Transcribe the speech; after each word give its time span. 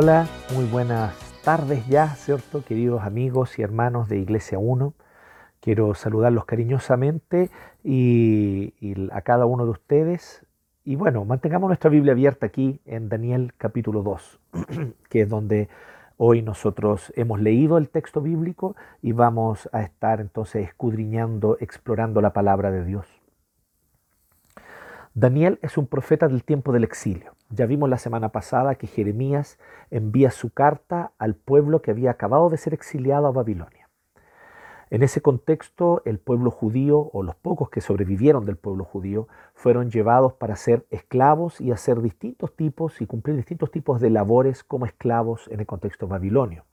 Hola, 0.00 0.28
muy 0.54 0.64
buenas 0.64 1.12
tardes 1.42 1.84
ya, 1.88 2.14
¿cierto? 2.14 2.62
Queridos 2.64 3.02
amigos 3.02 3.58
y 3.58 3.62
hermanos 3.62 4.08
de 4.08 4.16
Iglesia 4.20 4.56
1. 4.56 4.94
Quiero 5.58 5.92
saludarlos 5.96 6.44
cariñosamente 6.44 7.50
y, 7.82 8.72
a 9.10 9.22
cada 9.22 9.46
uno 9.46 9.64
de 9.64 9.72
ustedes. 9.72 10.46
Y 10.84 10.94
bueno, 10.94 11.24
mantengamos 11.24 11.66
nuestra 11.66 11.90
Biblia 11.90 12.12
abierta 12.12 12.46
aquí 12.46 12.80
en 12.84 13.08
Daniel 13.08 13.54
capítulo 13.58 14.04
2, 14.04 14.40
que 15.10 15.22
es 15.22 15.28
donde 15.28 15.68
hoy 16.16 16.42
nosotros 16.42 17.12
hemos 17.16 17.40
leído 17.40 17.76
el 17.76 17.88
texto 17.88 18.20
bíblico 18.20 18.76
y 19.02 19.10
vamos 19.10 19.68
a 19.72 19.82
estar 19.82 20.20
entonces 20.20 20.68
escudriñando, 20.68 21.56
explorando 21.58 22.20
la 22.20 22.32
palabra 22.32 22.70
de 22.70 22.84
Dios. 22.84 23.08
Daniel 25.14 25.58
es 25.60 25.76
un 25.76 25.88
profeta 25.88 26.28
del 26.28 26.44
tiempo 26.44 26.70
del 26.70 26.84
exilio. 26.84 27.32
Ya 27.50 27.64
vimos 27.64 27.88
la 27.88 27.96
semana 27.96 28.28
pasada 28.28 28.74
que 28.74 28.86
Jeremías 28.86 29.58
envía 29.90 30.30
su 30.30 30.50
carta 30.50 31.12
al 31.18 31.34
pueblo 31.34 31.80
que 31.80 31.90
había 31.90 32.10
acabado 32.10 32.50
de 32.50 32.58
ser 32.58 32.74
exiliado 32.74 33.26
a 33.26 33.32
Babilonia. 33.32 33.88
En 34.90 35.02
ese 35.02 35.22
contexto, 35.22 36.02
el 36.04 36.18
pueblo 36.18 36.50
judío, 36.50 37.10
o 37.12 37.22
los 37.22 37.36
pocos 37.36 37.70
que 37.70 37.80
sobrevivieron 37.80 38.44
del 38.44 38.56
pueblo 38.56 38.84
judío, 38.84 39.28
fueron 39.54 39.90
llevados 39.90 40.34
para 40.34 40.56
ser 40.56 40.86
esclavos 40.90 41.60
y 41.60 41.72
hacer 41.72 42.00
distintos 42.00 42.54
tipos 42.54 43.00
y 43.00 43.06
cumplir 43.06 43.36
distintos 43.36 43.70
tipos 43.70 44.00
de 44.00 44.10
labores 44.10 44.62
como 44.62 44.86
esclavos 44.86 45.48
en 45.48 45.60
el 45.60 45.66
contexto 45.66 46.06
babilonio. 46.06 46.64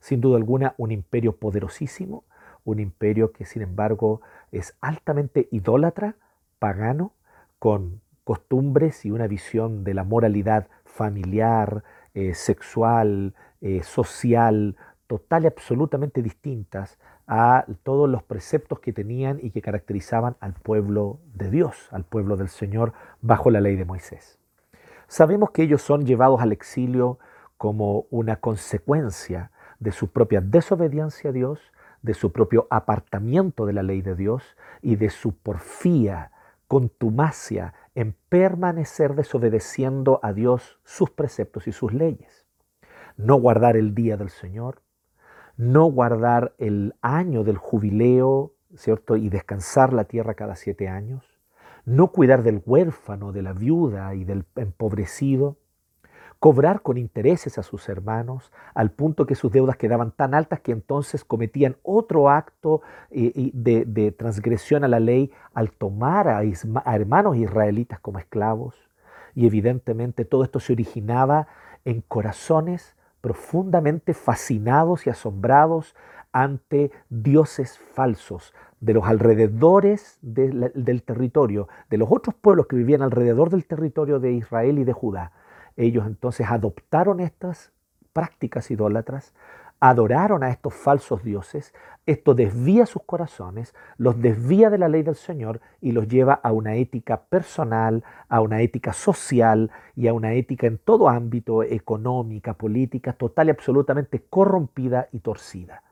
Sin 0.00 0.20
duda 0.20 0.36
alguna, 0.36 0.74
un 0.78 0.90
imperio 0.90 1.36
poderosísimo, 1.36 2.24
un 2.64 2.80
imperio 2.80 3.32
que 3.32 3.44
sin 3.44 3.62
embargo 3.62 4.20
es 4.52 4.76
altamente 4.80 5.48
idólatra, 5.50 6.16
pagano, 6.58 7.12
con 7.58 8.00
costumbres 8.28 9.06
y 9.06 9.10
una 9.10 9.26
visión 9.26 9.84
de 9.84 9.94
la 9.94 10.04
moralidad 10.04 10.68
familiar, 10.84 11.82
eh, 12.12 12.34
sexual, 12.34 13.34
eh, 13.62 13.82
social, 13.82 14.76
total 15.06 15.44
y 15.44 15.46
absolutamente 15.46 16.20
distintas 16.20 16.98
a 17.26 17.64
todos 17.84 18.06
los 18.06 18.22
preceptos 18.22 18.80
que 18.80 18.92
tenían 18.92 19.38
y 19.40 19.48
que 19.50 19.62
caracterizaban 19.62 20.36
al 20.40 20.52
pueblo 20.52 21.20
de 21.32 21.50
Dios, 21.50 21.88
al 21.90 22.04
pueblo 22.04 22.36
del 22.36 22.50
Señor, 22.50 22.92
bajo 23.22 23.50
la 23.50 23.62
ley 23.62 23.76
de 23.76 23.86
Moisés. 23.86 24.38
Sabemos 25.06 25.52
que 25.52 25.62
ellos 25.62 25.80
son 25.80 26.04
llevados 26.04 26.42
al 26.42 26.52
exilio 26.52 27.18
como 27.56 28.04
una 28.10 28.36
consecuencia 28.36 29.52
de 29.78 29.90
su 29.90 30.08
propia 30.08 30.42
desobediencia 30.42 31.30
a 31.30 31.32
Dios, 31.32 31.60
de 32.02 32.12
su 32.12 32.30
propio 32.30 32.66
apartamiento 32.68 33.64
de 33.64 33.72
la 33.72 33.82
ley 33.82 34.02
de 34.02 34.14
Dios 34.14 34.42
y 34.82 34.96
de 34.96 35.08
su 35.08 35.34
porfía, 35.34 36.30
contumacia 36.66 37.72
en 37.98 38.14
permanecer 38.28 39.16
desobedeciendo 39.16 40.20
a 40.22 40.32
Dios 40.32 40.78
sus 40.84 41.10
preceptos 41.10 41.66
y 41.66 41.72
sus 41.72 41.92
leyes. 41.92 42.46
No 43.16 43.34
guardar 43.40 43.76
el 43.76 43.92
día 43.92 44.16
del 44.16 44.30
Señor, 44.30 44.82
no 45.56 45.86
guardar 45.86 46.54
el 46.58 46.94
año 47.02 47.42
del 47.42 47.56
jubileo, 47.56 48.52
¿cierto? 48.76 49.16
Y 49.16 49.30
descansar 49.30 49.92
la 49.92 50.04
tierra 50.04 50.34
cada 50.34 50.54
siete 50.54 50.86
años, 50.86 51.24
no 51.84 52.12
cuidar 52.12 52.44
del 52.44 52.62
huérfano, 52.64 53.32
de 53.32 53.42
la 53.42 53.52
viuda 53.52 54.14
y 54.14 54.22
del 54.22 54.44
empobrecido, 54.54 55.56
cobrar 56.38 56.82
con 56.82 56.98
intereses 56.98 57.58
a 57.58 57.62
sus 57.62 57.88
hermanos, 57.88 58.52
al 58.74 58.90
punto 58.90 59.26
que 59.26 59.34
sus 59.34 59.50
deudas 59.50 59.76
quedaban 59.76 60.12
tan 60.12 60.34
altas 60.34 60.60
que 60.60 60.72
entonces 60.72 61.24
cometían 61.24 61.76
otro 61.82 62.30
acto 62.30 62.82
eh, 63.10 63.50
de, 63.52 64.12
transgresión 64.12 64.84
a 64.84 64.88
la 64.88 65.00
ley 65.00 65.32
al 65.52 65.72
tomar 65.72 66.28
a, 66.28 66.38
a 66.38 66.96
hermanos 66.96 67.36
israelitas 67.36 67.98
como 68.00 68.18
esclavos. 68.18 68.76
Y 69.34 69.46
evidentemente 69.46 70.24
todo 70.24 70.44
esto 70.44 70.60
se 70.60 70.72
originaba 70.72 71.48
en 71.84 72.02
corazones 72.02 72.96
profundamente 73.20 74.14
fascinados 74.14 75.06
y 75.06 75.10
asombrados 75.10 75.96
ante 76.32 76.92
dioses 77.08 77.78
falsos 77.78 78.54
de 78.80 78.94
los 78.94 79.04
alrededores 79.04 80.18
del 80.22 81.02
territorio, 81.02 81.68
de 81.90 81.98
los 81.98 82.08
otros 82.12 82.34
pueblos 82.36 82.66
que 82.66 82.76
vivían 82.76 83.02
alrededor 83.02 83.50
del 83.50 83.66
territorio 83.66 84.20
de 84.20 84.32
Israel 84.32 84.78
y 84.78 84.84
de 84.84 84.92
Judá. 84.92 85.32
Ellos 85.78 86.08
entonces 86.08 86.44
adoptaron 86.50 87.20
estas 87.20 87.72
prácticas 88.12 88.68
idólatras, 88.72 89.32
adoraron 89.78 90.42
a 90.42 90.50
estos 90.50 90.74
falsos 90.74 91.22
dioses, 91.22 91.72
esto 92.04 92.34
desvía 92.34 92.84
sus 92.84 93.04
corazones, 93.04 93.76
los 93.96 94.20
desvía 94.20 94.70
de 94.70 94.78
la 94.78 94.88
ley 94.88 95.04
del 95.04 95.14
Señor 95.14 95.60
y 95.80 95.92
los 95.92 96.08
lleva 96.08 96.34
a 96.34 96.50
una 96.50 96.74
ética 96.74 97.20
personal, 97.22 98.02
a 98.28 98.40
una 98.40 98.60
ética 98.60 98.92
social 98.92 99.70
y 99.94 100.08
a 100.08 100.14
una 100.14 100.32
ética 100.32 100.66
en 100.66 100.78
todo 100.78 101.08
ámbito, 101.08 101.62
económica, 101.62 102.54
política, 102.54 103.12
total 103.12 103.46
y 103.46 103.50
absolutamente 103.50 104.24
corrompida 104.28 105.08
y 105.12 105.20
torcida. 105.20 105.84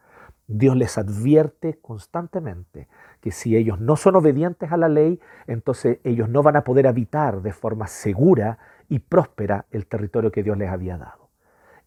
Dios 0.49 0.77
les 0.77 0.99
advierte 0.99 1.79
constantemente 1.81 2.89
que 3.21 3.31
si 3.31 3.57
ellos 3.57 3.81
no 3.81 3.95
son 3.95 4.17
obedientes 4.17 4.73
a 4.73 4.77
la 4.77 4.89
ley, 4.89 5.21
entonces 5.47 5.99
ellos 6.03 6.29
no 6.29 6.43
van 6.43 6.57
a 6.57 6.65
poder 6.65 6.89
habitar 6.89 7.41
de 7.43 7.53
forma 7.53 7.87
segura 7.87 8.59
y 8.89 9.01
próspera 9.01 9.67
el 9.71 9.87
territorio 9.87 10.33
que 10.33 10.43
Dios 10.43 10.57
les 10.59 10.71
había 10.71 10.99
dado. 10.99 11.29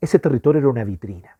Ese 0.01 0.19
territorio 0.19 0.59
era 0.59 0.69
una 0.69 0.83
vitrina. 0.83 1.37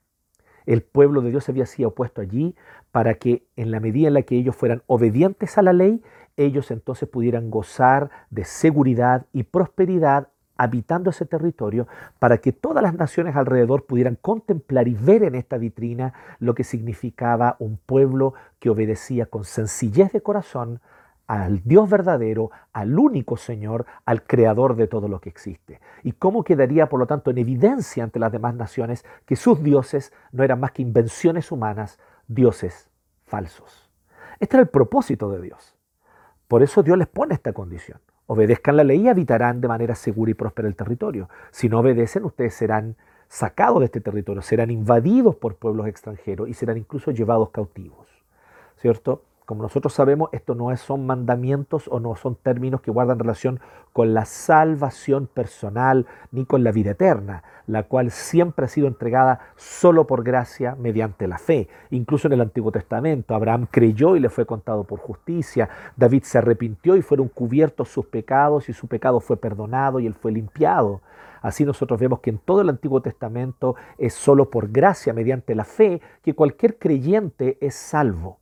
El 0.66 0.84
pueblo 0.84 1.22
de 1.22 1.31
Dios 1.31 1.50
había 1.50 1.66
sido 1.66 1.96
puesto 1.96 2.22
allí 2.22 2.56
para 2.92 3.16
que 3.16 3.47
en 3.56 3.72
la 3.72 3.80
medida 3.80 4.08
en 4.08 4.14
la 4.14 4.22
que 4.24 4.36
ellos 4.36 4.56
fueran 4.56 4.84
obedientes 4.88 5.58
a 5.58 5.62
la 5.62 5.74
ley, 5.74 6.03
ellos 6.38 6.72
entonces 6.72 7.09
pudieran 7.09 7.50
gozar 7.50 8.09
de 8.30 8.46
seguridad 8.46 9.25
y 9.34 9.44
prosperidad 9.44 10.30
habitando 10.59 11.09
ese 11.09 11.25
territorio 11.25 11.88
para 12.19 12.40
que 12.40 12.52
todas 12.52 12.84
las 12.84 12.94
naciones 12.94 13.38
alrededor 13.38 13.86
pudieran 13.86 14.16
contemplar 14.16 14.90
y 14.90 14.94
ver 14.94 15.24
en 15.24 15.36
esta 15.36 15.58
vitrina 15.58 16.14
lo 16.40 16.53
que 16.53 16.66
significaba 16.66 17.56
un 17.59 17.78
pueblo 17.78 18.34
que 18.59 18.69
obedecía 18.69 19.25
con 19.25 19.46
sencillez 19.46 20.12
de 20.12 20.22
corazón 20.22 20.81
al 21.30 21.62
Dios 21.64 21.88
verdadero, 21.88 22.50
al 22.74 22.98
único 22.98 23.38
Señor, 23.38 23.86
al 24.04 24.24
creador 24.24 24.76
de 24.76 24.88
todo 24.88 25.08
lo 25.08 25.22
que 25.22 25.30
existe. 25.30 25.80
Y 26.02 26.14
cómo 26.14 26.44
quedaría, 26.44 26.90
por 26.90 27.00
lo 27.00 27.06
tanto, 27.06 27.30
en 27.30 27.38
evidencia 27.38 28.04
ante 28.04 28.18
las 28.18 28.32
demás 28.32 28.56
naciones 28.56 29.06
que 29.28 29.36
sus 29.36 29.62
dioses 29.62 30.12
no 30.32 30.44
eran 30.44 30.60
más 30.60 30.72
que 30.72 30.82
invenciones 30.82 31.52
humanas, 31.52 32.00
dioses 32.28 32.90
falsos. 33.28 33.92
Este 34.40 34.58
era 34.58 34.64
el 34.64 34.70
propósito 34.70 35.30
de 35.30 35.40
Dios. 35.40 35.78
Por 36.48 36.64
eso 36.64 36.82
Dios 36.82 36.98
les 36.98 37.08
pone 37.08 37.36
esta 37.36 37.54
condición. 37.54 38.00
Obedezcan 38.25 38.75
la 38.75 38.84
ley 38.84 39.02
y 39.02 39.08
habitarán 39.08 39.62
de 39.62 39.68
manera 39.68 39.94
segura 39.94 40.32
y 40.32 40.34
próspera 40.34 40.68
el 40.68 40.75
territorio. 40.75 41.30
Si 41.52 41.70
no 41.70 41.82
obedecen, 41.82 42.25
ustedes 42.25 42.56
serán 42.56 42.96
sacados 43.28 43.82
de 43.82 43.86
este 43.86 44.02
territorio, 44.02 44.42
serán 44.42 44.72
invadidos 44.72 45.36
por 45.36 45.58
pueblos 45.58 45.86
extranjeros 45.86 46.50
y 46.50 46.56
serán 46.56 46.78
incluso 46.78 47.12
llevados 47.12 47.52
cautivos. 47.52 48.08
¿Cierto? 48.78 49.22
Como 49.50 49.63
nosotros 49.63 49.94
sabemos, 49.94 50.30
esto 50.31 50.54
no 50.54 50.78
son 50.78 51.07
mandamientos 51.07 51.88
o 51.88 52.00
no 52.00 52.16
son 52.16 52.36
términos 52.36 52.81
que 52.81 52.92
guardan 52.92 53.18
relación 53.18 53.60
con 53.94 54.13
la 54.13 54.25
salvación 54.25 55.25
personal 55.25 56.06
ni 56.31 56.46
con 56.46 56.63
la 56.63 56.72
vida 56.72 56.92
eterna, 56.92 57.42
la 57.66 57.81
cual 57.81 58.12
siempre 58.12 58.66
ha 58.66 58.68
sido 58.68 58.88
entregada 58.88 59.40
solo 59.56 60.06
por 60.06 60.24
gracia 60.24 60.75
mediante 60.75 61.28
la 61.28 61.40
fe. 61.40 61.68
Incluso 61.90 62.28
en 62.28 62.34
el 62.34 62.42
Antiguo 62.42 62.72
Testamento, 62.72 63.34
Abraham 63.34 63.66
creyó 63.72 64.16
y 64.16 64.19
le 64.19 64.30
fue 64.30 64.46
contado 64.46 64.84
por 64.84 65.00
justicia, 65.00 65.68
David 65.98 66.25
se 66.25 66.38
arrepintió 66.38 66.96
y 66.96 67.01
fueron 67.01 67.28
cubiertos 67.28 67.90
sus 67.90 68.06
pecados 68.06 68.69
y 68.69 68.74
su 68.74 68.86
pecado 68.86 69.19
fue 69.19 69.38
perdonado 69.38 70.00
y 70.00 70.06
él 70.06 70.13
fue 70.13 70.31
limpiado. 70.31 71.01
Así 71.42 71.66
nosotros 71.66 72.00
vemos 72.00 72.19
que 72.19 72.30
en 72.30 72.38
todo 72.38 72.62
el 72.62 72.69
Antiguo 72.69 73.01
Testamento 73.01 73.75
es 73.98 74.13
solo 74.13 74.51
por 74.51 74.69
gracia, 74.69 75.12
mediante 75.12 75.56
la 75.56 75.63
fe, 75.63 76.01
que 76.22 76.36
cualquier 76.36 76.78
creyente 76.78 77.57
es 77.62 77.74
salvo. 77.74 78.38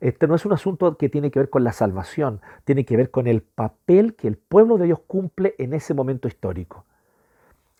Este 0.00 0.26
no 0.26 0.34
es 0.34 0.46
un 0.46 0.52
asunto 0.52 0.96
que 0.96 1.10
tiene 1.10 1.30
que 1.30 1.38
ver 1.38 1.50
con 1.50 1.62
la 1.62 1.72
salvación, 1.72 2.40
tiene 2.64 2.84
que 2.86 2.96
ver 2.96 3.10
con 3.10 3.26
el 3.26 3.42
papel 3.42 4.16
que 4.16 4.28
el 4.28 4.38
pueblo 4.38 4.78
de 4.78 4.86
Dios 4.86 5.00
cumple 5.06 5.54
en 5.58 5.74
ese 5.74 5.92
momento 5.92 6.26
histórico. 6.26 6.86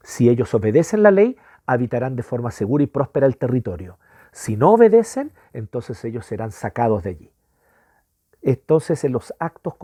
Si 0.03 0.29
ellos 0.29 0.53
obedecen 0.55 1.03
la 1.03 1.11
ley, 1.11 1.37
habitarán 1.67 2.17
de 2.17 2.23
forma 2.23 2.51
segura 2.51 2.85
y 2.85 2.87
próspera 2.87 3.27
el 3.27 3.39
territorio. 3.39 3.99
Si 4.33 4.57
no 4.57 4.73
obedecen, 4.73 5.33
entonces 5.53 6.05
ellos 6.05 6.27
serán 6.27 6.53
sacados 6.53 7.03
de 7.05 7.11
allí. 7.11 7.33
Entonces 8.43 9.03
en 9.05 9.13
los 9.13 9.35
actos 9.39 9.75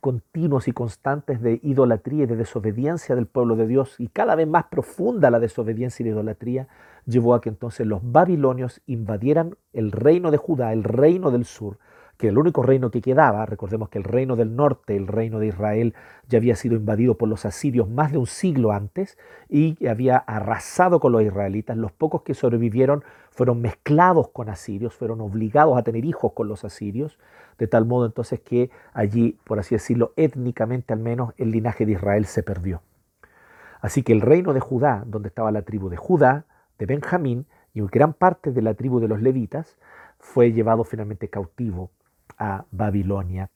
continuos 0.00 0.68
y 0.68 0.72
constantes 0.72 1.40
de 1.40 1.60
idolatría 1.62 2.24
y 2.24 2.26
de 2.26 2.36
desobediencia 2.36 3.14
del 3.14 3.26
pueblo 3.26 3.56
de 3.56 3.66
Dios 3.66 3.96
y 3.98 4.08
cada 4.08 4.34
vez 4.34 4.46
más 4.46 4.64
profunda 4.66 5.30
la 5.30 5.40
desobediencia 5.40 6.02
y 6.02 6.08
la 6.08 6.14
idolatría, 6.14 6.68
llevó 7.06 7.34
a 7.34 7.40
que 7.40 7.48
entonces 7.48 7.86
los 7.86 8.00
babilonios 8.02 8.80
invadieran 8.86 9.56
el 9.72 9.92
reino 9.92 10.30
de 10.30 10.36
Judá, 10.36 10.72
el 10.72 10.84
reino 10.84 11.30
del 11.30 11.44
sur, 11.44 11.78
que 12.18 12.28
el 12.28 12.36
único 12.36 12.62
reino 12.62 12.90
que 12.90 13.00
quedaba, 13.00 13.46
recordemos 13.46 13.88
que 13.90 13.98
el 13.98 14.04
reino 14.04 14.34
del 14.34 14.56
norte, 14.56 14.96
el 14.96 15.06
reino 15.06 15.38
de 15.38 15.46
Israel, 15.46 15.94
ya 16.26 16.38
había 16.38 16.56
sido 16.56 16.74
invadido 16.74 17.16
por 17.16 17.28
los 17.28 17.46
asirios 17.46 17.88
más 17.88 18.10
de 18.10 18.18
un 18.18 18.26
siglo 18.26 18.72
antes 18.72 19.16
y 19.48 19.86
había 19.86 20.16
arrasado 20.16 20.98
con 20.98 21.12
los 21.12 21.22
israelitas. 21.22 21.76
Los 21.76 21.92
pocos 21.92 22.22
que 22.22 22.34
sobrevivieron 22.34 23.04
fueron 23.30 23.62
mezclados 23.62 24.30
con 24.30 24.48
asirios, 24.48 24.94
fueron 24.94 25.20
obligados 25.20 25.78
a 25.78 25.84
tener 25.84 26.04
hijos 26.04 26.32
con 26.32 26.48
los 26.48 26.64
asirios, 26.64 27.20
de 27.56 27.68
tal 27.68 27.86
modo 27.86 28.06
entonces 28.06 28.40
que 28.40 28.70
allí, 28.92 29.38
por 29.44 29.60
así 29.60 29.76
decirlo, 29.76 30.12
étnicamente 30.16 30.92
al 30.92 30.98
menos, 30.98 31.34
el 31.38 31.52
linaje 31.52 31.86
de 31.86 31.92
Israel 31.92 32.26
se 32.26 32.42
perdió. 32.42 32.82
Así 33.80 34.02
que 34.02 34.12
el 34.12 34.22
reino 34.22 34.54
de 34.54 34.60
Judá, 34.60 35.04
donde 35.06 35.28
estaba 35.28 35.52
la 35.52 35.62
tribu 35.62 35.88
de 35.88 35.96
Judá, 35.96 36.46
de 36.80 36.86
Benjamín 36.86 37.46
y 37.74 37.80
gran 37.82 38.12
parte 38.12 38.50
de 38.50 38.62
la 38.62 38.74
tribu 38.74 38.98
de 38.98 39.06
los 39.06 39.22
levitas, 39.22 39.78
fue 40.18 40.52
llevado 40.52 40.82
finalmente 40.82 41.28
cautivo 41.28 41.92
a 42.36 42.64
Babilonia, 42.70 43.50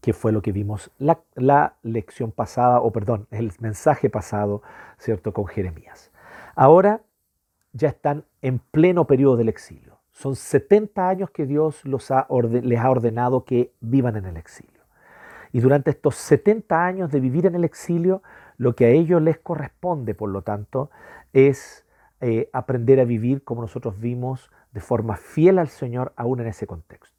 que 0.00 0.12
fue 0.12 0.32
lo 0.32 0.42
que 0.42 0.52
vimos 0.52 0.90
la, 0.98 1.76
lección 1.82 2.30
pasada, 2.30 2.80
o 2.80 2.92
perdón, 2.92 3.26
el 3.30 3.52
mensaje 3.60 4.10
pasado, 4.10 4.62
¿cierto?, 4.98 5.32
con 5.32 5.46
Jeremías. 5.46 6.10
Ahora 6.54 7.00
ya 7.72 7.88
están 7.88 8.24
en 8.42 8.58
pleno 8.58 9.06
periodo 9.06 9.36
del 9.36 9.48
exilio. 9.48 9.98
Son 10.12 10.36
70 10.36 11.08
años 11.08 11.30
que 11.30 11.46
Dios 11.46 11.82
les 11.84 12.10
ha 12.10 12.26
ordenado 12.28 13.44
que 13.44 13.72
vivan 13.80 14.16
en 14.16 14.26
el 14.26 14.36
exilio. 14.36 14.82
Y 15.54 15.60
durante 15.60 15.90
estos 15.90 16.16
70 16.16 16.84
años 16.84 17.12
de 17.12 17.20
vivir 17.20 17.46
en 17.46 17.54
el 17.54 17.62
exilio, 17.62 18.22
lo 18.56 18.74
que 18.74 18.86
a 18.86 18.88
ellos 18.88 19.22
les 19.22 19.38
corresponde, 19.38 20.12
por 20.14 20.28
lo 20.28 20.42
tanto, 20.42 20.90
es 21.32 21.86
eh, 22.20 22.50
aprender 22.52 22.98
a 22.98 23.04
vivir 23.04 23.44
como 23.44 23.62
nosotros 23.62 24.00
vimos, 24.00 24.50
de 24.72 24.80
forma 24.80 25.16
fiel 25.16 25.60
al 25.60 25.68
Señor, 25.68 26.12
aún 26.16 26.40
en 26.40 26.48
ese 26.48 26.66
contexto. 26.66 27.13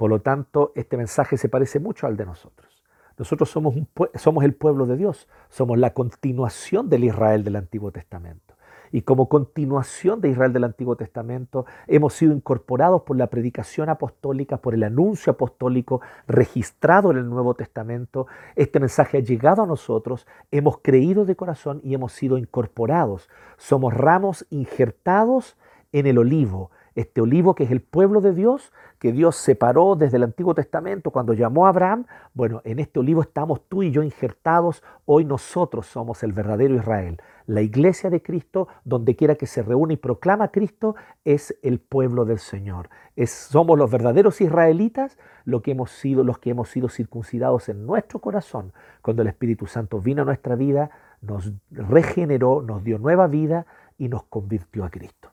Por 0.00 0.08
lo 0.08 0.22
tanto, 0.22 0.72
este 0.76 0.96
mensaje 0.96 1.36
se 1.36 1.50
parece 1.50 1.78
mucho 1.78 2.06
al 2.06 2.16
de 2.16 2.24
nosotros. 2.24 2.82
Nosotros 3.18 3.50
somos, 3.50 3.74
somos 4.14 4.44
el 4.44 4.54
pueblo 4.54 4.86
de 4.86 4.96
Dios, 4.96 5.28
somos 5.50 5.76
la 5.76 5.92
continuación 5.92 6.88
del 6.88 7.04
Israel 7.04 7.44
del 7.44 7.56
Antiguo 7.56 7.92
Testamento 7.92 8.54
y 8.92 9.02
como 9.02 9.28
continuación 9.28 10.22
de 10.22 10.30
Israel 10.30 10.54
del 10.54 10.64
Antiguo 10.64 10.96
Testamento 10.96 11.66
hemos 11.86 12.14
sido 12.14 12.32
incorporados 12.32 13.02
por 13.02 13.18
la 13.18 13.26
predicación 13.26 13.90
apostólica, 13.90 14.56
por 14.56 14.72
el 14.72 14.84
anuncio 14.84 15.32
apostólico 15.32 16.00
registrado 16.26 17.10
en 17.10 17.18
el 17.18 17.28
Nuevo 17.28 17.52
Testamento. 17.52 18.26
Este 18.56 18.80
mensaje 18.80 19.18
ha 19.18 19.20
llegado 19.20 19.64
a 19.64 19.66
nosotros, 19.66 20.26
hemos 20.50 20.78
creído 20.78 21.26
de 21.26 21.36
corazón 21.36 21.82
y 21.84 21.92
hemos 21.92 22.12
sido 22.12 22.38
incorporados. 22.38 23.28
Somos 23.58 23.92
ramos 23.92 24.46
injertados 24.48 25.58
en 25.92 26.06
el 26.06 26.16
olivo, 26.16 26.70
este 27.00 27.20
olivo 27.20 27.54
que 27.54 27.64
es 27.64 27.70
el 27.70 27.80
pueblo 27.80 28.20
de 28.20 28.34
Dios, 28.34 28.72
que 28.98 29.12
Dios 29.12 29.36
separó 29.36 29.96
desde 29.96 30.18
el 30.18 30.24
Antiguo 30.24 30.54
Testamento 30.54 31.10
cuando 31.10 31.32
llamó 31.32 31.66
a 31.66 31.70
Abraham, 31.70 32.06
bueno, 32.34 32.60
en 32.64 32.78
este 32.78 33.00
olivo 33.00 33.22
estamos 33.22 33.62
tú 33.68 33.82
y 33.82 33.90
yo 33.90 34.02
injertados, 34.02 34.82
hoy 35.06 35.24
nosotros 35.24 35.86
somos 35.86 36.22
el 36.22 36.32
verdadero 36.32 36.74
Israel. 36.74 37.20
La 37.46 37.62
iglesia 37.62 38.10
de 38.10 38.22
Cristo, 38.22 38.68
donde 38.84 39.16
quiera 39.16 39.34
que 39.34 39.46
se 39.46 39.62
reúne 39.62 39.94
y 39.94 39.96
proclama 39.96 40.48
Cristo, 40.48 40.94
es 41.24 41.58
el 41.62 41.80
pueblo 41.80 42.24
del 42.24 42.38
Señor. 42.38 42.90
Somos 43.26 43.76
los 43.76 43.90
verdaderos 43.90 44.40
israelitas, 44.40 45.18
lo 45.44 45.62
que 45.62 45.72
hemos 45.72 45.90
sido, 45.90 46.22
los 46.22 46.38
que 46.38 46.50
hemos 46.50 46.70
sido 46.70 46.88
circuncidados 46.88 47.68
en 47.68 47.86
nuestro 47.86 48.20
corazón. 48.20 48.72
Cuando 49.02 49.22
el 49.22 49.28
Espíritu 49.28 49.66
Santo 49.66 50.00
vino 50.00 50.22
a 50.22 50.26
nuestra 50.26 50.54
vida, 50.54 50.90
nos 51.20 51.52
regeneró, 51.70 52.62
nos 52.62 52.84
dio 52.84 52.98
nueva 52.98 53.26
vida 53.26 53.66
y 53.98 54.08
nos 54.08 54.24
convirtió 54.24 54.84
a 54.84 54.90
Cristo. 54.90 55.29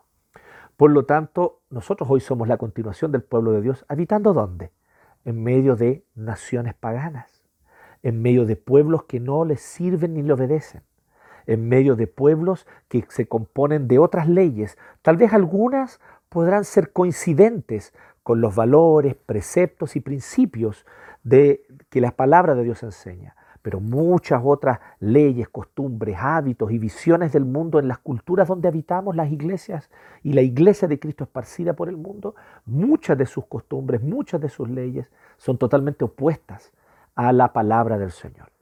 Por 0.78 0.92
lo 0.92 1.06
tanto, 1.06 1.62
nosotros 1.72 2.08
hoy 2.10 2.20
somos 2.20 2.48
la 2.48 2.58
continuación 2.58 3.12
del 3.12 3.24
pueblo 3.24 3.52
de 3.52 3.62
Dios, 3.62 3.84
habitando 3.90 4.34
¿dónde? 4.34 4.72
En 5.26 5.44
medio 5.44 5.76
de 5.76 6.06
naciones 6.14 6.76
paganas, 6.76 7.44
en 8.04 8.22
medio 8.22 8.46
de 8.46 8.56
pueblos 8.56 9.06
que 9.06 9.20
no 9.20 9.44
les 9.44 9.60
sirven 9.60 10.14
ni 10.14 10.22
le 10.22 10.34
obedecen, 10.34 10.84
en 11.48 11.68
medio 11.68 11.96
de 11.96 12.06
pueblos 12.06 12.68
que 12.90 13.04
se 13.10 13.28
componen 13.28 13.88
de 13.88 13.98
otras 13.98 14.30
leyes. 14.30 14.78
Tal 15.02 15.18
vez 15.18 15.34
algunas 15.34 16.00
podrán 16.30 16.64
ser 16.64 16.94
coincidentes 16.94 17.92
con 18.22 18.40
los 18.40 18.56
valores, 18.56 19.16
preceptos 19.16 19.96
y 19.96 20.00
principios 20.00 20.86
de 21.24 21.66
que 21.90 22.02
la 22.02 22.12
palabra 22.12 22.54
de 22.54 22.64
Dios 22.64 22.84
enseña 22.84 23.36
pero 23.68 23.82
muchas 23.82 24.42
otras 24.46 24.80
leyes, 25.02 25.50
costumbres, 25.50 26.16
hábitos 26.18 26.72
y 26.72 26.80
visiones 26.80 27.34
del 27.34 27.44
mundo 27.44 27.80
en 27.80 27.90
las 27.90 27.98
culturas 27.98 28.48
donde 28.48 28.70
habitamos, 28.70 29.14
las 29.14 29.30
iglesias 29.30 29.90
y 30.24 30.32
la 30.32 30.42
iglesia 30.42 30.88
de 30.88 30.98
Cristo 30.98 31.26
esparcida 31.26 31.74
por 31.74 31.90
el 31.90 31.98
mundo, 31.98 32.34
muchas 32.66 33.18
de 33.18 33.26
sus 33.26 33.46
costumbres, 33.48 34.02
muchas 34.02 34.40
de 34.40 34.48
sus 34.48 34.70
leyes 34.70 35.12
son 35.36 35.58
totalmente 35.58 36.06
opuestas 36.06 36.72
a 37.14 37.34
la 37.34 37.52
palabra 37.52 37.98
del 37.98 38.12
Señor. 38.12 38.54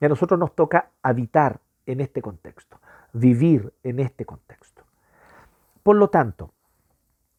Y 0.00 0.06
a 0.06 0.08
nosotros 0.08 0.40
nos 0.40 0.54
toca 0.54 0.88
habitar 1.02 1.60
en 1.84 2.00
este 2.00 2.22
contexto, 2.22 2.80
vivir 3.12 3.74
en 3.82 4.00
este 4.00 4.24
contexto. 4.24 4.84
Por 5.82 5.96
lo 5.96 6.08
tanto, 6.08 6.54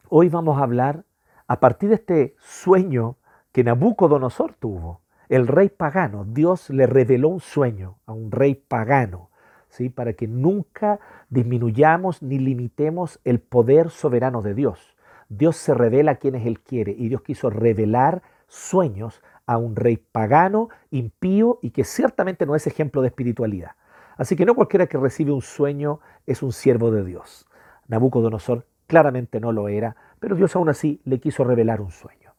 hoy 0.08 0.28
vamos 0.28 0.56
a 0.56 0.62
hablar 0.62 1.02
a 1.48 1.58
partir 1.58 1.88
de 1.88 1.96
este 1.96 2.36
sueño 2.38 3.16
que 3.50 3.64
Nabucodonosor 3.64 4.54
tuvo, 4.54 5.00
el 5.28 5.46
rey 5.46 5.68
pagano, 5.68 6.24
Dios 6.24 6.70
le 6.70 6.86
reveló 6.86 7.28
un 7.28 7.40
sueño 7.40 7.98
a 8.06 8.12
un 8.12 8.30
rey 8.30 8.54
pagano, 8.54 9.30
¿sí? 9.68 9.90
para 9.90 10.14
que 10.14 10.26
nunca 10.26 11.00
disminuyamos 11.28 12.22
ni 12.22 12.38
limitemos 12.38 13.20
el 13.24 13.40
poder 13.40 13.90
soberano 13.90 14.42
de 14.42 14.54
Dios. 14.54 14.96
Dios 15.28 15.56
se 15.56 15.74
revela 15.74 16.12
a 16.12 16.16
quienes 16.16 16.46
Él 16.46 16.60
quiere 16.60 16.92
y 16.92 17.08
Dios 17.08 17.22
quiso 17.22 17.50
revelar 17.50 18.22
sueños 18.46 19.22
a 19.46 19.58
un 19.58 19.76
rey 19.76 19.96
pagano, 19.96 20.68
impío 20.90 21.58
y 21.62 21.70
que 21.70 21.84
ciertamente 21.84 22.46
no 22.46 22.54
es 22.54 22.66
ejemplo 22.66 23.02
de 23.02 23.08
espiritualidad. 23.08 23.72
Así 24.16 24.36
que 24.36 24.46
no 24.46 24.54
cualquiera 24.54 24.86
que 24.86 24.98
recibe 24.98 25.32
un 25.32 25.42
sueño 25.42 26.00
es 26.26 26.42
un 26.42 26.52
siervo 26.52 26.90
de 26.90 27.04
Dios. 27.04 27.46
Nabucodonosor 27.86 28.66
claramente 28.86 29.40
no 29.40 29.52
lo 29.52 29.68
era, 29.68 29.96
pero 30.18 30.34
Dios 30.34 30.56
aún 30.56 30.68
así 30.68 31.00
le 31.04 31.20
quiso 31.20 31.44
revelar 31.44 31.80
un 31.80 31.90
sueño. 31.90 32.34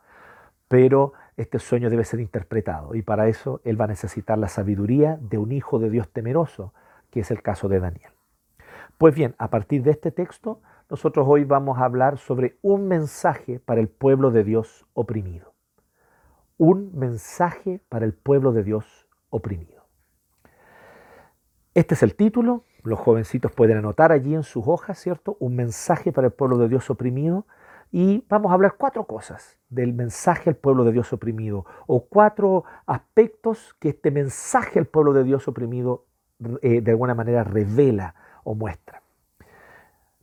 Pero 0.67 1.13
este 1.41 1.59
sueño 1.59 1.89
debe 1.89 2.03
ser 2.03 2.19
interpretado 2.19 2.95
y 2.95 3.01
para 3.01 3.27
eso 3.27 3.61
él 3.63 3.79
va 3.79 3.85
a 3.85 3.89
necesitar 3.89 4.37
la 4.37 4.49
sabiduría 4.49 5.17
de 5.21 5.37
un 5.37 5.51
hijo 5.51 5.79
de 5.79 5.89
Dios 5.89 6.09
temeroso, 6.09 6.73
que 7.09 7.21
es 7.21 7.31
el 7.31 7.41
caso 7.41 7.69
de 7.69 7.79
Daniel. 7.79 8.11
Pues 8.97 9.15
bien, 9.15 9.35
a 9.37 9.49
partir 9.49 9.81
de 9.83 9.91
este 9.91 10.11
texto, 10.11 10.61
nosotros 10.89 11.25
hoy 11.29 11.45
vamos 11.45 11.79
a 11.79 11.85
hablar 11.85 12.17
sobre 12.17 12.57
un 12.61 12.87
mensaje 12.87 13.59
para 13.59 13.79
el 13.79 13.87
pueblo 13.87 14.31
de 14.31 14.43
Dios 14.43 14.85
oprimido. 14.93 15.53
Un 16.57 16.91
mensaje 16.93 17.81
para 17.87 18.05
el 18.05 18.13
pueblo 18.13 18.51
de 18.51 18.63
Dios 18.63 19.07
oprimido. 19.29 19.85
Este 21.73 21.93
es 21.93 22.03
el 22.03 22.15
título, 22.15 22.65
los 22.83 22.99
jovencitos 22.99 23.53
pueden 23.53 23.77
anotar 23.77 24.11
allí 24.11 24.35
en 24.35 24.43
sus 24.43 24.67
hojas, 24.67 24.99
¿cierto? 24.99 25.37
Un 25.39 25.55
mensaje 25.55 26.11
para 26.11 26.27
el 26.27 26.33
pueblo 26.33 26.57
de 26.57 26.67
Dios 26.67 26.89
oprimido 26.89 27.45
y 27.91 28.23
vamos 28.29 28.51
a 28.51 28.53
hablar 28.53 28.75
cuatro 28.77 29.05
cosas 29.05 29.57
del 29.69 29.93
mensaje 29.93 30.49
al 30.49 30.55
pueblo 30.55 30.83
de 30.83 30.91
Dios 30.91 31.11
oprimido 31.11 31.65
o 31.87 32.05
cuatro 32.05 32.63
aspectos 32.85 33.75
que 33.79 33.89
este 33.89 34.11
mensaje 34.11 34.79
al 34.79 34.85
pueblo 34.85 35.13
de 35.13 35.23
Dios 35.23 35.47
oprimido 35.47 36.05
eh, 36.61 36.81
de 36.81 36.91
alguna 36.91 37.15
manera 37.15 37.43
revela 37.43 38.15
o 38.43 38.53
muestra. 38.53 39.01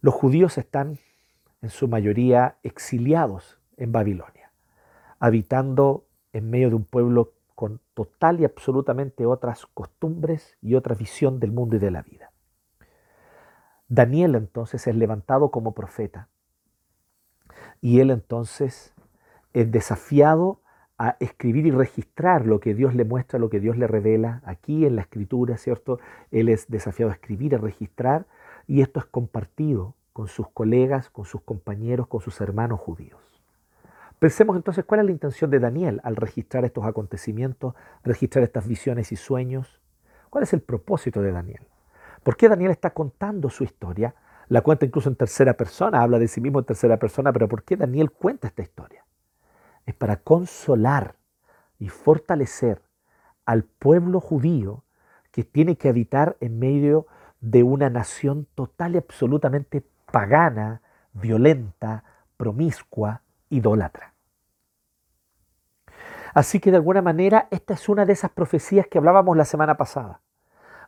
Los 0.01 0.15
judíos 0.15 0.59
están 0.59 0.99
en 1.61 1.71
su 1.71 1.89
mayoría 1.89 2.57
exiliados 2.63 3.59
en 3.77 3.91
Babilonia, 3.91 4.53
habitando 5.19 6.07
en 6.33 6.51
medio 6.51 6.69
de 6.69 6.77
un 6.77 6.85
pueblo 6.85 7.33
con 7.57 7.81
total 7.95 8.41
y 8.41 8.45
absolutamente 8.45 9.27
otras 9.27 9.67
costumbres 9.67 10.57
y 10.61 10.75
otra 10.75 10.95
visión 10.95 11.41
del 11.41 11.51
mundo 11.51 11.77
y 11.77 11.79
de 11.81 11.91
la 11.91 12.03
vida. 12.03 12.31
Daniel 13.89 14.35
entonces 14.35 14.87
es 14.87 14.95
levantado 14.95 15.51
como 15.51 15.73
profeta 15.73 16.29
y 17.81 18.01
él 18.01 18.11
entonces 18.11 18.95
es 19.53 19.71
desafiado 19.71 20.61
a 20.99 21.17
escribir 21.21 21.67
y 21.67 21.71
registrar 21.71 22.47
lo 22.47 22.59
que 22.61 22.75
Dios 22.75 22.95
le 22.95 23.05
muestra, 23.05 23.39
lo 23.39 23.51
que 23.51 23.61
Dios 23.61 23.77
le 23.77 23.87
revela 23.87 24.41
aquí 24.45 24.87
en 24.87 24.97
la 24.97 25.03
escritura, 25.03 25.57
¿cierto? 25.59 25.99
Él 26.31 26.49
es 26.49 26.69
desafiado 26.69 27.11
a 27.11 27.15
escribir, 27.15 27.53
y 27.53 27.57
registrar, 27.57 28.27
y 28.67 28.81
esto 28.81 29.01
es 29.01 29.07
compartido 29.07 29.95
con 30.13 30.29
sus 30.29 30.49
colegas, 30.49 31.11
con 31.11 31.27
sus 31.27 31.43
compañeros, 31.43 32.07
con 32.07 32.21
sus 32.21 32.41
hermanos 32.41 32.81
judíos. 32.81 33.21
Pensemos 34.19 34.57
entonces 34.57 34.85
cuál 34.87 35.01
es 35.01 35.07
la 35.07 35.13
intención 35.13 35.51
de 35.51 35.59
Daniel 35.59 36.01
al 36.03 36.17
registrar 36.17 36.65
estos 36.65 36.87
acontecimientos, 36.87 37.75
registrar 38.03 38.43
estas 38.45 38.67
visiones 38.67 39.13
y 39.13 39.17
sueños. 39.17 39.83
¿Cuál 40.31 40.45
es 40.45 40.55
el 40.55 40.63
propósito 40.63 41.21
de 41.21 41.33
Daniel? 41.33 41.61
¿Por 42.23 42.37
qué 42.37 42.49
Daniel 42.49 42.71
está 42.71 42.95
contando 42.95 43.51
su 43.51 43.63
historia? 43.63 44.15
La 44.49 44.61
cuenta 44.61 44.87
incluso 44.87 45.09
en 45.09 45.17
tercera 45.17 45.55
persona, 45.55 46.03
habla 46.03 46.19
de 46.19 46.29
sí 46.29 46.41
mismo 46.41 46.61
en 46.61 46.65
tercera 46.65 46.99
persona, 46.99 47.33
pero 47.33 47.49
¿por 47.49 47.65
qué 47.65 47.77
Daniel 47.77 48.13
cuenta 48.13 48.47
esta 48.47 48.63
historia? 48.63 49.05
Es 49.85 49.95
para 49.95 50.17
consolar 50.17 51.17
y 51.79 51.89
fortalecer 51.89 52.83
al 53.45 53.65
pueblo 53.65 54.21
judío 54.21 54.85
que 55.33 55.45
tiene 55.45 55.77
que 55.77 55.89
habitar 55.89 56.37
en 56.41 56.59
medio 56.59 57.07
de 57.41 57.63
una 57.63 57.91
nación 57.91 58.47
total 58.55 58.95
y 58.95 58.99
absolutamente 58.99 59.85
pagana, 60.11 60.81
violenta, 61.13 62.05
promiscua, 62.37 63.23
idólatra. 63.51 64.15
Así 66.35 66.61
que 66.61 66.71
de 66.71 66.77
alguna 66.77 67.03
manera 67.03 67.49
esta 67.51 67.75
es 67.75 67.89
una 67.89 68.05
de 68.05 68.13
esas 68.13 68.31
profecías 68.31 68.87
que 68.87 68.99
hablábamos 68.99 69.37
la 69.37 69.45
semana 69.45 69.77
pasada 69.77 70.21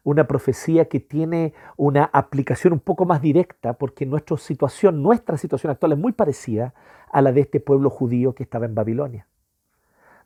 una 0.08 0.26
profecía 0.26 0.86
que 0.86 1.00
tiene 1.00 1.52
una 1.76 2.04
aplicación 2.04 2.72
un 2.72 2.80
poco 2.80 3.04
más 3.04 3.20
directa 3.20 3.74
porque 3.74 4.06
nuestra 4.06 4.38
situación, 4.38 5.02
nuestra 5.02 5.36
situación 5.36 5.70
actual 5.70 5.92
es 5.92 5.98
muy 5.98 6.12
parecida 6.12 6.72
a 7.12 7.20
la 7.20 7.30
de 7.30 7.42
este 7.42 7.60
pueblo 7.60 7.90
judío 7.90 8.34
que 8.34 8.42
estaba 8.42 8.64
en 8.64 8.74
Babilonia. 8.74 9.26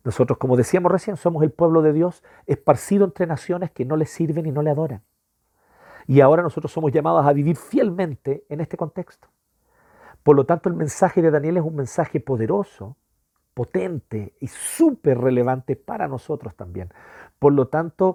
Nosotros, 0.04 0.38
como 0.38 0.56
decíamos 0.56 0.92
recién, 0.92 1.16
somos 1.16 1.42
el 1.42 1.50
pueblo 1.50 1.82
de 1.82 1.92
Dios 1.92 2.22
esparcido 2.46 3.04
entre 3.04 3.26
naciones 3.26 3.72
que 3.72 3.84
no 3.84 3.96
le 3.96 4.06
sirven 4.06 4.46
y 4.46 4.52
no 4.52 4.62
le 4.62 4.70
adoran. 4.70 5.02
Y 6.06 6.20
ahora 6.20 6.42
nosotros 6.42 6.70
somos 6.70 6.92
llamados 6.92 7.26
a 7.26 7.32
vivir 7.32 7.56
fielmente 7.56 8.44
en 8.48 8.60
este 8.60 8.76
contexto. 8.76 9.28
Por 10.22 10.36
lo 10.36 10.46
tanto, 10.46 10.68
el 10.68 10.76
mensaje 10.76 11.22
de 11.22 11.32
Daniel 11.32 11.56
es 11.56 11.64
un 11.64 11.74
mensaje 11.74 12.20
poderoso, 12.20 12.96
potente 13.54 14.34
y 14.38 14.46
súper 14.46 15.18
relevante 15.18 15.74
para 15.74 16.06
nosotros 16.08 16.54
también. 16.54 16.92
Por 17.42 17.54
lo 17.54 17.66
tanto, 17.66 18.14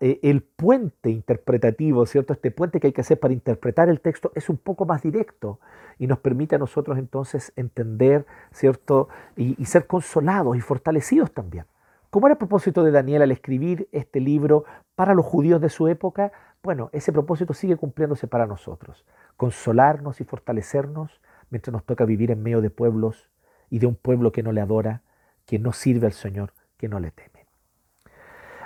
eh, 0.00 0.18
el 0.22 0.42
puente 0.42 1.10
interpretativo, 1.10 2.06
¿cierto? 2.06 2.32
Este 2.32 2.50
puente 2.50 2.80
que 2.80 2.86
hay 2.86 2.94
que 2.94 3.02
hacer 3.02 3.20
para 3.20 3.34
interpretar 3.34 3.90
el 3.90 4.00
texto 4.00 4.32
es 4.34 4.48
un 4.48 4.56
poco 4.56 4.86
más 4.86 5.02
directo 5.02 5.60
y 5.98 6.06
nos 6.06 6.20
permite 6.20 6.56
a 6.56 6.58
nosotros 6.58 6.96
entonces 6.96 7.52
entender, 7.56 8.24
¿cierto? 8.52 9.10
Y, 9.36 9.60
y 9.60 9.66
ser 9.66 9.86
consolados 9.86 10.56
y 10.56 10.62
fortalecidos 10.62 11.32
también. 11.32 11.66
¿Cómo 12.08 12.28
era 12.28 12.32
el 12.32 12.38
propósito 12.38 12.82
de 12.82 12.92
Daniel 12.92 13.20
al 13.20 13.30
escribir 13.30 13.90
este 13.92 14.20
libro 14.20 14.64
para 14.94 15.12
los 15.12 15.26
judíos 15.26 15.60
de 15.60 15.68
su 15.68 15.88
época? 15.88 16.32
Bueno, 16.62 16.88
ese 16.94 17.12
propósito 17.12 17.52
sigue 17.52 17.76
cumpliéndose 17.76 18.26
para 18.26 18.46
nosotros. 18.46 19.04
Consolarnos 19.36 20.22
y 20.22 20.24
fortalecernos 20.24 21.20
mientras 21.50 21.74
nos 21.74 21.84
toca 21.84 22.06
vivir 22.06 22.30
en 22.30 22.42
medio 22.42 22.62
de 22.62 22.70
pueblos 22.70 23.28
y 23.68 23.80
de 23.80 23.86
un 23.86 23.96
pueblo 23.96 24.32
que 24.32 24.42
no 24.42 24.52
le 24.52 24.62
adora, 24.62 25.02
que 25.44 25.58
no 25.58 25.74
sirve 25.74 26.06
al 26.06 26.14
Señor, 26.14 26.54
que 26.78 26.88
no 26.88 27.00
le 27.00 27.10
teme. 27.10 27.35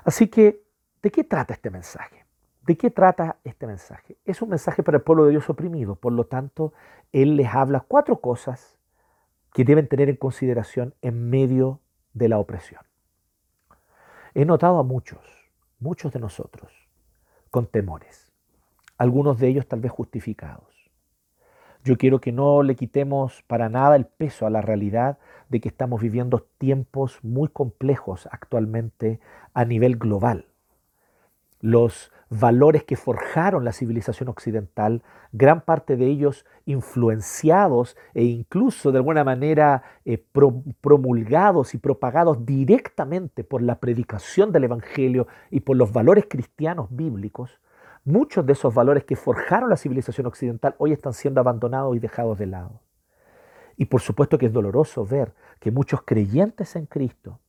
Así 0.04 0.28
que, 0.28 0.62
¿de 1.02 1.10
qué 1.10 1.24
trata 1.24 1.54
este 1.54 1.70
mensaje? 1.70 2.24
¿De 2.62 2.76
qué 2.76 2.90
trata 2.90 3.38
este 3.44 3.66
mensaje? 3.66 4.16
Es 4.24 4.42
un 4.42 4.50
mensaje 4.50 4.82
para 4.82 4.98
el 4.98 5.02
pueblo 5.02 5.24
de 5.24 5.32
Dios 5.32 5.48
oprimido, 5.48 5.96
por 5.96 6.12
lo 6.12 6.24
tanto, 6.24 6.72
Él 7.12 7.36
les 7.36 7.48
habla 7.48 7.80
cuatro 7.80 8.20
cosas 8.20 8.78
que 9.52 9.64
deben 9.64 9.88
tener 9.88 10.08
en 10.08 10.16
consideración 10.16 10.94
en 11.02 11.30
medio 11.30 11.80
de 12.12 12.28
la 12.28 12.38
opresión. 12.38 12.82
He 14.34 14.44
notado 14.44 14.78
a 14.78 14.84
muchos, 14.84 15.50
muchos 15.80 16.12
de 16.12 16.20
nosotros, 16.20 16.72
con 17.50 17.66
temores, 17.66 18.32
algunos 18.96 19.38
de 19.38 19.48
ellos 19.48 19.66
tal 19.66 19.80
vez 19.80 19.90
justificados. 19.90 20.90
Yo 21.82 21.96
quiero 21.96 22.20
que 22.20 22.30
no 22.30 22.62
le 22.62 22.76
quitemos 22.76 23.42
para 23.44 23.68
nada 23.68 23.96
el 23.96 24.06
peso 24.06 24.46
a 24.46 24.50
la 24.50 24.60
realidad 24.60 25.18
de 25.50 25.60
que 25.60 25.68
estamos 25.68 26.00
viviendo 26.00 26.46
tiempos 26.58 27.18
muy 27.22 27.48
complejos 27.48 28.28
actualmente 28.32 29.20
a 29.52 29.64
nivel 29.64 29.96
global. 29.96 30.46
Los 31.60 32.10
valores 32.30 32.84
que 32.84 32.96
forjaron 32.96 33.64
la 33.64 33.72
civilización 33.72 34.28
occidental, 34.28 35.02
gran 35.32 35.60
parte 35.60 35.96
de 35.96 36.06
ellos 36.06 36.46
influenciados 36.64 37.96
e 38.14 38.22
incluso 38.22 38.92
de 38.92 38.98
alguna 38.98 39.24
manera 39.24 39.82
eh, 40.04 40.24
promulgados 40.80 41.74
y 41.74 41.78
propagados 41.78 42.46
directamente 42.46 43.44
por 43.44 43.60
la 43.60 43.80
predicación 43.80 44.52
del 44.52 44.64
Evangelio 44.64 45.26
y 45.50 45.60
por 45.60 45.76
los 45.76 45.92
valores 45.92 46.26
cristianos 46.30 46.86
bíblicos, 46.90 47.60
muchos 48.04 48.46
de 48.46 48.52
esos 48.52 48.72
valores 48.72 49.04
que 49.04 49.16
forjaron 49.16 49.68
la 49.68 49.76
civilización 49.76 50.28
occidental 50.28 50.76
hoy 50.78 50.92
están 50.92 51.12
siendo 51.12 51.40
abandonados 51.40 51.96
y 51.96 51.98
dejados 51.98 52.38
de 52.38 52.46
lado. 52.46 52.80
Y 53.80 53.86
por 53.86 54.02
supuesto 54.02 54.36
que 54.36 54.44
es 54.44 54.52
doloroso 54.52 55.06
ver 55.06 55.32
que 55.58 55.70
muchos 55.70 56.02
creyentes 56.02 56.76
en 56.76 56.84
Cristo 56.84 57.40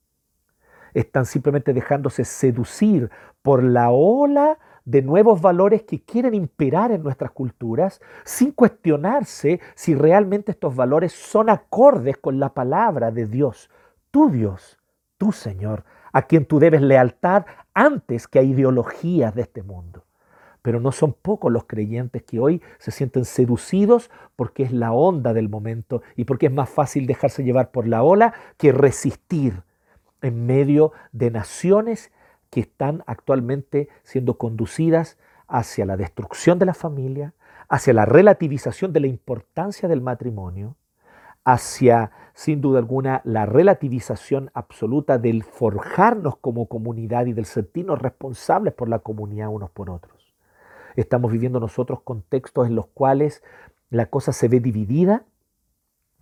están 0.93 1.25
simplemente 1.25 1.73
dejándose 1.73 2.23
seducir 2.23 3.11
por 3.41 3.61
la 3.61 3.89
ola 3.89 4.57
de 4.85 5.01
nuevos 5.01 5.41
valores 5.41 5.83
que 5.83 6.01
quieren 6.01 6.33
imperar 6.33 6.93
en 6.93 7.03
nuestras 7.03 7.31
culturas 7.31 7.99
sin 8.23 8.53
cuestionarse 8.53 9.59
si 9.75 9.93
realmente 9.93 10.53
estos 10.53 10.73
valores 10.73 11.11
son 11.11 11.49
acordes 11.49 12.15
con 12.15 12.39
la 12.39 12.53
palabra 12.53 13.11
de 13.11 13.25
Dios, 13.25 13.69
tu 14.09 14.29
Dios, 14.29 14.79
tu 15.17 15.33
Señor, 15.33 15.83
a 16.13 16.21
quien 16.21 16.45
tú 16.45 16.59
debes 16.59 16.81
lealtad 16.81 17.45
antes 17.73 18.29
que 18.29 18.39
a 18.39 18.43
ideologías 18.43 19.35
de 19.35 19.41
este 19.41 19.63
mundo. 19.63 20.05
Pero 20.61 20.79
no 20.79 20.91
son 20.91 21.13
pocos 21.13 21.51
los 21.51 21.65
creyentes 21.65 22.23
que 22.23 22.39
hoy 22.39 22.61
se 22.77 22.91
sienten 22.91 23.25
seducidos 23.25 24.11
porque 24.35 24.63
es 24.63 24.71
la 24.71 24.91
onda 24.91 25.33
del 25.33 25.49
momento 25.49 26.01
y 26.15 26.25
porque 26.25 26.47
es 26.47 26.51
más 26.51 26.69
fácil 26.69 27.07
dejarse 27.07 27.43
llevar 27.43 27.71
por 27.71 27.87
la 27.87 28.03
ola 28.03 28.33
que 28.57 28.71
resistir 28.71 29.63
en 30.21 30.45
medio 30.45 30.91
de 31.11 31.31
naciones 31.31 32.11
que 32.49 32.59
están 32.59 33.03
actualmente 33.07 33.89
siendo 34.03 34.37
conducidas 34.37 35.17
hacia 35.47 35.85
la 35.85 35.97
destrucción 35.97 36.59
de 36.59 36.65
la 36.65 36.73
familia, 36.73 37.33
hacia 37.67 37.93
la 37.93 38.05
relativización 38.05 38.93
de 38.93 38.99
la 38.99 39.07
importancia 39.07 39.89
del 39.89 40.01
matrimonio, 40.01 40.75
hacia, 41.43 42.11
sin 42.33 42.61
duda 42.61 42.79
alguna, 42.79 43.21
la 43.23 43.45
relativización 43.45 44.51
absoluta 44.53 45.17
del 45.17 45.43
forjarnos 45.43 46.37
como 46.37 46.67
comunidad 46.67 47.25
y 47.25 47.33
del 47.33 47.45
sentirnos 47.45 47.99
responsables 47.99 48.73
por 48.73 48.89
la 48.89 48.99
comunidad 48.99 49.49
unos 49.49 49.71
por 49.71 49.89
otros. 49.89 50.20
Estamos 50.95 51.31
viviendo 51.31 51.59
nosotros 51.59 52.01
contextos 52.01 52.67
en 52.67 52.75
los 52.75 52.87
cuales 52.87 53.43
la 53.89 54.07
cosa 54.07 54.33
se 54.33 54.47
ve 54.47 54.59
dividida 54.59 55.23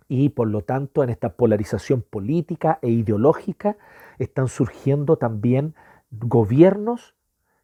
y 0.08 0.30
por 0.30 0.48
lo 0.48 0.62
tanto 0.62 1.04
en 1.04 1.10
esta 1.10 1.34
polarización 1.34 2.02
política 2.02 2.78
e 2.82 2.88
ideológica 2.88 3.76
están 4.18 4.48
surgiendo 4.48 5.16
también 5.16 5.74
gobiernos 6.10 7.14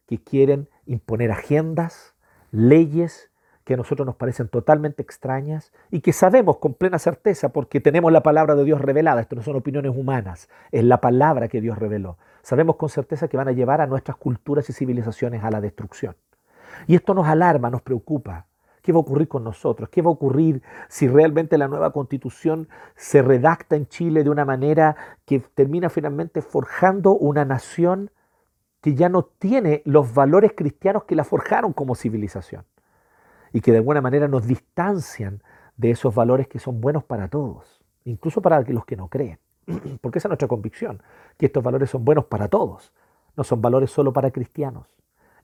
que 0.07 0.17
quieren 0.17 0.69
imponer 0.85 1.31
agendas, 1.31 2.15
leyes 2.51 3.29
que 3.65 3.73
a 3.73 3.77
nosotros 3.77 4.05
nos 4.05 4.15
parecen 4.15 4.47
totalmente 4.47 5.01
extrañas 5.01 5.73
y 5.91 5.99
que 5.99 6.13
sabemos 6.13 6.55
con 6.57 6.73
plena 6.73 6.99
certeza 6.99 7.49
porque 7.49 7.81
tenemos 7.81 8.13
la 8.13 8.23
palabra 8.23 8.55
de 8.55 8.63
Dios 8.63 8.79
revelada, 8.79 9.19
esto 9.19 9.35
no 9.35 9.43
son 9.43 9.57
opiniones 9.57 9.91
humanas, 9.93 10.47
es 10.71 10.85
la 10.85 11.01
palabra 11.01 11.49
que 11.49 11.59
Dios 11.59 11.77
reveló. 11.77 12.17
Sabemos 12.43 12.77
con 12.77 12.87
certeza 12.87 13.27
que 13.27 13.35
van 13.35 13.49
a 13.49 13.51
llevar 13.51 13.81
a 13.81 13.87
nuestras 13.87 14.15
culturas 14.15 14.69
y 14.69 14.73
civilizaciones 14.73 15.43
a 15.43 15.51
la 15.51 15.59
destrucción. 15.59 16.15
Y 16.85 16.95
esto 16.95 17.13
nos 17.13 17.27
alarma, 17.27 17.69
nos 17.69 17.81
preocupa, 17.81 18.45
¿Qué 18.87 18.93
va 18.93 18.99
a 18.99 19.01
ocurrir 19.01 19.27
con 19.27 19.43
nosotros? 19.43 19.89
¿Qué 19.89 20.01
va 20.01 20.09
a 20.09 20.13
ocurrir 20.13 20.63
si 20.87 21.09
realmente 21.09 21.57
la 21.57 21.67
nueva 21.67 21.91
constitución 21.91 22.69
se 22.95 23.21
redacta 23.21 23.75
en 23.75 23.89
Chile 23.89 24.23
de 24.23 24.29
una 24.29 24.45
manera 24.45 24.95
que 25.25 25.41
termina 25.41 25.89
finalmente 25.89 26.41
forjando 26.41 27.11
una 27.11 27.43
nación 27.43 28.11
que 28.79 28.95
ya 28.95 29.09
no 29.09 29.23
tiene 29.23 29.81
los 29.83 30.13
valores 30.13 30.53
cristianos 30.55 31.03
que 31.03 31.17
la 31.17 31.25
forjaron 31.25 31.73
como 31.73 31.95
civilización? 31.95 32.63
Y 33.51 33.59
que 33.59 33.73
de 33.73 33.79
alguna 33.79 33.99
manera 33.99 34.29
nos 34.29 34.47
distancian 34.47 35.43
de 35.75 35.91
esos 35.91 36.15
valores 36.15 36.47
que 36.47 36.59
son 36.59 36.79
buenos 36.79 37.03
para 37.03 37.27
todos, 37.27 37.83
incluso 38.05 38.41
para 38.41 38.61
los 38.61 38.85
que 38.85 38.95
no 38.95 39.09
creen. 39.09 39.37
Porque 39.99 40.19
esa 40.19 40.29
es 40.29 40.29
nuestra 40.29 40.47
convicción, 40.47 41.03
que 41.37 41.47
estos 41.47 41.61
valores 41.61 41.89
son 41.89 42.05
buenos 42.05 42.23
para 42.23 42.47
todos, 42.47 42.93
no 43.35 43.43
son 43.43 43.61
valores 43.61 43.91
solo 43.91 44.13
para 44.13 44.31
cristianos. 44.31 44.87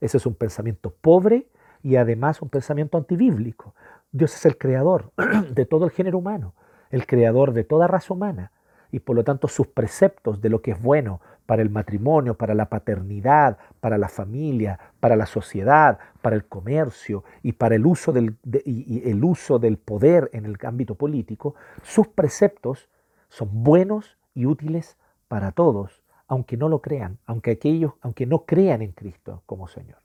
Ese 0.04 0.18
es 0.18 0.26
un 0.26 0.36
pensamiento 0.36 0.94
pobre 0.94 1.48
y 1.82 1.96
además 1.96 2.42
un 2.42 2.50
pensamiento 2.50 2.98
antibíblico. 2.98 3.74
Dios 4.12 4.36
es 4.36 4.46
el 4.46 4.58
creador 4.58 5.14
de 5.52 5.66
todo 5.66 5.86
el 5.86 5.92
género 5.92 6.18
humano, 6.18 6.54
el 6.90 7.08
creador 7.08 7.54
de 7.54 7.64
toda 7.64 7.88
raza 7.88 8.14
humana 8.14 8.52
y 8.92 9.00
por 9.00 9.16
lo 9.16 9.24
tanto 9.24 9.48
sus 9.48 9.68
preceptos 9.68 10.42
de 10.42 10.50
lo 10.50 10.62
que 10.62 10.72
es 10.72 10.82
bueno 10.82 11.22
para 11.46 11.62
el 11.62 11.70
matrimonio, 11.70 12.36
para 12.36 12.54
la 12.54 12.68
paternidad, 12.68 13.58
para 13.80 13.98
la 13.98 14.10
familia, 14.10 14.78
para 15.00 15.16
la 15.16 15.26
sociedad, 15.26 16.00
para 16.22 16.36
el 16.36 16.46
comercio 16.48 17.24
y 17.42 17.54
para 17.54 17.76
el 17.76 17.86
uso 17.86 18.12
del, 18.12 18.36
el 18.44 19.24
uso 19.24 19.58
del 19.58 19.78
poder 19.78 20.30
en 20.34 20.46
el 20.46 20.58
ámbito 20.64 20.96
político, 20.96 21.56
sus 21.82 22.10
preceptos 22.10 22.90
son 23.30 23.64
buenos 23.64 24.18
y 24.34 24.48
útiles 24.48 24.98
para 25.30 25.54
todos, 25.54 26.03
aunque 26.28 26.58
no 26.58 26.70
lo 26.70 26.82
crean, 26.82 27.20
aunque 27.26 27.52
aquellos, 27.52 27.94
aunque 28.02 28.26
no 28.26 28.46
crean 28.46 28.82
en 28.82 28.92
Cristo 28.92 29.44
como 29.46 29.68
Señor. 29.68 30.00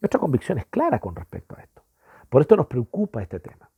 Nuestra 0.00 0.20
convicción 0.20 0.58
es 0.58 0.66
clara 0.66 0.98
con 0.98 1.16
respecto 1.16 1.56
a 1.56 1.62
esto. 1.62 1.82
Por 2.28 2.42
esto 2.42 2.56
nos 2.56 2.66
preocupa 2.66 3.22
este 3.22 3.40
tema. 3.40 3.70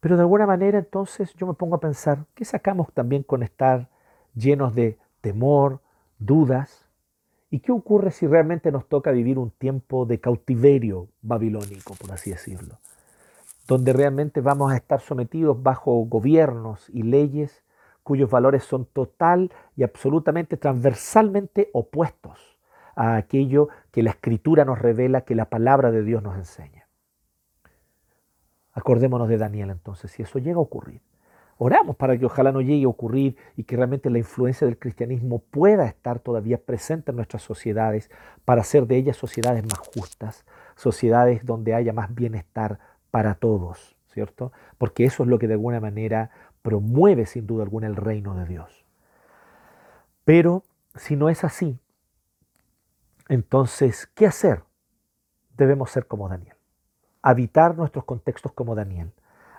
Pero 0.00 0.16
de 0.16 0.22
alguna 0.22 0.46
manera 0.46 0.78
entonces 0.78 1.34
yo 1.34 1.46
me 1.46 1.54
pongo 1.54 1.76
a 1.76 1.80
pensar, 1.80 2.26
¿qué 2.34 2.44
sacamos 2.44 2.92
también 2.92 3.22
con 3.22 3.42
estar 3.42 3.88
llenos 4.34 4.74
de 4.74 4.98
temor, 5.20 5.80
dudas? 6.18 6.86
¿Y 7.50 7.60
qué 7.60 7.72
ocurre 7.72 8.10
si 8.10 8.26
realmente 8.26 8.70
nos 8.70 8.88
toca 8.88 9.10
vivir 9.10 9.38
un 9.38 9.50
tiempo 9.50 10.04
de 10.04 10.20
cautiverio 10.20 11.08
babilónico, 11.22 11.94
por 11.94 12.12
así 12.12 12.30
decirlo? 12.30 12.78
Donde 13.66 13.92
realmente 13.92 14.40
vamos 14.40 14.72
a 14.72 14.76
estar 14.76 15.00
sometidos 15.00 15.60
bajo 15.60 15.92
gobiernos 16.04 16.88
y 16.90 17.02
leyes 17.02 17.64
cuyos 18.06 18.30
valores 18.30 18.62
son 18.62 18.84
total 18.84 19.50
y 19.74 19.82
absolutamente 19.82 20.56
transversalmente 20.56 21.70
opuestos 21.72 22.56
a 22.94 23.16
aquello 23.16 23.68
que 23.90 24.04
la 24.04 24.10
escritura 24.10 24.64
nos 24.64 24.78
revela, 24.78 25.22
que 25.22 25.34
la 25.34 25.46
palabra 25.46 25.90
de 25.90 26.04
Dios 26.04 26.22
nos 26.22 26.36
enseña. 26.36 26.86
Acordémonos 28.72 29.28
de 29.28 29.38
Daniel 29.38 29.70
entonces, 29.70 30.12
si 30.12 30.22
eso 30.22 30.38
llega 30.38 30.58
a 30.58 30.60
ocurrir. 30.60 31.00
Oramos 31.58 31.96
para 31.96 32.16
que 32.16 32.26
ojalá 32.26 32.52
no 32.52 32.60
llegue 32.60 32.84
a 32.84 32.88
ocurrir 32.88 33.36
y 33.56 33.64
que 33.64 33.74
realmente 33.74 34.08
la 34.08 34.18
influencia 34.18 34.68
del 34.68 34.78
cristianismo 34.78 35.40
pueda 35.40 35.84
estar 35.86 36.20
todavía 36.20 36.58
presente 36.58 37.10
en 37.10 37.16
nuestras 37.16 37.42
sociedades 37.42 38.08
para 38.44 38.60
hacer 38.60 38.86
de 38.86 38.98
ellas 38.98 39.16
sociedades 39.16 39.64
más 39.64 39.80
justas, 39.80 40.46
sociedades 40.76 41.44
donde 41.44 41.74
haya 41.74 41.92
más 41.92 42.14
bienestar 42.14 42.78
para 43.10 43.34
todos, 43.34 43.96
¿cierto? 44.06 44.52
Porque 44.78 45.04
eso 45.04 45.24
es 45.24 45.28
lo 45.28 45.40
que 45.40 45.48
de 45.48 45.54
alguna 45.54 45.80
manera 45.80 46.30
promueve 46.66 47.26
sin 47.26 47.46
duda 47.46 47.62
alguna 47.62 47.86
el 47.86 47.94
reino 47.94 48.34
de 48.34 48.44
Dios. 48.44 48.84
Pero 50.24 50.64
si 50.96 51.14
no 51.14 51.28
es 51.28 51.44
así, 51.44 51.78
entonces, 53.28 54.08
¿qué 54.16 54.26
hacer? 54.26 54.64
debemos 55.56 55.92
ser 55.92 56.08
como 56.08 56.28
Daniel, 56.28 56.56
habitar 57.22 57.76
nuestros 57.76 58.04
contextos 58.04 58.50
como 58.50 58.74
Daniel, 58.74 59.12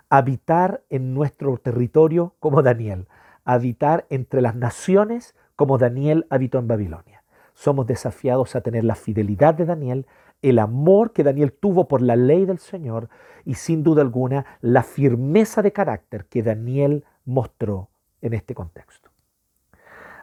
habitar 0.09 0.83
en 0.89 1.13
nuestro 1.13 1.57
territorio 1.57 2.35
como 2.41 2.61
Daniel, 2.61 3.07
habitar 3.45 4.05
entre 4.09 4.41
las 4.41 4.55
naciones 4.55 5.33
como 5.55 5.77
Daniel 5.77 6.27
habitó 6.29 6.59
en 6.59 6.67
Babilonia. 6.67 7.23
Somos 7.53 7.87
desafiados 7.87 8.53
a 8.57 8.61
tener 8.61 8.83
la 8.83 8.95
fidelidad 8.95 9.53
de 9.53 9.65
Daniel, 9.65 10.07
el 10.41 10.59
amor 10.59 11.13
que 11.13 11.23
Daniel 11.23 11.51
tuvo 11.53 11.87
por 11.87 12.01
la 12.01 12.15
ley 12.15 12.45
del 12.45 12.59
Señor 12.59 13.09
y 13.45 13.55
sin 13.55 13.83
duda 13.83 14.01
alguna 14.01 14.45
la 14.61 14.83
firmeza 14.83 15.61
de 15.61 15.73
carácter 15.73 16.25
que 16.25 16.43
Daniel 16.43 17.05
mostró 17.25 17.89
en 18.21 18.33
este 18.33 18.53
contexto. 18.53 19.09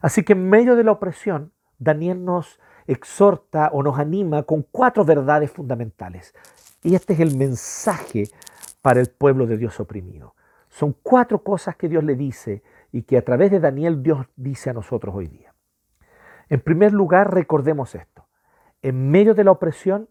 Así 0.00 0.22
que 0.22 0.34
en 0.34 0.48
medio 0.48 0.76
de 0.76 0.84
la 0.84 0.92
opresión, 0.92 1.52
Daniel 1.78 2.24
nos 2.24 2.60
exhorta 2.86 3.70
o 3.72 3.82
nos 3.82 3.98
anima 3.98 4.42
con 4.42 4.62
cuatro 4.62 5.04
verdades 5.04 5.50
fundamentales. 5.50 6.34
Y 6.82 6.94
este 6.94 7.14
es 7.14 7.20
el 7.20 7.36
mensaje 7.36 8.24
para 8.82 9.00
el 9.00 9.08
pueblo 9.08 9.46
de 9.46 9.56
Dios 9.56 9.80
oprimido. 9.80 10.34
Son 10.68 10.94
cuatro 11.02 11.42
cosas 11.42 11.76
que 11.76 11.88
Dios 11.88 12.04
le 12.04 12.16
dice 12.16 12.62
y 12.92 13.02
que 13.02 13.16
a 13.16 13.24
través 13.24 13.50
de 13.50 13.60
Daniel 13.60 14.02
Dios 14.02 14.26
dice 14.36 14.70
a 14.70 14.74
nosotros 14.74 15.14
hoy 15.14 15.28
día. 15.28 15.54
En 16.48 16.60
primer 16.60 16.92
lugar, 16.92 17.32
recordemos 17.32 17.94
esto. 17.94 18.23
En 18.84 19.10
medio 19.10 19.34
de 19.34 19.44
la 19.44 19.50
opresión, 19.50 20.10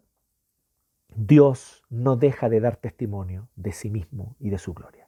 Dios 1.15 1.83
no 1.91 2.15
deja 2.15 2.49
de 2.49 2.59
dar 2.59 2.75
testimonio 2.75 3.47
de 3.55 3.71
sí 3.71 3.91
mismo 3.91 4.35
y 4.39 4.49
de 4.49 4.57
su 4.57 4.73
gloria. 4.73 5.07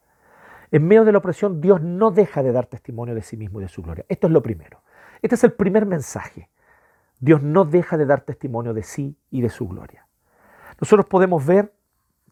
En 0.70 0.88
medio 0.88 1.04
de 1.04 1.12
la 1.12 1.18
opresión, 1.18 1.62
Dios 1.62 1.82
no 1.82 2.12
deja 2.12 2.44
de 2.44 2.52
dar 2.52 2.68
testimonio 2.68 3.16
de 3.16 3.24
sí 3.24 3.38
mismo 3.38 3.60
y 3.60 3.64
de 3.64 3.70
su 3.70 3.82
gloria. 3.82 4.06
Esto 4.08 4.28
es 4.28 4.34
lo 4.34 4.44
primero. 4.44 4.84
Este 5.20 5.34
es 5.34 5.44
el 5.44 5.54
primer 5.54 5.88
mensaje. 5.88 6.52
Dios 7.20 7.42
no 7.42 7.66
deja 7.66 7.98
de 7.98 8.06
dar 8.06 8.22
testimonio 8.22 8.72
de 8.72 8.84
sí 8.84 9.18
y 9.32 9.42
de 9.42 9.50
su 9.50 9.68
gloria. 9.68 10.06
Nosotros 10.80 11.08
podemos 11.08 11.44
ver 11.44 11.74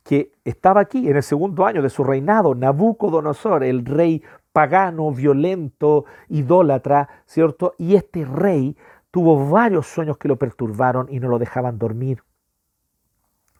que 0.03 0.33
estaba 0.43 0.81
aquí 0.81 1.09
en 1.09 1.15
el 1.15 1.23
segundo 1.23 1.65
año 1.65 1.81
de 1.81 1.89
su 1.89 2.03
reinado, 2.03 2.53
Nabucodonosor, 2.53 3.63
el 3.63 3.87
rey 3.87 4.21
pagano, 4.51 5.11
violento, 5.11 6.05
idólatra, 6.29 7.09
¿cierto? 7.25 7.73
Y 7.79 7.95
este 7.95 8.23
rey 8.23 8.77
tuvo 9.13 9.47
varios 9.47 9.85
sueños 9.85 10.17
que 10.17 10.27
lo 10.27 10.39
perturbaron 10.39 11.05
y 11.07 11.19
no 11.19 11.27
lo 11.27 11.37
dejaban 11.37 11.77
dormir. 11.77 12.23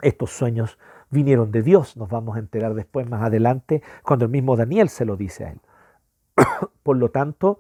Estos 0.02 0.32
sueños 0.32 0.80
vinieron 1.12 1.52
de 1.52 1.62
Dios, 1.62 1.96
nos 1.96 2.10
vamos 2.10 2.36
a 2.36 2.40
enterar 2.40 2.74
después 2.74 3.08
más 3.08 3.22
adelante, 3.22 3.84
cuando 4.02 4.26
el 4.26 4.32
mismo 4.32 4.56
Daniel 4.56 4.90
se 4.90 5.06
lo 5.06 5.16
dice 5.16 5.46
a 5.46 5.52
él. 5.52 5.62
Por 6.82 6.98
lo 6.98 7.12
tanto, 7.12 7.60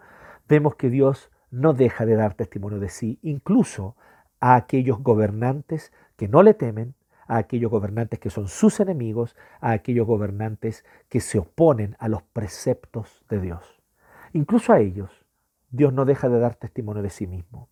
vemos 0.50 0.76
que 0.76 0.90
Dios 0.90 1.30
no 1.52 1.74
deja 1.74 2.08
de 2.08 2.16
dar 2.16 2.34
testimonio 2.34 2.80
de 2.80 2.90
sí, 2.90 3.20
incluso 3.22 3.96
a 4.40 4.56
aquellos 4.56 4.98
gobernantes 5.04 5.94
que 6.16 6.28
no 6.28 6.42
le 6.42 6.56
temen, 6.56 6.96
a 7.28 7.38
aquellos 7.38 7.70
gobernantes 7.70 8.20
que 8.20 8.32
son 8.32 8.48
sus 8.48 8.80
enemigos, 8.80 9.36
a 9.62 9.70
aquellos 9.70 10.08
gobernantes 10.08 10.84
que 11.10 11.20
se 11.20 11.38
oponen 11.38 11.96
a 12.00 12.08
los 12.08 12.24
preceptos 12.24 13.24
de 13.30 13.40
Dios. 13.40 13.84
Incluso 14.34 14.74
a 14.74 14.80
ellos, 14.80 15.12
Dios 15.70 15.94
no 15.94 16.06
deja 16.06 16.28
de 16.28 16.40
dar 16.40 16.56
testimonio 16.56 17.04
de 17.04 17.12
sí 17.12 17.28
mismo. 17.28 17.70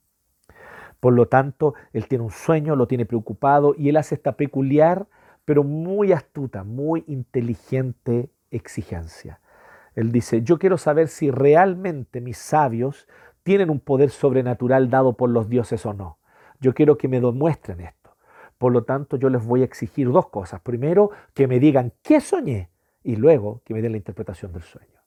Por 1.02 1.14
lo 1.14 1.28
tanto, 1.28 1.74
Él 1.92 2.08
tiene 2.08 2.24
un 2.24 2.32
sueño, 2.32 2.78
lo 2.78 2.88
tiene 2.88 3.06
preocupado 3.06 3.74
y 3.76 3.90
Él 3.90 3.98
hace 3.98 4.16
esta 4.16 4.38
peculiar, 4.38 5.08
pero 5.44 5.64
muy 5.64 6.14
astuta, 6.14 6.64
muy 6.64 7.04
inteligente 7.08 8.30
exigencia. 8.52 9.42
Él 9.96 10.12
dice, 10.12 10.44
yo 10.44 10.60
quiero 10.60 10.78
saber 10.78 11.08
si 11.08 11.32
realmente 11.32 12.22
mis 12.22 12.38
sabios 12.38 13.08
tienen 13.44 13.72
un 13.72 13.80
poder 13.80 14.12
sobrenatural 14.12 14.92
dado 14.92 15.14
por 15.14 15.32
los 15.32 15.50
dioses 15.50 15.86
o 15.88 15.94
no. 15.94 16.20
Yo 16.60 16.76
quiero 16.76 16.98
que 16.98 17.08
me 17.08 17.20
demuestren 17.20 17.82
esto. 17.82 18.16
Por 18.60 18.72
lo 18.72 18.84
tanto, 18.84 19.18
yo 19.18 19.30
les 19.30 19.44
voy 19.44 19.64
a 19.64 19.66
exigir 19.66 20.12
dos 20.12 20.30
cosas. 20.30 20.62
Primero, 20.62 21.10
que 21.34 21.48
me 21.48 21.60
digan 21.60 21.94
qué 22.04 22.22
soñé 22.22 22.70
y 23.04 23.16
luego 23.16 23.64
que 23.66 23.74
me 23.74 23.82
den 23.82 23.94
la 23.94 23.98
interpretación 23.98 24.54
del 24.54 24.62
sueño. 24.62 25.01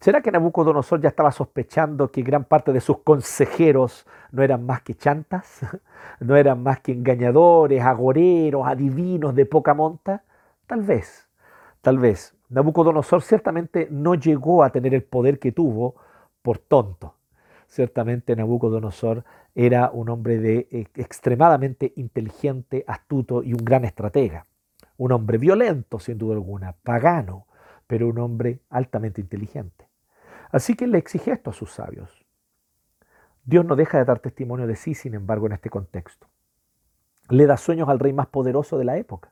¿Será 0.00 0.20
que 0.20 0.30
Nabucodonosor 0.30 1.00
ya 1.00 1.08
estaba 1.08 1.32
sospechando 1.32 2.10
que 2.10 2.22
gran 2.22 2.44
parte 2.44 2.72
de 2.72 2.80
sus 2.80 2.98
consejeros 2.98 4.06
no 4.30 4.42
eran 4.42 4.64
más 4.64 4.82
que 4.82 4.94
chantas? 4.94 5.60
¿No 6.20 6.36
eran 6.36 6.62
más 6.62 6.80
que 6.80 6.92
engañadores, 6.92 7.82
agoreros, 7.82 8.66
adivinos 8.66 9.34
de 9.34 9.46
poca 9.46 9.74
monta? 9.74 10.22
Tal 10.66 10.82
vez, 10.82 11.28
tal 11.80 11.98
vez. 11.98 12.34
Nabucodonosor 12.50 13.22
ciertamente 13.22 13.88
no 13.90 14.14
llegó 14.14 14.62
a 14.62 14.70
tener 14.70 14.94
el 14.94 15.02
poder 15.02 15.38
que 15.38 15.50
tuvo 15.50 15.96
por 16.42 16.58
tonto. 16.58 17.14
Ciertamente 17.66 18.36
Nabucodonosor 18.36 19.24
era 19.54 19.90
un 19.90 20.10
hombre 20.10 20.38
de, 20.38 20.68
eh, 20.70 20.86
extremadamente 20.94 21.92
inteligente, 21.96 22.84
astuto 22.86 23.42
y 23.42 23.54
un 23.54 23.64
gran 23.64 23.84
estratega. 23.84 24.46
Un 24.98 25.12
hombre 25.12 25.38
violento, 25.38 25.98
sin 25.98 26.18
duda 26.18 26.34
alguna, 26.34 26.74
pagano, 26.84 27.46
pero 27.86 28.08
un 28.08 28.18
hombre 28.18 28.60
altamente 28.70 29.20
inteligente. 29.20 29.85
Así 30.56 30.74
que 30.74 30.86
le 30.86 30.96
exige 30.96 31.32
esto 31.32 31.50
a 31.50 31.52
sus 31.52 31.70
sabios. 31.70 32.24
Dios 33.44 33.66
no 33.66 33.76
deja 33.76 33.98
de 33.98 34.06
dar 34.06 34.20
testimonio 34.20 34.66
de 34.66 34.74
sí, 34.74 34.94
sin 34.94 35.12
embargo, 35.12 35.44
en 35.44 35.52
este 35.52 35.68
contexto. 35.68 36.28
Le 37.28 37.44
da 37.44 37.58
sueños 37.58 37.90
al 37.90 37.98
rey 37.98 38.14
más 38.14 38.28
poderoso 38.28 38.78
de 38.78 38.86
la 38.86 38.96
época. 38.96 39.30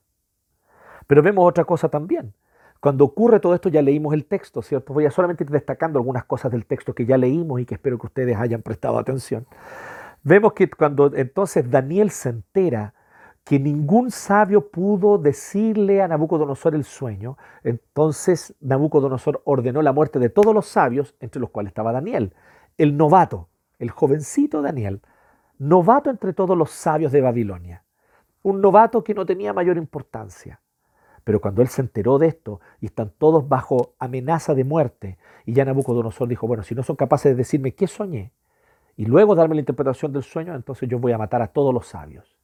Pero 1.06 1.22
vemos 1.22 1.48
otra 1.48 1.64
cosa 1.64 1.88
también. 1.88 2.34
Cuando 2.78 3.06
ocurre 3.06 3.40
todo 3.40 3.54
esto 3.54 3.70
ya 3.70 3.80
leímos 3.80 4.12
el 4.12 4.26
texto, 4.26 4.60
¿cierto? 4.60 4.92
Voy 4.92 5.06
a 5.06 5.10
solamente 5.10 5.44
ir 5.44 5.50
destacando 5.50 5.98
algunas 5.98 6.26
cosas 6.26 6.52
del 6.52 6.66
texto 6.66 6.94
que 6.94 7.06
ya 7.06 7.16
leímos 7.16 7.58
y 7.58 7.64
que 7.64 7.76
espero 7.76 7.98
que 7.98 8.08
ustedes 8.08 8.37
hayan 8.37 8.60
prestado 8.60 8.98
atención. 8.98 9.46
Vemos 10.24 10.52
que 10.52 10.68
cuando 10.68 11.10
entonces 11.16 11.70
Daniel 11.70 12.10
se 12.10 12.28
entera 12.28 12.92
que 13.44 13.61
ningún 13.61 14.11
sabio 14.11 14.70
pudo 14.70 15.18
decirle 15.18 16.00
a 16.00 16.09
Nabucodonosor 16.09 16.74
el 16.74 16.85
sueño, 16.85 17.37
entonces 17.62 18.54
Nabucodonosor 18.61 19.42
ordenó 19.44 19.83
la 19.83 19.92
muerte 19.92 20.18
de 20.18 20.30
todos 20.30 20.54
los 20.54 20.66
sabios, 20.66 21.14
entre 21.20 21.40
los 21.40 21.50
cuales 21.50 21.70
estaba 21.70 21.92
Daniel, 21.92 22.33
el 22.78 22.96
novato, 22.96 23.48
el 23.78 23.90
jovencito 23.90 24.62
Daniel, 24.62 25.02
novato 25.59 26.09
entre 26.09 26.33
todos 26.33 26.57
los 26.57 26.70
sabios 26.70 27.12
de 27.12 27.20
Babilonia, 27.20 27.85
un 28.42 28.62
novato 28.62 29.04
que 29.04 29.14
no 29.14 29.26
tenía 29.26 29.52
mayor 29.52 29.76
importancia. 29.76 30.61
Pero 31.22 31.40
cuando 31.40 31.62
él 31.62 31.68
se 31.68 31.80
enteró 31.83 32.18
de 32.18 32.28
esto 32.28 32.61
y 32.80 32.87
están 32.87 33.11
todos 33.16 33.48
bajo 33.48 33.94
amenaza 33.98 34.54
de 34.54 34.64
muerte, 34.64 35.18
y 35.44 35.52
ya 35.52 35.64
Nabucodonosor 35.66 36.28
dijo, 36.28 36.46
bueno, 36.46 36.62
si 36.62 36.74
no 36.74 36.83
son 36.83 36.96
capaces 36.96 37.33
de 37.33 37.37
decirme 37.37 37.74
qué 37.74 37.87
soñé, 37.87 38.33
y 38.96 39.07
luego 39.07 39.35
darme 39.35 39.54
la 39.54 39.61
interpretación 39.61 40.12
del 40.12 40.22
sueño, 40.22 40.54
entonces 40.54 40.88
yo 40.88 40.98
voy 40.98 41.12
a 41.12 41.18
matar 41.18 41.42
a 41.42 41.48
todos 41.48 41.74
los 41.74 41.87
sabios. 41.87 42.37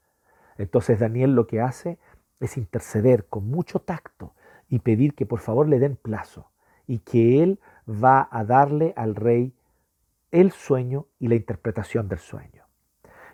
Entonces 0.61 0.99
Daniel 0.99 1.35
lo 1.35 1.47
que 1.47 1.61
hace 1.61 1.99
es 2.39 2.57
interceder 2.57 3.27
con 3.27 3.49
mucho 3.49 3.81
tacto 3.81 4.35
y 4.69 4.81
pedir 4.81 5.15
que 5.15 5.27
por 5.27 5.41
favor 5.41 5.69
le 5.69 5.79
den 5.79 5.97
plazo 5.97 6.51
y 6.87 6.99
que 6.99 7.43
él 7.43 7.61
va 7.89 8.29
a 8.31 8.45
darle 8.45 8.93
al 8.97 9.15
rey 9.15 9.55
el 10.31 10.53
sueño 10.53 11.07
y 11.19 11.29
la 11.29 11.35
interpretación 11.35 12.09
del 12.09 12.19
sueño. 12.19 12.65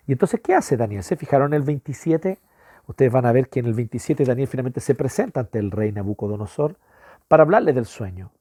Y 0.07 0.13
entonces, 0.13 0.39
¿qué 0.39 0.55
hace 0.55 0.77
Daniel? 0.77 1.03
¿Se 1.03 1.17
fijaron 1.17 1.53
en 1.53 1.61
el 1.61 1.63
27? 1.63 2.39
Ustedes 2.87 3.11
van 3.11 3.25
a 3.25 3.33
ver 3.33 3.49
que 3.49 3.59
en 3.59 3.65
el 3.65 3.73
27 3.73 4.23
Daniel 4.23 4.47
finalmente 4.47 4.79
se 4.79 4.95
presenta 4.95 5.41
ante 5.41 5.59
el 5.59 5.71
rey 5.71 5.91
Nabucodonosor 5.91 6.77
para 7.27 7.43
hablarle 7.43 7.73
del 7.73 7.85
sueño. 7.85 8.31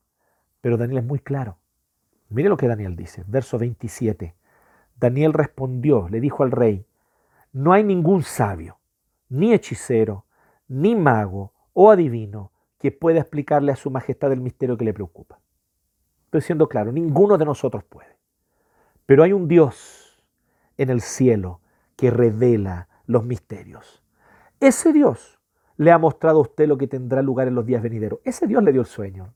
Pero 0.60 0.76
Daniel 0.76 0.98
es 0.98 1.04
muy 1.04 1.18
claro. 1.18 1.58
Mire 2.28 2.48
lo 2.48 2.56
que 2.56 2.68
Daniel 2.68 2.94
dice, 2.94 3.24
verso 3.26 3.58
27. 3.58 4.34
Daniel 4.98 5.32
respondió, 5.32 6.08
le 6.08 6.20
dijo 6.20 6.44
al 6.44 6.52
rey, 6.52 6.86
no 7.56 7.72
hay 7.72 7.82
ningún 7.82 8.22
sabio, 8.22 8.78
ni 9.30 9.54
hechicero, 9.54 10.26
ni 10.68 10.94
mago 10.94 11.54
o 11.72 11.90
adivino 11.90 12.52
que 12.78 12.92
pueda 12.92 13.20
explicarle 13.20 13.72
a 13.72 13.76
su 13.76 13.90
majestad 13.90 14.30
el 14.30 14.42
misterio 14.42 14.76
que 14.76 14.84
le 14.84 14.92
preocupa. 14.92 15.40
Estoy 16.26 16.42
siendo 16.42 16.68
claro, 16.68 16.92
ninguno 16.92 17.38
de 17.38 17.46
nosotros 17.46 17.82
puede. 17.84 18.14
Pero 19.06 19.22
hay 19.22 19.32
un 19.32 19.48
Dios 19.48 20.22
en 20.76 20.90
el 20.90 21.00
cielo 21.00 21.62
que 21.96 22.10
revela 22.10 22.88
los 23.06 23.24
misterios. 23.24 24.02
Ese 24.60 24.92
Dios 24.92 25.40
le 25.78 25.92
ha 25.92 25.98
mostrado 25.98 26.40
a 26.40 26.42
usted 26.42 26.68
lo 26.68 26.76
que 26.76 26.88
tendrá 26.88 27.22
lugar 27.22 27.48
en 27.48 27.54
los 27.54 27.64
días 27.64 27.82
venideros. 27.82 28.20
Ese 28.24 28.46
Dios 28.46 28.62
le 28.62 28.72
dio 28.72 28.82
el 28.82 28.86
sueño. 28.86 29.32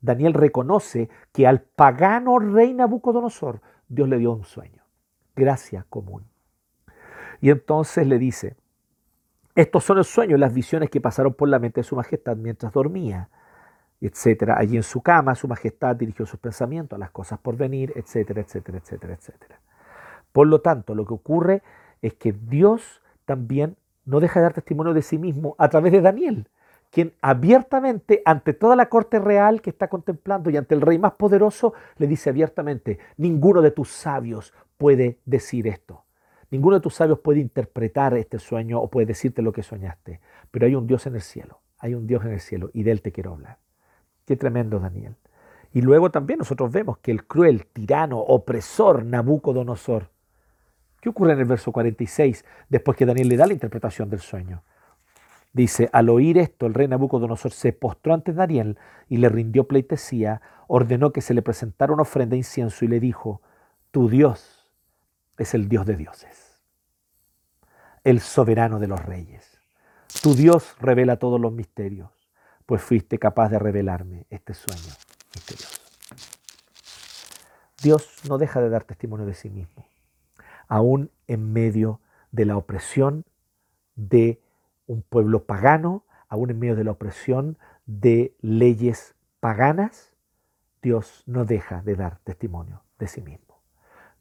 Daniel 0.00 0.34
reconoce 0.34 1.08
que 1.32 1.48
al 1.48 1.62
pagano 1.62 2.38
rey 2.38 2.72
Nabucodonosor 2.72 3.60
Dios 3.88 4.08
le 4.08 4.18
dio 4.18 4.30
un 4.30 4.44
sueño. 4.44 4.84
Gracia 5.34 5.84
común. 5.90 6.33
Y 7.44 7.50
entonces 7.50 8.06
le 8.06 8.18
dice, 8.18 8.56
estos 9.54 9.84
son 9.84 9.98
los 9.98 10.08
sueños, 10.08 10.40
las 10.40 10.54
visiones 10.54 10.88
que 10.88 11.02
pasaron 11.02 11.34
por 11.34 11.46
la 11.46 11.58
mente 11.58 11.80
de 11.80 11.84
su 11.84 11.94
majestad 11.94 12.38
mientras 12.38 12.72
dormía, 12.72 13.28
etcétera. 14.00 14.56
Allí 14.56 14.78
en 14.78 14.82
su 14.82 15.02
cama 15.02 15.34
su 15.34 15.46
majestad 15.46 15.94
dirigió 15.94 16.24
sus 16.24 16.40
pensamientos 16.40 16.96
a 16.96 17.00
las 17.00 17.10
cosas 17.10 17.38
por 17.38 17.54
venir, 17.58 17.92
etcétera, 17.96 18.40
etcétera, 18.40 18.78
etcétera, 18.78 19.12
etcétera. 19.12 19.60
Por 20.32 20.46
lo 20.46 20.62
tanto, 20.62 20.94
lo 20.94 21.04
que 21.04 21.12
ocurre 21.12 21.62
es 22.00 22.14
que 22.14 22.32
Dios 22.32 23.02
también 23.26 23.76
no 24.06 24.20
deja 24.20 24.40
de 24.40 24.44
dar 24.44 24.54
testimonio 24.54 24.94
de 24.94 25.02
sí 25.02 25.18
mismo 25.18 25.54
a 25.58 25.68
través 25.68 25.92
de 25.92 26.00
Daniel, 26.00 26.48
quien 26.90 27.12
abiertamente, 27.20 28.22
ante 28.24 28.54
toda 28.54 28.74
la 28.74 28.88
corte 28.88 29.18
real 29.18 29.60
que 29.60 29.68
está 29.68 29.88
contemplando 29.88 30.48
y 30.48 30.56
ante 30.56 30.74
el 30.74 30.80
rey 30.80 30.98
más 30.98 31.12
poderoso, 31.12 31.74
le 31.98 32.06
dice 32.06 32.30
abiertamente, 32.30 33.00
ninguno 33.18 33.60
de 33.60 33.70
tus 33.70 33.90
sabios 33.90 34.54
puede 34.78 35.18
decir 35.26 35.66
esto. 35.66 36.03
Ninguno 36.54 36.76
de 36.76 36.82
tus 36.82 36.94
sabios 36.94 37.18
puede 37.18 37.40
interpretar 37.40 38.16
este 38.16 38.38
sueño 38.38 38.80
o 38.80 38.88
puede 38.88 39.06
decirte 39.06 39.42
lo 39.42 39.50
que 39.50 39.64
soñaste, 39.64 40.20
pero 40.52 40.66
hay 40.66 40.76
un 40.76 40.86
Dios 40.86 41.04
en 41.08 41.16
el 41.16 41.20
cielo, 41.20 41.58
hay 41.80 41.96
un 41.96 42.06
Dios 42.06 42.24
en 42.24 42.30
el 42.30 42.38
cielo 42.38 42.70
y 42.72 42.84
de 42.84 42.92
él 42.92 43.02
te 43.02 43.10
quiero 43.10 43.32
hablar. 43.32 43.58
Qué 44.24 44.36
tremendo, 44.36 44.78
Daniel. 44.78 45.16
Y 45.72 45.82
luego 45.82 46.12
también 46.12 46.38
nosotros 46.38 46.70
vemos 46.70 46.98
que 46.98 47.10
el 47.10 47.26
cruel, 47.26 47.66
tirano, 47.66 48.20
opresor 48.20 49.04
Nabucodonosor, 49.04 50.10
¿qué 51.00 51.08
ocurre 51.08 51.32
en 51.32 51.40
el 51.40 51.44
verso 51.46 51.72
46 51.72 52.44
después 52.68 52.96
que 52.96 53.04
Daniel 53.04 53.30
le 53.30 53.36
da 53.36 53.48
la 53.48 53.54
interpretación 53.54 54.08
del 54.08 54.20
sueño? 54.20 54.62
Dice, 55.52 55.90
al 55.92 56.08
oír 56.08 56.38
esto, 56.38 56.66
el 56.66 56.74
rey 56.74 56.86
Nabucodonosor 56.86 57.50
se 57.50 57.72
postró 57.72 58.14
ante 58.14 58.32
Daniel 58.32 58.78
y 59.08 59.16
le 59.16 59.28
rindió 59.28 59.66
pleitesía, 59.66 60.40
ordenó 60.68 61.12
que 61.12 61.20
se 61.20 61.34
le 61.34 61.42
presentara 61.42 61.92
una 61.92 62.02
ofrenda 62.02 62.34
de 62.34 62.38
incienso 62.38 62.84
y 62.84 62.88
le 62.88 63.00
dijo, 63.00 63.42
tu 63.90 64.08
Dios 64.08 64.64
es 65.38 65.54
el 65.54 65.68
Dios 65.68 65.84
de 65.86 65.96
dioses, 65.96 66.43
el 68.04 68.20
soberano 68.20 68.78
de 68.78 68.86
los 68.86 69.04
reyes. 69.04 69.58
Tu 70.22 70.34
Dios 70.34 70.76
revela 70.80 71.18
todos 71.18 71.40
los 71.40 71.52
misterios, 71.52 72.10
pues 72.66 72.82
fuiste 72.82 73.18
capaz 73.18 73.48
de 73.48 73.58
revelarme 73.58 74.26
este 74.30 74.54
sueño 74.54 74.94
misterioso. 75.34 75.80
Dios 77.82 78.20
no 78.28 78.38
deja 78.38 78.60
de 78.60 78.70
dar 78.70 78.84
testimonio 78.84 79.26
de 79.26 79.34
sí 79.34 79.50
mismo, 79.50 79.86
aún 80.68 81.10
en 81.26 81.52
medio 81.52 82.00
de 82.30 82.44
la 82.44 82.56
opresión 82.56 83.24
de 83.96 84.40
un 84.86 85.02
pueblo 85.02 85.44
pagano, 85.44 86.04
aún 86.28 86.50
en 86.50 86.58
medio 86.58 86.76
de 86.76 86.84
la 86.84 86.92
opresión 86.92 87.58
de 87.86 88.34
leyes 88.40 89.14
paganas, 89.40 90.14
Dios 90.82 91.22
no 91.26 91.44
deja 91.44 91.82
de 91.82 91.96
dar 91.96 92.18
testimonio 92.20 92.82
de 92.98 93.08
sí 93.08 93.20
mismo. 93.20 93.43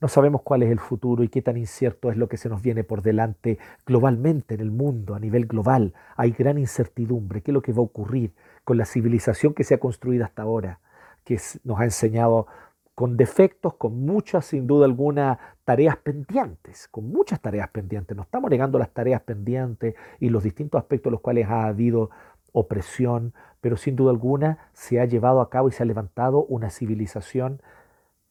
No 0.04 0.10
sabemos 0.10 0.42
cuál 0.42 0.64
es 0.64 0.70
el 0.70 0.82
futuro 0.82 1.24
y 1.24 1.30
qué 1.30 1.42
tan 1.42 1.56
incierto 1.56 2.12
es 2.12 2.18
lo 2.18 2.28
que 2.28 2.36
se 2.36 2.50
nos 2.50 2.62
viene 2.62 2.84
por 2.84 3.04
delante 3.04 3.58
globalmente 3.86 4.54
en 4.54 4.60
el 4.60 4.70
mundo, 4.70 5.16
a 5.16 5.20
nivel 5.22 5.46
global. 5.46 5.94
Hay 6.18 6.32
gran 6.32 6.58
incertidumbre. 6.58 7.42
¿Qué 7.42 7.52
es 7.52 7.54
lo 7.54 7.62
que 7.62 7.72
va 7.72 7.78
a 7.78 7.84
ocurrir 7.84 8.34
con 8.66 8.78
la 8.78 8.84
civilización 8.84 9.54
que 9.54 9.64
se 9.64 9.76
ha 9.76 9.78
construido 9.78 10.26
hasta 10.26 10.42
ahora? 10.42 10.82
Que 11.24 11.40
nos 11.64 11.80
ha 11.80 11.86
enseñado 11.86 12.48
con 12.96 13.16
defectos, 13.16 13.76
con 13.76 14.06
muchas, 14.06 14.44
sin 14.44 14.68
duda 14.68 14.84
alguna, 14.88 15.40
tareas 15.64 15.96
pendientes, 15.96 16.90
con 16.90 17.10
muchas 17.10 17.40
tareas 17.40 17.70
pendientes. 17.70 18.18
No 18.18 18.24
estamos 18.24 18.52
negando 18.52 18.80
las 18.80 18.90
tareas 18.90 19.22
pendientes 19.22 19.96
y 20.20 20.28
los 20.28 20.44
distintos 20.44 20.80
aspectos 20.80 21.12
en 21.12 21.14
los 21.14 21.22
cuales 21.22 21.48
ha 21.48 21.68
habido 21.68 22.10
opresión, 22.52 23.34
pero 23.62 23.78
sin 23.78 23.96
duda 23.96 24.12
alguna 24.12 24.68
se 24.74 25.00
ha 25.00 25.06
llevado 25.06 25.40
a 25.40 25.50
cabo 25.50 25.70
y 25.70 25.72
se 25.72 25.82
ha 25.82 25.86
levantado 25.86 26.44
una 26.44 26.72
civilización 26.72 27.62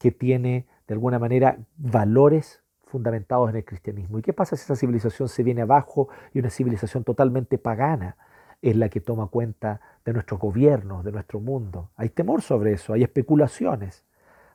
que 0.02 0.10
tiene 0.10 0.66
de 0.88 0.94
alguna 0.94 1.20
manera 1.20 1.58
valores 1.76 2.60
fundamentados 2.86 3.48
en 3.50 3.54
el 3.54 3.64
cristianismo. 3.64 4.18
¿Y 4.18 4.22
qué 4.22 4.32
pasa 4.32 4.56
si 4.56 4.64
esa 4.64 4.74
civilización 4.74 5.28
se 5.28 5.44
viene 5.44 5.62
abajo 5.62 6.08
y 6.34 6.40
una 6.40 6.50
civilización 6.50 7.04
totalmente 7.04 7.56
pagana 7.56 8.16
es 8.60 8.74
la 8.74 8.88
que 8.88 9.00
toma 9.00 9.28
cuenta 9.28 9.80
de 10.04 10.12
nuestros 10.12 10.40
gobiernos, 10.40 11.04
de 11.04 11.12
nuestro 11.12 11.38
mundo? 11.38 11.90
Hay 11.94 12.08
temor 12.08 12.42
sobre 12.42 12.72
eso, 12.72 12.94
hay 12.94 13.04
especulaciones. 13.04 14.02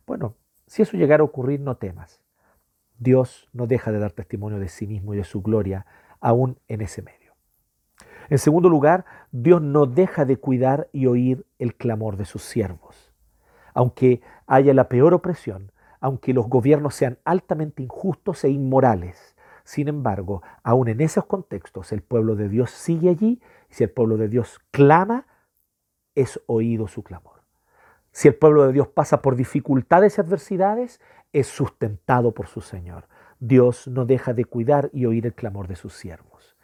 Bueno, 0.06 0.36
si 0.66 0.82
eso 0.82 0.98
llegara 0.98 1.22
a 1.22 1.26
ocurrir, 1.26 1.62
no 1.62 1.78
temas. 1.78 2.20
Dios 3.00 3.48
no 3.54 3.68
deja 3.68 3.94
de 3.94 4.00
dar 4.00 4.12
testimonio 4.12 4.60
de 4.60 4.68
sí 4.68 4.86
mismo 4.86 5.14
y 5.14 5.18
de 5.18 5.24
su 5.24 5.42
gloria 5.42 5.86
aún 6.20 6.60
en 6.68 6.82
ese 6.82 7.02
medio. 7.02 7.36
En 8.30 8.38
segundo 8.38 8.68
lugar, 8.68 9.06
Dios 9.32 9.62
no 9.62 9.86
deja 9.86 10.26
de 10.26 10.36
cuidar 10.36 10.90
y 10.92 11.06
oír 11.06 11.46
el 11.58 11.74
clamor 11.76 12.18
de 12.18 12.26
sus 12.26 12.42
siervos. 12.42 13.07
Aunque 13.78 14.22
haya 14.48 14.74
la 14.74 14.90
peor 14.90 15.14
opresión, 15.14 15.72
aunque 16.00 16.34
los 16.34 16.50
gobiernos 16.50 16.96
sean 16.96 17.20
altamente 17.26 17.84
injustos 17.84 18.44
e 18.44 18.50
inmorales. 18.50 19.36
Sin 19.64 19.88
embargo, 19.88 20.42
aún 20.64 20.88
en 20.88 21.00
esos 21.00 21.26
contextos, 21.26 21.92
el 21.92 22.02
pueblo 22.02 22.36
de 22.36 22.50
Dios 22.50 22.72
sigue 22.72 23.10
allí 23.10 23.40
y 23.70 23.74
si 23.76 23.84
el 23.84 23.92
pueblo 23.92 24.18
de 24.18 24.30
Dios 24.30 24.60
clama, 24.72 25.28
es 26.16 26.42
oído 26.48 26.88
su 26.88 27.04
clamor. 27.04 27.44
Si 28.12 28.28
el 28.28 28.34
pueblo 28.34 28.66
de 28.66 28.74
Dios 28.74 28.88
pasa 28.88 29.22
por 29.22 29.36
dificultades 29.36 30.18
y 30.18 30.22
adversidades, 30.22 31.00
es 31.32 31.46
sustentado 31.46 32.34
por 32.34 32.48
su 32.48 32.62
Señor. 32.62 33.08
Dios 33.40 33.88
no 33.88 34.06
deja 34.06 34.34
de 34.34 34.46
cuidar 34.46 34.90
y 34.92 35.06
oír 35.06 35.28
el 35.28 35.36
clamor 35.36 35.68
de 35.68 35.76
sus 35.76 35.94
siervos. 35.94 36.58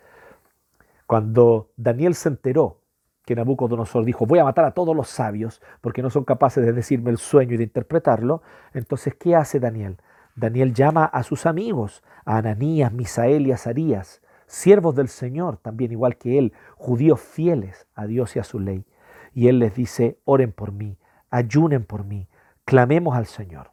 Cuando 1.05 1.69
Daniel 1.77 2.15
se 2.15 2.29
enteró 2.29 2.81
que 3.25 3.35
Nabucodonosor 3.35 4.03
dijo, 4.05 4.25
voy 4.25 4.39
a 4.39 4.43
matar 4.43 4.65
a 4.65 4.71
todos 4.71 4.95
los 4.95 5.09
sabios 5.09 5.61
porque 5.81 6.01
no 6.01 6.09
son 6.09 6.25
capaces 6.25 6.65
de 6.65 6.73
decirme 6.73 7.11
el 7.11 7.17
sueño 7.17 7.53
y 7.53 7.57
de 7.57 7.63
interpretarlo. 7.63 8.41
Entonces, 8.73 9.15
¿qué 9.15 9.35
hace 9.35 9.59
Daniel? 9.59 9.97
Daniel 10.35 10.73
llama 10.73 11.05
a 11.05 11.23
sus 11.23 11.45
amigos, 11.45 12.03
a 12.25 12.37
Ananías, 12.37 12.91
Misael 12.91 13.47
y 13.47 13.51
Azarías, 13.51 14.21
siervos 14.47 14.95
del 14.95 15.07
Señor, 15.07 15.57
también 15.57 15.91
igual 15.91 16.17
que 16.17 16.37
él, 16.37 16.53
judíos 16.75 17.21
fieles 17.21 17.87
a 17.95 18.05
Dios 18.07 18.35
y 18.35 18.39
a 18.39 18.43
su 18.43 18.59
ley. 18.59 18.85
Y 19.33 19.47
él 19.47 19.59
les 19.59 19.75
dice, 19.75 20.19
oren 20.25 20.51
por 20.51 20.71
mí, 20.71 20.97
ayunen 21.29 21.85
por 21.85 22.03
mí, 22.03 22.27
clamemos 22.65 23.15
al 23.15 23.25
Señor. 23.25 23.71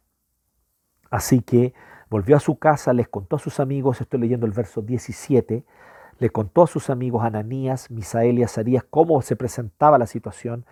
Así 1.09 1.41
que 1.41 1.73
volvió 2.09 2.37
a 2.37 2.39
su 2.39 2.57
casa, 2.57 2.93
les 2.93 3.09
contó 3.09 3.35
a 3.35 3.39
sus 3.39 3.59
amigos, 3.59 4.01
estoy 4.01 4.21
leyendo 4.21 4.45
el 4.45 4.53
verso 4.53 4.81
17, 4.81 5.65
le 6.21 6.29
contó 6.29 6.61
a 6.61 6.67
sus 6.67 6.91
amigos 6.91 7.23
Ananías, 7.23 7.89
Misael 7.89 8.37
y 8.37 8.43
Azarías 8.43 8.85
cómo 8.87 9.23
se 9.23 9.35
presentaba 9.35 9.97
la 9.97 10.05
situación. 10.05 10.67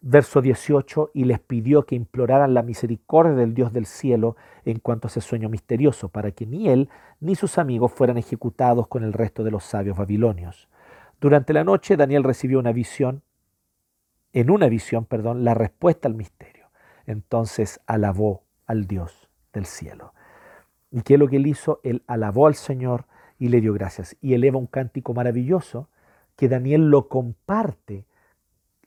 Verso 0.00 0.40
18, 0.40 1.10
y 1.12 1.24
les 1.24 1.40
pidió 1.40 1.84
que 1.84 1.94
imploraran 1.94 2.54
la 2.54 2.62
misericordia 2.62 3.34
del 3.34 3.52
Dios 3.52 3.70
del 3.74 3.84
cielo 3.84 4.36
en 4.64 4.78
cuanto 4.78 5.06
a 5.06 5.10
ese 5.10 5.20
sueño 5.20 5.50
misterioso, 5.50 6.08
para 6.08 6.30
que 6.30 6.46
ni 6.46 6.70
él 6.70 6.88
ni 7.20 7.34
sus 7.34 7.58
amigos 7.58 7.92
fueran 7.92 8.16
ejecutados 8.16 8.86
con 8.86 9.04
el 9.04 9.12
resto 9.12 9.44
de 9.44 9.50
los 9.50 9.64
sabios 9.64 9.98
babilonios. 9.98 10.68
Durante 11.20 11.52
la 11.52 11.64
noche 11.64 11.98
Daniel 11.98 12.24
recibió 12.24 12.58
una 12.58 12.72
visión, 12.72 13.20
en 14.32 14.48
una 14.48 14.70
visión, 14.70 15.04
perdón, 15.04 15.44
la 15.44 15.52
respuesta 15.52 16.08
al 16.08 16.14
misterio. 16.14 16.68
Entonces 17.04 17.78
alabó 17.86 18.44
al 18.64 18.86
Dios 18.86 19.28
del 19.52 19.66
cielo. 19.66 20.14
¿Y 20.90 21.02
qué 21.02 21.14
es 21.14 21.20
lo 21.20 21.28
que 21.28 21.36
él 21.36 21.46
hizo? 21.46 21.80
Él 21.82 22.02
alabó 22.06 22.46
al 22.46 22.54
Señor, 22.54 23.04
y 23.38 23.48
le 23.48 23.60
dio 23.60 23.72
gracias. 23.72 24.16
Y 24.20 24.34
eleva 24.34 24.58
un 24.58 24.66
cántico 24.66 25.14
maravilloso 25.14 25.88
que 26.36 26.48
Daniel 26.48 26.90
lo 26.90 27.08
comparte 27.08 28.06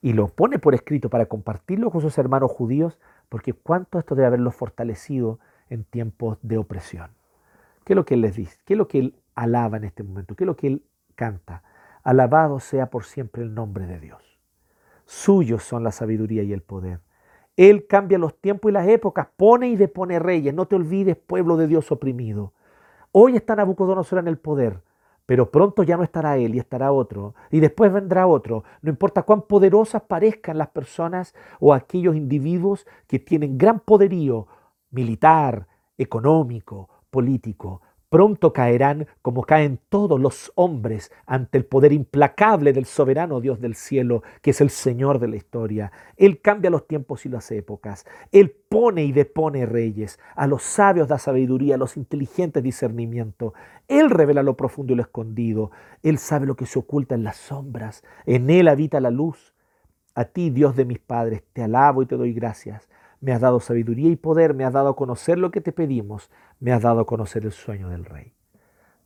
y 0.02 0.14
lo 0.14 0.28
pone 0.28 0.60
por 0.60 0.76
escrito 0.76 1.10
para 1.10 1.26
compartirlo 1.26 1.92
con 1.92 2.02
sus 2.02 2.18
hermanos 2.18 2.52
judíos, 2.52 3.00
porque 3.30 3.54
cuánto 3.54 4.00
esto 4.00 4.16
debe 4.16 4.28
haberlo 4.28 4.52
fortalecido 4.52 5.40
en 5.70 5.84
tiempos 5.84 6.38
de 6.42 6.58
opresión. 6.58 7.12
¿Qué 7.84 7.94
es 7.94 7.96
lo 7.96 8.06
que 8.06 8.14
él 8.16 8.22
les 8.22 8.36
dice? 8.36 8.58
¿Qué 8.66 8.74
es 8.74 8.78
lo 8.78 8.88
que 8.88 9.00
él 9.00 9.16
alaba 9.36 9.78
en 9.78 9.86
este 9.86 10.04
momento? 10.04 10.36
¿Qué 10.36 10.44
es 10.44 10.48
lo 10.48 10.56
que 10.56 10.68
él 10.68 10.84
canta? 11.16 11.64
Alabado 12.04 12.60
sea 12.60 12.90
por 12.90 13.06
siempre 13.06 13.44
el 13.44 13.54
nombre 13.54 13.86
de 13.86 14.00
Dios. 14.00 14.22
Suyos 15.06 15.64
son 15.64 15.84
la 15.84 15.92
sabiduría 15.92 16.44
y 16.44 16.54
el 16.54 16.62
poder. 16.62 17.00
Él 17.56 17.88
cambia 17.88 18.20
los 18.20 18.40
tiempos 18.40 18.70
y 18.70 18.74
las 18.74 18.88
épocas, 18.88 19.28
pone 19.36 19.70
y 19.70 19.76
depone 19.76 20.20
reyes. 20.20 20.54
No 20.54 20.68
te 20.68 20.76
olvides, 20.76 21.18
pueblo 21.18 21.58
de 21.58 21.68
Dios 21.68 21.92
oprimido. 21.92 22.54
Hoy 23.12 23.36
está 23.36 23.56
Nabucodonosor 23.56 24.20
en 24.20 24.28
el 24.28 24.38
poder, 24.38 24.82
pero 25.26 25.52
pronto 25.52 25.84
ya 25.84 25.98
no 25.98 26.04
estará 26.04 26.38
él 26.38 26.56
y 26.56 26.60
estará 26.60 26.91
otro, 26.91 27.36
y 27.52 27.60
después 27.60 27.91
vendrá 27.91 28.28
otro. 28.28 28.63
No 28.82 28.89
importa 28.89 29.24
cuán 29.24 29.41
poderosas 29.43 30.02
parezcan 30.04 30.58
las 30.58 30.70
personas 30.70 31.34
o 31.60 31.74
aquellos 31.74 32.15
individuos 32.15 32.86
que 33.08 33.20
tienen 33.20 33.58
gran 33.58 33.80
poderío 33.80 34.48
militar, 34.91 35.67
económico, 35.98 36.89
político, 37.10 37.82
Pronto 38.10 38.54
caerán 38.54 39.06
como 39.22 39.43
caen 39.43 39.82
todos 39.89 40.17
los 40.17 40.54
hombres 40.56 41.12
ante 41.26 41.58
el 41.58 41.65
poder 41.65 41.91
implacable 41.91 42.72
del 42.72 42.86
soberano 42.86 43.41
Dios 43.41 43.60
del 43.60 43.76
cielo, 43.76 44.24
que 44.41 44.52
es 44.52 44.62
el 44.62 44.70
Señor 44.70 45.20
de 45.20 45.28
la 45.28 45.36
historia. 45.36 45.91
Él 46.15 46.41
cambia 46.41 46.70
los 46.70 46.88
tiempos 46.88 47.26
y 47.26 47.30
las 47.30 47.52
épocas. 47.52 48.06
Él 48.32 48.56
pone 48.70 49.04
y 49.04 49.12
depone 49.12 49.65
reyes. 49.65 50.20
A 50.38 50.48
los 50.48 50.63
sabios 50.63 51.10
da 51.10 51.20
sabiduría, 51.20 51.76
a 51.76 51.78
los 51.78 51.98
inteligentes 51.98 52.63
discernimiento. 52.63 53.54
Él 53.89 54.10
revela 54.10 54.41
lo 54.41 54.56
profundo 54.56 54.93
y 54.93 54.96
lo 54.96 55.02
escondido. 55.02 55.72
Él 56.02 56.17
sabe 56.17 56.46
lo 56.46 56.56
que 56.56 56.65
se 56.65 56.80
oculta 56.80 57.13
en 57.13 57.26
las 57.26 57.36
sombras. 57.36 58.06
En 58.26 58.50
Él 58.50 58.70
habita 58.70 59.02
la 59.02 59.12
luz. 59.12 59.54
A 60.15 60.24
ti, 60.24 60.50
Dios 60.50 60.78
de 60.78 60.86
mis 60.86 61.00
padres, 61.00 61.43
te 61.52 61.62
alabo 61.62 62.04
y 62.04 62.06
te 62.06 62.15
doy 62.15 62.32
gracias 62.32 62.88
me 63.22 63.34
has 63.34 63.42
dado 63.42 63.60
sabiduría 63.60 64.10
y 64.10 64.16
poder, 64.16 64.54
me 64.54 64.66
has 64.66 64.74
dado 64.74 64.90
a 64.90 64.96
conocer 64.96 65.38
lo 65.38 65.52
que 65.52 65.62
te 65.62 65.72
pedimos, 65.72 66.30
me 66.60 66.72
has 66.72 66.82
dado 66.82 67.02
a 67.02 67.06
conocer 67.06 67.46
el 67.46 67.52
sueño 67.52 67.90
del 67.90 68.06
rey. 68.06 68.34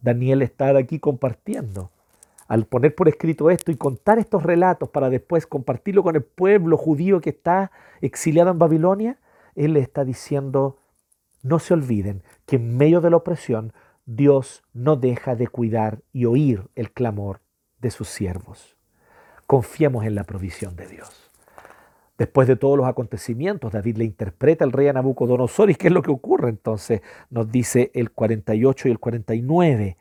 Daniel 0.02 0.41
está 0.41 0.76
aquí 0.78 1.00
compartiendo. 1.00 1.91
Al 2.47 2.65
poner 2.65 2.93
por 2.95 3.08
escrito 3.08 3.50
esto 3.50 3.71
y 3.71 3.78
contar 3.78 4.19
estos 4.19 4.43
relatos 4.43 4.89
para 4.89 5.10
después 5.10 5.47
compartirlo 5.47 6.04
con 6.04 6.15
el 6.15 6.24
pueblo 6.24 6.76
judío 6.76 7.21
que 7.21 7.30
está 7.30 7.71
exiliado 8.02 8.52
en 8.52 8.60
Babilonia, 8.60 9.19
él 9.56 9.74
le 9.74 9.80
está 9.80 10.04
diciendo, 10.04 10.78
no 11.43 11.60
se 11.60 11.74
olviden 11.74 12.24
que 12.45 12.58
en 12.58 12.76
medio 12.76 13.00
de 13.00 13.10
la 13.10 13.17
opresión 13.17 13.71
Dios 14.06 14.63
no 14.74 14.97
deja 14.97 15.36
de 15.36 15.47
cuidar 15.47 16.02
y 16.12 16.26
oír 16.26 16.69
el 16.76 16.91
clamor 16.91 17.39
de 17.80 17.91
sus 17.91 18.10
siervos. 18.10 18.76
Confiemos 19.47 20.06
en 20.06 20.15
la 20.15 20.24
provisión 20.24 20.76
de 20.76 20.88
Dios. 20.88 21.20
Después 22.21 22.47
de 22.47 22.55
todos 22.55 22.77
los 22.77 22.88
acontecimientos, 22.88 23.71
David 23.71 23.97
le 23.97 24.03
interpreta 24.05 24.63
al 24.63 24.71
rey 24.71 24.88
a 24.88 24.93
Nabucodonosor 24.93 25.71
y 25.71 25.75
qué 25.75 25.88
es 25.88 25.91
lo 25.91 26.03
que 26.03 26.12
ocurre 26.12 26.49
entonces, 26.49 27.01
nos 27.31 27.51
dice 27.51 27.89
el 27.95 28.12
48 28.12 28.88
y 28.88 28.91
el 28.91 28.99
49. 28.99 29.97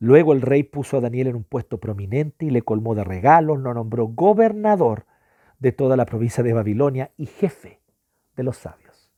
Luego 0.00 0.32
el 0.32 0.42
rey 0.42 0.64
puso 0.64 0.96
a 0.96 1.00
Daniel 1.00 1.28
en 1.28 1.36
un 1.36 1.44
puesto 1.44 1.78
prominente 1.78 2.46
y 2.46 2.50
le 2.50 2.62
colmó 2.62 2.96
de 2.96 3.04
regalos, 3.04 3.60
lo 3.60 3.72
nombró 3.72 4.08
gobernador 4.08 5.06
de 5.60 5.70
toda 5.70 5.96
la 5.96 6.04
provincia 6.04 6.42
de 6.42 6.52
Babilonia 6.52 7.12
y 7.16 7.26
jefe 7.26 7.80
de 8.34 8.42
los 8.42 8.56
sabios. 8.56 9.12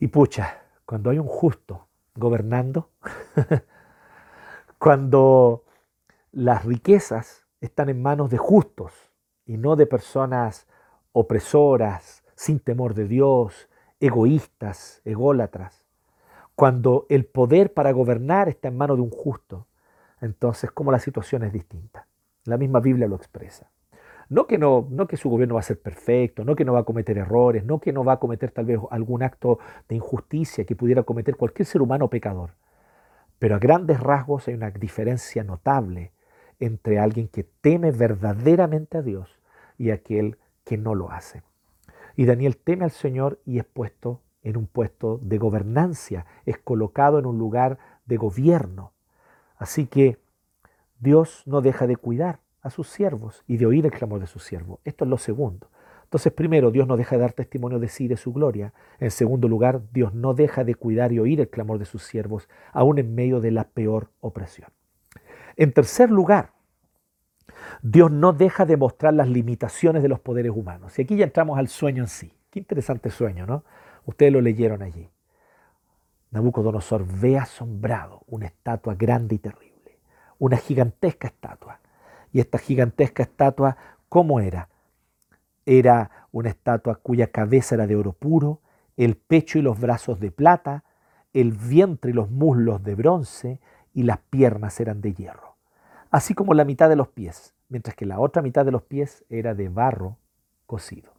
Y 0.00 0.08
pucha, 0.08 0.62
cuando 0.84 1.10
hay 1.10 1.20
un 1.20 1.28
justo 1.28 1.86
gobernando, 2.16 2.90
cuando 4.80 5.62
las 6.32 6.64
riquezas 6.64 7.46
están 7.60 7.88
en 7.88 8.02
manos 8.02 8.30
de 8.30 8.38
justos 8.38 9.09
y 9.50 9.56
no 9.56 9.74
de 9.74 9.84
personas 9.84 10.68
opresoras, 11.10 12.22
sin 12.36 12.60
temor 12.60 12.94
de 12.94 13.08
Dios, 13.08 13.68
egoístas, 13.98 15.02
ególatras, 15.04 15.82
cuando 16.54 17.06
el 17.08 17.24
poder 17.24 17.74
para 17.74 17.90
gobernar 17.90 18.48
está 18.48 18.68
en 18.68 18.76
manos 18.76 18.98
de 18.98 19.02
un 19.02 19.10
justo, 19.10 19.66
entonces 20.20 20.70
como 20.70 20.92
la 20.92 21.00
situación 21.00 21.42
es 21.42 21.52
distinta. 21.52 22.06
La 22.44 22.58
misma 22.58 22.78
Biblia 22.78 23.08
lo 23.08 23.16
expresa. 23.16 23.68
No 24.28 24.46
que, 24.46 24.56
no, 24.56 24.86
no 24.88 25.08
que 25.08 25.16
su 25.16 25.28
gobierno 25.28 25.54
va 25.54 25.60
a 25.60 25.64
ser 25.64 25.80
perfecto, 25.82 26.44
no 26.44 26.54
que 26.54 26.64
no 26.64 26.74
va 26.74 26.80
a 26.80 26.84
cometer 26.84 27.18
errores, 27.18 27.64
no 27.64 27.80
que 27.80 27.92
no 27.92 28.04
va 28.04 28.12
a 28.12 28.20
cometer 28.20 28.52
tal 28.52 28.66
vez 28.66 28.78
algún 28.92 29.24
acto 29.24 29.58
de 29.88 29.96
injusticia 29.96 30.64
que 30.64 30.76
pudiera 30.76 31.02
cometer 31.02 31.36
cualquier 31.36 31.66
ser 31.66 31.82
humano 31.82 32.06
pecador. 32.06 32.50
Pero 33.40 33.56
a 33.56 33.58
grandes 33.58 33.98
rasgos 33.98 34.46
hay 34.46 34.54
una 34.54 34.70
diferencia 34.70 35.42
notable 35.42 36.12
entre 36.60 37.00
alguien 37.00 37.26
que 37.26 37.42
teme 37.42 37.90
verdaderamente 37.90 38.98
a 38.98 39.02
Dios 39.02 39.39
y 39.80 39.90
aquel 39.90 40.36
que 40.64 40.76
no 40.76 40.94
lo 40.94 41.10
hace. 41.10 41.42
Y 42.14 42.26
Daniel 42.26 42.58
teme 42.58 42.84
al 42.84 42.90
Señor 42.90 43.40
y 43.46 43.58
es 43.58 43.64
puesto 43.64 44.20
en 44.42 44.58
un 44.58 44.66
puesto 44.66 45.18
de 45.22 45.38
gobernancia, 45.38 46.26
es 46.44 46.58
colocado 46.58 47.18
en 47.18 47.24
un 47.24 47.38
lugar 47.38 47.78
de 48.04 48.18
gobierno. 48.18 48.92
Así 49.56 49.86
que 49.86 50.18
Dios 50.98 51.42
no 51.46 51.62
deja 51.62 51.86
de 51.86 51.96
cuidar 51.96 52.40
a 52.60 52.68
sus 52.68 52.88
siervos 52.88 53.42
y 53.46 53.56
de 53.56 53.64
oír 53.64 53.86
el 53.86 53.92
clamor 53.92 54.20
de 54.20 54.26
sus 54.26 54.44
siervos. 54.44 54.80
Esto 54.84 55.04
es 55.04 55.10
lo 55.10 55.16
segundo. 55.16 55.70
Entonces, 56.04 56.32
primero, 56.32 56.70
Dios 56.70 56.86
no 56.86 56.98
deja 56.98 57.16
de 57.16 57.22
dar 57.22 57.32
testimonio 57.32 57.78
de 57.78 57.88
sí 57.88 58.04
y 58.04 58.08
de 58.08 58.16
su 58.18 58.32
gloria. 58.34 58.74
En 58.98 59.10
segundo 59.10 59.48
lugar, 59.48 59.80
Dios 59.92 60.12
no 60.12 60.34
deja 60.34 60.62
de 60.62 60.74
cuidar 60.74 61.12
y 61.12 61.20
oír 61.20 61.40
el 61.40 61.48
clamor 61.48 61.78
de 61.78 61.84
sus 61.86 62.02
siervos, 62.02 62.48
aún 62.72 62.98
en 62.98 63.14
medio 63.14 63.40
de 63.40 63.50
la 63.50 63.64
peor 63.64 64.10
opresión. 64.20 64.70
En 65.56 65.72
tercer 65.72 66.10
lugar, 66.10 66.52
Dios 67.82 68.10
no 68.10 68.32
deja 68.32 68.66
de 68.66 68.76
mostrar 68.76 69.14
las 69.14 69.28
limitaciones 69.28 70.02
de 70.02 70.08
los 70.08 70.20
poderes 70.20 70.52
humanos. 70.54 70.98
Y 70.98 71.02
aquí 71.02 71.16
ya 71.16 71.24
entramos 71.24 71.58
al 71.58 71.68
sueño 71.68 72.02
en 72.02 72.08
sí. 72.08 72.32
Qué 72.50 72.58
interesante 72.58 73.10
sueño, 73.10 73.46
¿no? 73.46 73.64
Ustedes 74.04 74.32
lo 74.32 74.40
leyeron 74.40 74.82
allí. 74.82 75.08
Nabucodonosor 76.30 77.04
ve 77.06 77.38
asombrado 77.38 78.22
una 78.26 78.46
estatua 78.46 78.94
grande 78.94 79.34
y 79.34 79.38
terrible, 79.38 79.98
una 80.38 80.56
gigantesca 80.56 81.28
estatua. 81.28 81.80
Y 82.32 82.40
esta 82.40 82.58
gigantesca 82.58 83.22
estatua, 83.22 83.76
¿cómo 84.08 84.40
era? 84.40 84.68
Era 85.66 86.26
una 86.32 86.50
estatua 86.50 86.96
cuya 86.96 87.28
cabeza 87.28 87.74
era 87.74 87.86
de 87.86 87.96
oro 87.96 88.12
puro, 88.12 88.60
el 88.96 89.16
pecho 89.16 89.58
y 89.58 89.62
los 89.62 89.80
brazos 89.80 90.20
de 90.20 90.30
plata, 90.30 90.84
el 91.32 91.52
vientre 91.52 92.10
y 92.10 92.14
los 92.14 92.30
muslos 92.30 92.82
de 92.82 92.94
bronce 92.94 93.60
y 93.92 94.04
las 94.04 94.18
piernas 94.18 94.78
eran 94.80 95.00
de 95.00 95.14
hierro, 95.14 95.49
así 96.10 96.34
como 96.34 96.54
la 96.54 96.64
mitad 96.64 96.88
de 96.88 96.96
los 96.96 97.08
pies, 97.08 97.54
mientras 97.68 97.94
que 97.96 98.06
la 98.06 98.20
otra 98.20 98.42
mitad 98.42 98.64
de 98.64 98.72
los 98.72 98.82
pies 98.82 99.24
era 99.28 99.54
de 99.54 99.68
barro 99.68 100.18
cocido. 100.66 101.12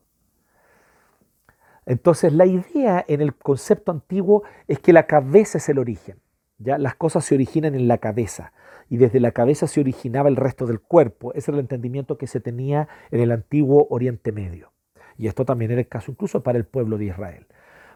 Entonces 1.85 2.33
la 2.33 2.45
idea 2.45 3.03
en 3.07 3.21
el 3.21 3.35
concepto 3.35 3.91
antiguo 3.91 4.43
es 4.67 4.79
que 4.79 4.93
la 4.93 5.07
cabeza 5.07 5.57
es 5.57 5.67
el 5.69 5.79
origen. 5.79 6.19
¿ya? 6.57 6.77
Las 6.77 6.95
cosas 6.95 7.25
se 7.25 7.35
originan 7.35 7.75
en 7.75 7.87
la 7.87 7.97
cabeza 7.97 8.53
y 8.89 8.97
desde 8.97 9.19
la 9.19 9.31
cabeza 9.31 9.67
se 9.67 9.79
originaba 9.79 10.29
el 10.29 10.35
resto 10.35 10.67
del 10.67 10.79
cuerpo. 10.79 11.33
Ese 11.33 11.51
era 11.51 11.57
el 11.57 11.61
entendimiento 11.61 12.17
que 12.17 12.27
se 12.27 12.39
tenía 12.39 12.87
en 13.09 13.21
el 13.21 13.31
antiguo 13.31 13.87
Oriente 13.89 14.31
Medio. 14.31 14.71
Y 15.17 15.27
esto 15.27 15.45
también 15.45 15.71
era 15.71 15.81
el 15.81 15.87
caso 15.87 16.11
incluso 16.11 16.43
para 16.43 16.57
el 16.57 16.65
pueblo 16.65 16.97
de 16.97 17.05
Israel. 17.05 17.47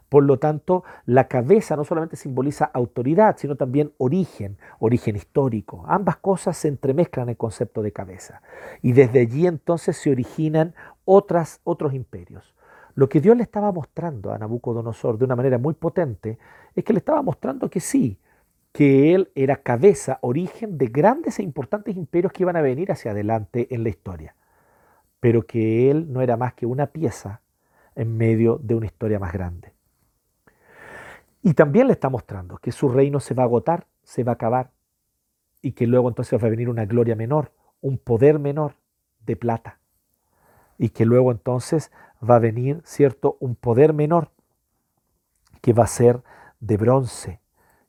Por 0.10 0.24
lo 0.24 0.38
tanto, 0.38 0.84
la 1.06 1.28
cabeza 1.28 1.76
no 1.76 1.84
solamente 1.84 2.16
simboliza 2.16 2.66
autoridad, 2.66 3.38
sino 3.38 3.56
también 3.56 3.92
origen, 3.98 4.58
origen 4.80 5.16
histórico. 5.16 5.84
Ambas 5.88 6.18
cosas 6.18 6.58
se 6.58 6.68
entremezclan 6.68 7.26
en 7.26 7.30
el 7.32 7.38
concepto 7.38 7.82
de 7.82 7.92
cabeza. 7.92 8.42
Y 8.82 8.94
desde 8.94 9.22
allí 9.22 9.48
entonces 9.48 9.98
se 9.98 10.12
originan 10.12 10.76
otras, 11.06 11.60
otros 11.64 11.94
imperios. 11.94 12.56
Lo 12.94 13.10
que 13.10 13.20
Dios 13.20 13.36
le 13.36 13.44
estaba 13.44 13.72
mostrando 13.72 14.32
a 14.32 14.38
Nabucodonosor 14.38 15.18
de 15.18 15.26
una 15.26 15.36
manera 15.36 15.58
muy 15.58 15.74
potente 15.74 16.38
es 16.76 16.84
que 16.84 16.94
le 16.94 17.00
estaba 17.00 17.22
mostrando 17.22 17.70
que 17.70 17.82
sí, 17.82 18.20
que 18.72 19.14
él 19.14 19.32
era 19.36 19.58
cabeza, 19.58 20.18
origen 20.22 20.78
de 20.78 20.88
grandes 20.88 21.40
e 21.40 21.44
importantes 21.44 21.96
imperios 21.96 22.32
que 22.32 22.44
iban 22.44 22.56
a 22.56 22.62
venir 22.62 22.92
hacia 22.92 23.12
adelante 23.12 23.74
en 23.74 23.84
la 23.84 23.90
historia, 23.90 24.36
pero 25.20 25.46
que 25.46 25.92
él 25.92 26.12
no 26.12 26.22
era 26.22 26.38
más 26.38 26.54
que 26.54 26.66
una 26.66 26.88
pieza 26.88 27.42
en 27.96 28.16
medio 28.16 28.60
de 28.62 28.76
una 28.76 28.86
historia 28.86 29.20
más 29.20 29.34
grande. 29.34 29.75
Y 31.46 31.54
también 31.54 31.86
le 31.86 31.94
está 31.94 32.10
mostrando 32.10 32.58
que 32.58 32.72
su 32.72 32.90
reino 32.90 33.20
se 33.20 33.36
va 33.36 33.44
a 33.44 33.46
agotar, 33.46 33.86
se 34.02 34.24
va 34.24 34.32
a 34.32 34.34
acabar, 34.34 34.72
y 35.62 35.74
que 35.74 35.86
luego 35.86 36.10
entonces 36.10 36.42
va 36.42 36.48
a 36.48 36.50
venir 36.50 36.70
una 36.70 36.86
gloria 36.86 37.16
menor, 37.16 37.52
un 37.82 38.00
poder 38.00 38.40
menor 38.40 38.78
de 39.28 39.36
plata, 39.36 39.78
y 40.80 40.90
que 40.90 41.06
luego 41.06 41.32
entonces 41.32 41.92
va 42.28 42.38
a 42.38 42.40
venir, 42.40 42.82
¿cierto?, 42.84 43.38
un 43.40 43.56
poder 43.56 43.94
menor 43.94 44.32
que 45.62 45.72
va 45.72 45.84
a 45.84 45.88
ser 45.88 46.24
de 46.62 46.78
bronce 46.78 47.42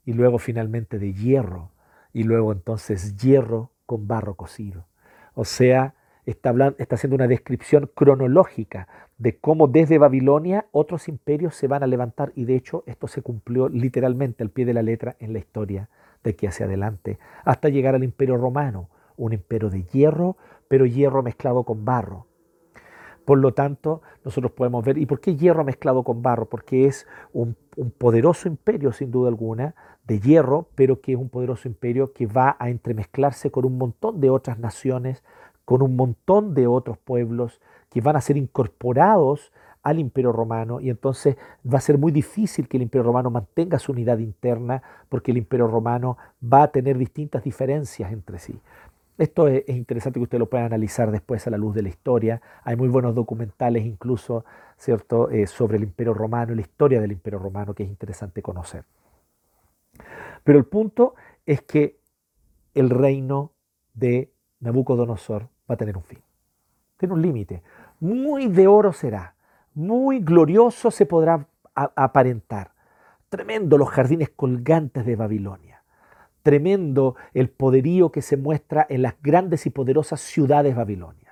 y 0.05 0.13
luego 0.13 0.39
finalmente 0.39 0.99
de 0.99 1.15
hierro 1.15 1.71
y 2.13 2.25
luego 2.25 2.53
entonces 2.53 3.17
hierro 3.17 3.73
con 3.87 4.07
barro 4.07 4.35
cocido. 4.35 4.87
O 5.33 5.47
sea, 5.47 5.95
está, 6.27 6.51
hablando, 6.51 6.77
está 6.79 6.97
haciendo 6.97 7.17
una 7.17 7.29
descripción 7.29 7.91
cronológica 7.95 8.89
de 9.17 9.39
cómo 9.39 9.69
desde 9.69 9.99
Babilonia 9.99 10.67
otros 10.73 11.09
imperios 11.09 11.55
se 11.55 11.69
van 11.69 11.83
a 11.83 11.87
levantar 11.87 12.33
y 12.35 12.45
de 12.45 12.57
hecho 12.57 12.85
esto 12.87 13.09
se 13.09 13.23
cumplió 13.23 13.69
literalmente 13.69 14.43
al 14.43 14.51
pie 14.51 14.67
de 14.67 14.75
la 14.75 14.83
letra 14.83 15.17
en 15.21 15.33
la 15.33 15.39
historia 15.39 15.89
de 16.23 16.31
aquí 16.31 16.47
hacia 16.47 16.67
adelante, 16.67 17.19
hasta 17.45 17.69
llegar 17.69 17.95
al 17.95 18.05
imperio 18.05 18.37
romano, 18.37 18.91
un 19.17 19.33
imperio 19.33 19.71
de 19.71 19.85
hierro, 19.85 20.37
pero 20.69 20.85
hierro 20.85 21.23
mezclado 21.23 21.65
con 21.65 21.85
barro. 21.85 22.27
Por 23.25 23.39
lo 23.39 23.55
tanto, 23.55 24.03
nosotros 24.25 24.53
podemos 24.53 24.85
ver, 24.85 24.99
¿y 24.99 25.07
por 25.07 25.21
qué 25.21 25.35
hierro 25.35 25.65
mezclado 25.65 26.05
con 26.05 26.23
barro? 26.23 26.49
Porque 26.49 26.87
es 26.87 27.09
un, 27.33 27.57
poderoso 27.99 28.47
imperio, 28.47 28.93
sin 28.93 29.11
duda 29.11 29.29
alguna, 29.29 29.75
de 30.07 30.21
hierro, 30.21 30.69
pero 30.77 31.01
que 31.01 31.13
es 31.13 31.19
un 31.19 31.29
poderoso 31.29 31.67
imperio 31.67 32.13
que 32.13 32.27
va 32.27 32.57
a 32.61 32.71
entremezclarse 32.71 33.51
con 33.51 33.65
un 33.65 33.79
montón 33.79 34.21
de 34.21 34.31
otras 34.31 34.61
naciones, 34.61 35.25
con 35.67 35.83
un 35.83 35.97
montón 35.97 36.55
de 36.55 36.67
otros 36.67 36.97
pueblos 36.97 37.61
que 37.91 38.01
van 38.01 38.17
a 38.17 38.23
ser 38.23 38.39
incorporados 38.39 39.53
al 39.83 39.99
imperio 39.99 40.33
romano 40.33 40.81
y 40.81 40.91
entonces 40.91 41.37
va 41.65 41.79
a 41.79 41.81
ser 41.81 41.99
muy 41.99 42.11
difícil 42.11 42.69
que 42.69 42.77
el 42.77 42.85
imperio 42.85 43.05
romano 43.05 43.31
mantenga 43.31 43.79
su 43.79 43.93
unidad 43.93 44.19
interna 44.19 44.83
porque 45.09 45.33
el 45.33 45.37
imperio 45.37 45.67
romano 45.67 46.17
va 46.43 46.65
a 46.65 46.73
tener 46.73 46.97
distintas 46.97 47.45
diferencias 47.45 48.11
entre 48.11 48.39
sí. 48.39 48.59
Esto 49.19 49.49
es, 49.49 49.69
interesante 49.69 50.19
que 50.19 50.25
usted 50.25 50.39
lo 50.39 50.49
pueda 50.49 50.67
analizar 50.67 51.11
después 51.11 51.47
a 51.47 51.51
la 51.51 51.57
luz 51.57 51.75
de 51.75 51.83
la 51.83 51.89
historia. 51.89 52.43
Hay 52.65 52.77
muy 52.77 52.89
buenos 52.89 53.15
documentales 53.15 53.85
incluso, 53.85 54.45
¿cierto?, 54.77 55.31
eh, 55.31 55.47
sobre 55.47 55.79
el 55.79 55.85
Imperio 55.85 56.15
Romano 56.15 56.53
y 56.53 56.57
la 56.57 56.63
historia 56.63 57.01
del 57.01 57.13
Imperio 57.13 57.39
Romano 57.39 57.75
que 57.75 57.83
es 57.83 57.89
interesante 57.89 58.43
conocer. 58.43 58.85
Pero 60.45 60.59
el 60.59 60.67
punto 60.67 61.15
es 61.45 61.63
que 61.63 61.99
el 62.75 62.91
reino 62.91 63.53
de 63.95 64.33
Nabucodonosor 64.61 65.49
va 65.69 65.75
a 65.75 65.79
tener 65.79 65.97
un 65.97 66.05
fin. 66.05 66.21
Tiene 66.97 67.15
un 67.15 67.23
límite. 67.23 67.63
Muy 68.01 68.49
de 68.49 68.67
oro 68.67 68.93
será, 68.93 69.35
muy 69.75 70.21
glorioso 70.21 70.91
se 70.91 71.07
podrá 71.07 71.47
aparentar. 71.75 72.73
Tremendo 73.29 73.77
los 73.77 73.91
jardines 73.91 74.31
colgantes 74.31 75.05
de 75.05 75.17
Babilonia 75.17 75.77
Tremendo 76.47 77.17
el 77.35 77.51
poderío 77.51 78.13
que 78.13 78.23
se 78.23 78.37
muestra 78.37 78.87
en 78.89 79.03
las 79.03 79.21
grandes 79.21 79.67
y 79.67 79.71
poderosas 79.71 80.21
ciudades 80.21 80.77
babilonias. 80.77 81.26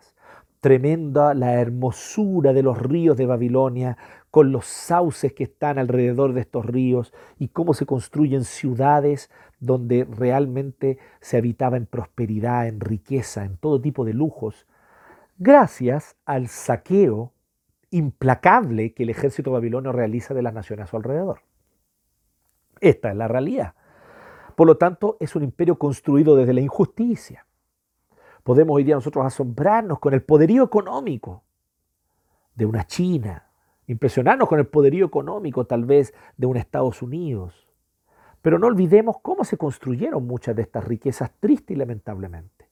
Tremenda 0.64 1.34
la 1.34 1.60
hermosura 1.60 2.54
de 2.54 2.62
los 2.62 2.80
ríos 2.80 3.18
de 3.18 3.26
Babilonia 3.26 3.98
con 4.30 4.50
los 4.50 4.64
sauces 4.64 5.34
que 5.34 5.44
están 5.44 5.78
alrededor 5.78 6.32
de 6.32 6.40
estos 6.40 6.64
ríos 6.64 7.12
y 7.38 7.48
cómo 7.48 7.74
se 7.74 7.84
construyen 7.84 8.44
ciudades 8.44 9.30
donde 9.60 10.08
realmente 10.10 10.96
se 11.20 11.36
habitaba 11.36 11.76
en 11.76 11.84
prosperidad, 11.84 12.66
en 12.66 12.80
riqueza, 12.80 13.44
en 13.44 13.58
todo 13.58 13.78
tipo 13.78 14.06
de 14.06 14.14
lujos, 14.14 14.66
gracias 15.36 16.16
al 16.24 16.48
saqueo 16.48 17.34
implacable 17.90 18.94
que 18.94 19.02
el 19.02 19.10
ejército 19.10 19.50
babilonio 19.50 19.92
realiza 19.92 20.32
de 20.32 20.40
las 20.40 20.54
naciones 20.54 20.84
a 20.84 20.86
su 20.86 20.96
alrededor. 20.96 21.40
Esta 22.80 23.10
es 23.10 23.16
la 23.16 23.28
realidad. 23.28 23.74
Por 24.56 24.66
lo 24.66 24.78
tanto, 24.78 25.18
es 25.20 25.36
un 25.36 25.42
imperio 25.42 25.78
construido 25.78 26.34
desde 26.34 26.54
la 26.54 26.62
injusticia. 26.62 27.44
Podemos 28.44 28.76
hoy 28.76 28.84
día 28.84 28.94
nosotros 28.94 29.24
asombrarnos 29.24 29.98
con 29.98 30.12
el 30.12 30.22
poderío 30.22 30.62
económico 30.62 31.42
de 32.54 32.66
una 32.66 32.86
China, 32.86 33.48
impresionarnos 33.86 34.48
con 34.48 34.58
el 34.58 34.66
poderío 34.66 35.06
económico 35.06 35.66
tal 35.66 35.86
vez 35.86 36.12
de 36.36 36.46
un 36.46 36.58
Estados 36.58 37.00
Unidos. 37.00 37.66
Pero 38.42 38.58
no 38.58 38.66
olvidemos 38.66 39.16
cómo 39.22 39.44
se 39.44 39.56
construyeron 39.56 40.26
muchas 40.26 40.54
de 40.54 40.60
estas 40.60 40.84
riquezas 40.84 41.30
triste 41.40 41.72
y 41.72 41.76
lamentablemente. 41.76 42.68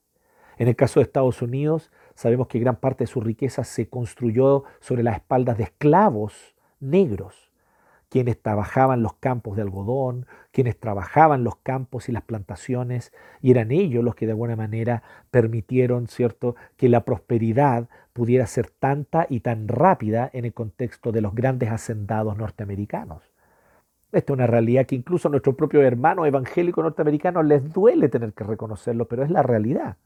En 0.57 0.67
el 0.67 0.75
caso 0.75 0.99
de 0.99 1.05
Estados 1.05 1.41
Unidos, 1.41 1.91
sabemos 2.13 2.47
que 2.47 2.59
gran 2.59 2.75
parte 2.75 3.05
de 3.05 3.07
su 3.07 3.19
riqueza 3.19 3.63
se 3.63 3.89
construyó 3.89 4.65
sobre 4.79 5.01
las 5.01 5.15
espaldas 5.15 5.57
de 5.57 5.63
esclavos 5.63 6.55
negros, 6.79 7.51
quienes 8.13 8.39
trabajaban 8.39 9.01
los 9.01 9.15
campos 9.15 9.55
de 9.55 9.63
algodón, 9.63 10.27
quienes 10.51 10.79
trabajaban 10.79 11.43
los 11.43 11.55
campos 11.55 12.09
y 12.09 12.11
las 12.11 12.21
plantaciones, 12.21 13.11
y 13.41 13.49
eran 13.49 13.71
ellos 13.71 14.03
los 14.03 14.13
que 14.13 14.27
de 14.27 14.33
alguna 14.33 14.55
manera 14.55 15.01
permitieron, 15.31 16.05
¿cierto?, 16.05 16.55
que 16.77 16.89
la 16.89 17.05
prosperidad 17.05 17.89
pudiera 18.13 18.45
ser 18.45 18.69
tanta 18.69 19.25
y 19.27 19.39
tan 19.39 19.67
rápida 19.67 20.29
en 20.31 20.45
el 20.45 20.53
contexto 20.53 21.11
de 21.11 21.21
los 21.21 21.33
grandes 21.33 21.71
hacendados 21.71 22.37
norteamericanos. 22.37 23.23
Esta 24.11 24.33
es 24.33 24.37
una 24.37 24.45
realidad 24.45 24.85
que 24.85 24.93
incluso 24.93 25.27
a 25.27 25.31
nuestros 25.31 25.55
propios 25.55 25.83
hermanos 25.83 26.27
evangélicos 26.27 26.83
norteamericanos 26.83 27.43
les 27.45 27.73
duele 27.73 28.09
tener 28.09 28.33
que 28.33 28.43
reconocerlo, 28.43 29.07
pero 29.07 29.23
es 29.23 29.31
la 29.31 29.41
realidad. 29.41 29.97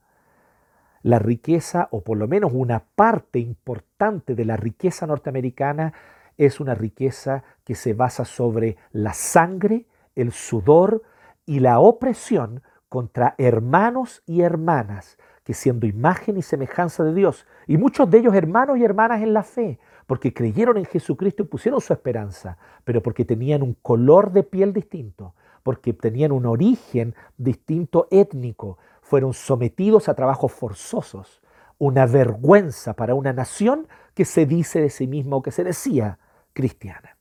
La 1.04 1.20
riqueza, 1.20 1.90
o 1.92 2.06
por 2.06 2.18
lo 2.18 2.30
menos 2.30 2.54
una 2.54 2.86
parte 2.96 3.40
importante 3.40 4.34
de 4.34 4.46
la 4.46 4.56
riqueza 4.56 5.06
norteamericana, 5.08 5.92
es 6.38 6.60
una 6.60 6.76
riqueza 6.76 7.44
que 7.64 7.76
se 7.76 7.94
basa 7.94 8.26
sobre 8.26 8.78
la 8.92 9.14
sangre, 9.14 9.86
el 10.16 10.32
sudor 10.32 11.04
y 11.46 11.60
la 11.60 11.80
opresión 11.80 12.62
contra 12.90 13.36
hermanos 13.38 14.24
y 14.26 14.42
hermanas 14.42 15.18
que 15.48 15.54
siendo 15.54 15.88
imagen 15.88 16.36
y 16.36 16.42
semejanza 16.42 17.06
de 17.06 17.14
Dios, 17.14 17.48
y 17.68 17.78
muchos 17.78 18.10
de 18.10 18.18
ellos 18.18 18.36
hermanos 18.36 18.78
y 18.78 18.84
hermanas 18.84 19.22
en 19.22 19.32
la 19.32 19.44
fe, 19.44 19.80
porque 20.06 20.34
creyeron 20.34 20.76
en 20.76 20.84
Jesucristo 20.84 21.44
y 21.44 21.46
pusieron 21.46 21.80
su 21.80 21.94
esperanza, 21.94 22.58
pero 22.84 23.02
porque 23.02 23.24
tenían 23.24 23.62
un 23.62 23.74
color 23.76 24.34
de 24.34 24.44
piel 24.44 24.74
distinto, 24.74 25.36
porque 25.64 25.94
tenían 25.94 26.34
un 26.34 26.46
origen 26.48 27.16
distinto 27.38 28.10
étnico, 28.12 28.78
fueron 29.02 29.34
sometidos 29.34 30.10
a 30.10 30.16
trabajos 30.16 30.52
forzosos, 30.52 31.42
una 31.78 32.06
vergüenza 32.08 32.94
para 32.94 33.16
una 33.16 33.32
nación 33.32 33.88
que 34.16 34.26
se 34.26 34.46
dice 34.46 34.82
de 34.82 34.90
sí 34.90 35.08
misma 35.08 35.38
o 35.38 35.42
que 35.42 35.52
se 35.52 35.64
decía 35.64 36.20
cristiana. 36.58 37.16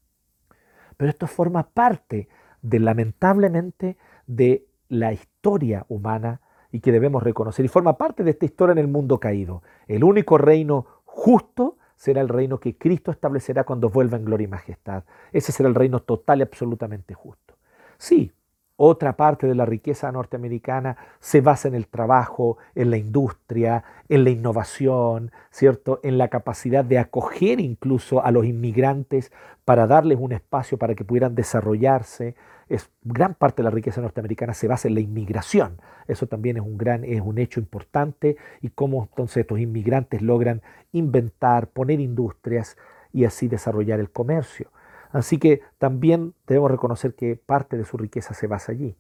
Pero 0.97 1.11
esto 1.11 1.27
forma 1.27 1.69
parte 1.69 2.27
de, 2.63 2.81
lamentablemente, 2.81 3.99
de 4.27 4.67
la 4.89 5.13
historia 5.13 5.85
humana 5.91 6.41
y 6.73 6.81
que 6.81 6.91
debemos 6.91 7.23
reconocer. 7.23 7.63
Y 7.63 7.69
forma 7.69 7.99
parte 7.99 8.25
de 8.25 8.31
esta 8.31 8.47
historia 8.47 8.73
en 8.73 8.79
el 8.79 8.89
mundo 8.89 9.21
caído. 9.21 9.63
El 9.89 10.05
único 10.05 10.39
reino 10.39 10.87
justo 11.05 11.77
será 11.97 12.23
el 12.23 12.31
reino 12.31 12.59
que 12.59 12.79
Cristo 12.79 13.11
establecerá 13.11 13.65
cuando 13.65 13.91
vuelva 13.91 14.17
en 14.17 14.25
gloria 14.25 14.47
y 14.47 14.49
majestad. 14.49 15.05
Ese 15.33 15.53
será 15.53 15.69
el 15.69 15.75
reino 15.75 16.01
total 16.01 16.39
y 16.39 16.43
absolutamente 16.43 17.13
justo. 17.13 17.59
Sí, 17.99 18.33
otra 18.77 19.17
parte 19.17 19.47
de 19.47 19.55
la 19.55 19.65
riqueza 19.65 20.13
norteamericana 20.13 20.97
se 21.19 21.41
basa 21.41 21.69
en 21.69 21.75
el 21.75 21.87
trabajo, 21.87 22.59
en 22.75 22.91
la 22.91 22.99
industria, 22.99 23.85
en 24.09 24.25
la 24.25 24.31
innovación, 24.31 25.33
¿cierto? 25.51 26.01
En 26.03 26.19
la 26.19 26.29
capacidad 26.29 26.85
de 26.85 26.99
acoger 26.99 27.59
incluso 27.61 28.23
a 28.23 28.31
los 28.31 28.45
inmigrantes 28.45 29.33
para 29.65 29.87
darles 29.87 30.19
un 30.21 30.33
espacio 30.33 30.79
para 30.79 30.95
que 30.95 31.05
pudieran 31.05 31.35
desarrollarse. 31.35 32.35
Es, 32.69 32.91
gran 33.03 33.35
parte 33.35 33.63
de 33.63 33.65
la 33.65 33.71
riqueza 33.71 34.01
norteamericana 34.03 34.53
se 34.53 34.69
basa 34.69 34.89
en 34.89 34.95
la 34.95 35.01
inmigración. 35.01 35.81
Eso 36.07 36.27
también 36.27 36.59
es 36.59 36.63
un 36.63 36.77
gran 36.77 37.05
es 37.05 37.21
un 37.21 37.39
hecho 37.39 37.61
importante 37.61 38.37
y 38.61 38.69
cómo 38.69 39.05
entonces 39.05 39.39
estos 39.39 39.59
inmigrantes 39.59 40.21
logran 40.21 40.61
inventar, 40.93 41.69
poner 41.69 42.01
industrias 42.01 42.77
y 43.13 43.25
así 43.25 43.49
desarrollar 43.49 44.01
el 44.01 44.11
comercio. 44.11 44.71
Así 45.17 45.39
que 45.39 45.63
también 45.79 46.35
debemos 46.47 46.71
reconocer 46.71 47.15
que 47.15 47.37
parte 47.37 47.79
de 47.79 47.87
su 47.87 47.97
riqueza 47.97 48.35
se 48.35 48.47
basa 48.47 48.73
allí. 48.73 48.95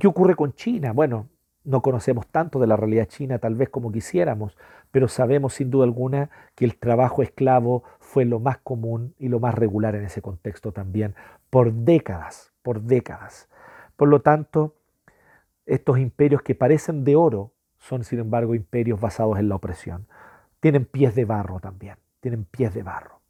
¿Qué 0.00 0.06
ocurre 0.06 0.34
con 0.34 0.54
China? 0.54 0.92
Bueno, 0.92 1.28
no 1.64 1.82
conocemos 1.82 2.26
tanto 2.26 2.58
de 2.58 2.66
la 2.66 2.76
realidad 2.76 3.04
china 3.04 3.38
tal 3.38 3.54
vez 3.54 3.68
como 3.68 3.92
quisiéramos, 3.92 4.56
pero 4.90 5.08
sabemos 5.08 5.52
sin 5.52 5.70
duda 5.70 5.84
alguna 5.84 6.30
que 6.54 6.64
el 6.64 6.78
trabajo 6.78 7.22
esclavo 7.22 7.84
fue 8.00 8.24
lo 8.24 8.40
más 8.40 8.58
común 8.58 9.14
y 9.18 9.28
lo 9.28 9.40
más 9.40 9.54
regular 9.54 9.94
en 9.94 10.04
ese 10.04 10.22
contexto 10.22 10.72
también, 10.72 11.14
por 11.50 11.70
décadas, 11.70 12.50
por 12.62 12.80
décadas. 12.80 13.50
Por 13.96 14.08
lo 14.08 14.22
tanto, 14.22 14.74
estos 15.66 15.98
imperios 15.98 16.40
que 16.40 16.54
parecen 16.54 17.04
de 17.04 17.14
oro 17.14 17.52
son 17.78 18.04
sin 18.04 18.20
embargo 18.20 18.54
imperios 18.54 18.98
basados 19.02 19.38
en 19.38 19.50
la 19.50 19.56
opresión. 19.56 20.06
Tienen 20.60 20.86
pies 20.86 21.14
de 21.14 21.26
barro 21.26 21.60
también, 21.60 21.96
tienen 22.20 22.46
pies 22.46 22.72
de 22.72 22.82
barro. 22.82 23.20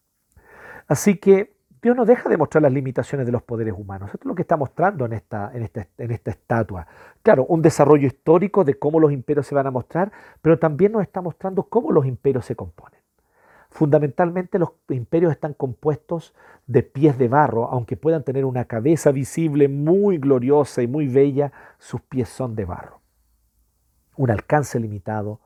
Así 0.87 1.17
que 1.17 1.53
Dios 1.83 1.97
no 1.97 2.05
deja 2.05 2.29
de 2.29 2.37
mostrar 2.37 2.63
las 2.63 2.73
limitaciones 2.73 3.27
de 3.27 3.33
los 3.33 3.43
poderes 3.43 3.75
humanos. 3.77 4.11
Esto 4.15 4.21
es 4.21 4.27
lo 4.27 4.37
que 4.37 4.43
está 4.43 4.57
mostrando 4.57 5.05
en 5.05 5.15
esta, 5.15 5.51
en, 5.53 5.69
en 5.99 6.11
esta 6.13 6.31
estatua. 6.31 6.87
Claro, 7.23 7.45
un 7.47 7.61
desarrollo 7.61 8.07
histórico 8.07 8.63
de 8.63 8.79
cómo 8.79 9.01
los 9.01 9.11
imperios 9.11 9.49
se 9.49 9.55
van 9.57 9.67
a 9.67 9.73
mostrar, 9.73 10.13
pero 10.41 10.61
también 10.61 10.93
nos 10.93 11.03
está 11.03 11.21
mostrando 11.21 11.65
cómo 11.65 11.91
los 11.91 12.07
imperios 12.07 12.47
se 12.47 12.55
componen. 12.55 13.01
Fundamentalmente 13.69 14.61
los 14.61 14.71
imperios 14.91 15.33
están 15.33 15.55
compuestos 15.55 16.35
de 16.69 16.85
pies 16.85 17.19
de 17.19 17.27
barro, 17.27 17.65
aunque 17.65 17.97
puedan 17.97 18.23
tener 18.23 18.45
una 18.45 18.67
cabeza 18.67 19.11
visible 19.11 19.67
muy 19.67 20.19
gloriosa 20.19 20.83
y 20.83 20.87
muy 20.87 21.09
bella, 21.09 21.51
sus 21.79 22.01
pies 22.03 22.29
son 22.29 22.55
de 22.55 22.65
barro. 22.65 23.01
Un 24.17 24.31
alcance 24.31 24.79
limitado, 24.79 25.41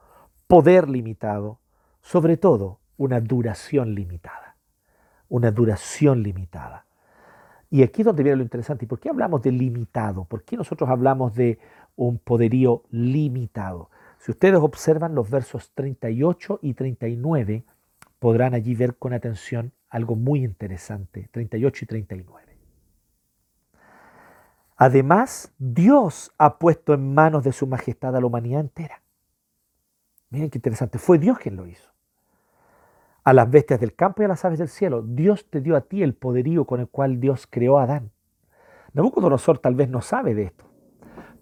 poder 0.46 0.90
limitado, 0.90 1.60
sobre 2.02 2.36
todo 2.36 2.80
una 2.98 3.20
duración 3.20 3.94
limitada 3.94 4.45
una 5.28 5.50
duración 5.50 6.22
limitada. 6.22 6.86
Y 7.70 7.82
aquí 7.82 8.02
es 8.02 8.06
donde 8.06 8.22
viene 8.22 8.36
lo 8.36 8.42
interesante. 8.42 8.84
¿Y 8.84 8.88
por 8.88 9.00
qué 9.00 9.08
hablamos 9.08 9.42
de 9.42 9.52
limitado? 9.52 10.24
¿Por 10.24 10.44
qué 10.44 10.56
nosotros 10.56 10.88
hablamos 10.88 11.34
de 11.34 11.58
un 11.96 12.18
poderío 12.18 12.84
limitado? 12.90 13.90
Si 14.18 14.30
ustedes 14.30 14.60
observan 14.60 15.14
los 15.14 15.28
versos 15.30 15.72
38 15.74 16.60
y 16.62 16.74
39, 16.74 17.64
podrán 18.18 18.54
allí 18.54 18.74
ver 18.74 18.96
con 18.96 19.12
atención 19.12 19.72
algo 19.88 20.14
muy 20.16 20.44
interesante. 20.44 21.28
38 21.32 21.84
y 21.84 21.86
39. 21.86 22.58
Además, 24.78 25.52
Dios 25.58 26.32
ha 26.38 26.58
puesto 26.58 26.94
en 26.94 27.14
manos 27.14 27.44
de 27.44 27.52
su 27.52 27.66
majestad 27.66 28.14
a 28.14 28.20
la 28.20 28.26
humanidad 28.26 28.60
entera. 28.60 29.02
Miren 30.30 30.50
qué 30.50 30.58
interesante. 30.58 30.98
Fue 30.98 31.18
Dios 31.18 31.38
quien 31.38 31.56
lo 31.56 31.66
hizo 31.66 31.95
a 33.26 33.32
las 33.32 33.50
bestias 33.50 33.80
del 33.80 33.92
campo 33.92 34.22
y 34.22 34.24
a 34.24 34.28
las 34.28 34.44
aves 34.44 34.60
del 34.60 34.68
cielo. 34.68 35.02
Dios 35.02 35.50
te 35.50 35.60
dio 35.60 35.74
a 35.74 35.80
ti 35.80 36.04
el 36.04 36.14
poderío 36.14 36.64
con 36.64 36.78
el 36.78 36.86
cual 36.86 37.18
Dios 37.18 37.48
creó 37.50 37.80
a 37.80 37.82
Adán. 37.82 38.12
Nabucodonosor 38.92 39.58
tal 39.58 39.74
vez 39.74 39.88
no 39.88 40.00
sabe 40.00 40.32
de 40.32 40.44
esto, 40.44 40.64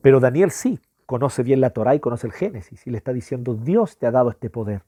pero 0.00 0.18
Daniel 0.18 0.50
sí, 0.50 0.80
conoce 1.04 1.42
bien 1.42 1.60
la 1.60 1.70
Torah 1.70 1.94
y 1.94 2.00
conoce 2.00 2.26
el 2.26 2.32
Génesis 2.32 2.86
y 2.86 2.90
le 2.90 2.96
está 2.96 3.12
diciendo, 3.12 3.54
Dios 3.54 3.98
te 3.98 4.06
ha 4.06 4.10
dado 4.10 4.30
este 4.30 4.48
poder. 4.48 4.82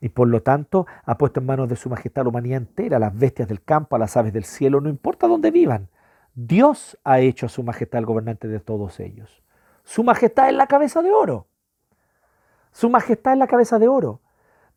Y 0.00 0.08
por 0.08 0.28
lo 0.28 0.42
tanto 0.42 0.86
ha 1.04 1.18
puesto 1.18 1.40
en 1.40 1.46
manos 1.46 1.68
de 1.68 1.76
su 1.76 1.90
majestad 1.90 2.22
la 2.22 2.30
humanidad 2.30 2.56
entera, 2.56 2.96
a 2.96 3.00
las 3.00 3.14
bestias 3.14 3.46
del 3.46 3.62
campo, 3.62 3.94
a 3.94 3.98
las 3.98 4.16
aves 4.16 4.32
del 4.32 4.44
cielo, 4.44 4.80
no 4.80 4.88
importa 4.88 5.28
dónde 5.28 5.50
vivan. 5.50 5.90
Dios 6.34 6.98
ha 7.04 7.20
hecho 7.20 7.44
a 7.44 7.50
su 7.50 7.62
majestad 7.62 7.98
el 7.98 8.06
gobernante 8.06 8.48
de 8.48 8.60
todos 8.60 8.98
ellos. 8.98 9.42
Su 9.84 10.04
majestad 10.04 10.48
es 10.48 10.54
la 10.54 10.68
cabeza 10.68 11.02
de 11.02 11.12
oro. 11.12 11.48
Su 12.72 12.88
majestad 12.88 13.34
es 13.34 13.38
la 13.38 13.46
cabeza 13.46 13.78
de 13.78 13.88
oro. 13.88 14.22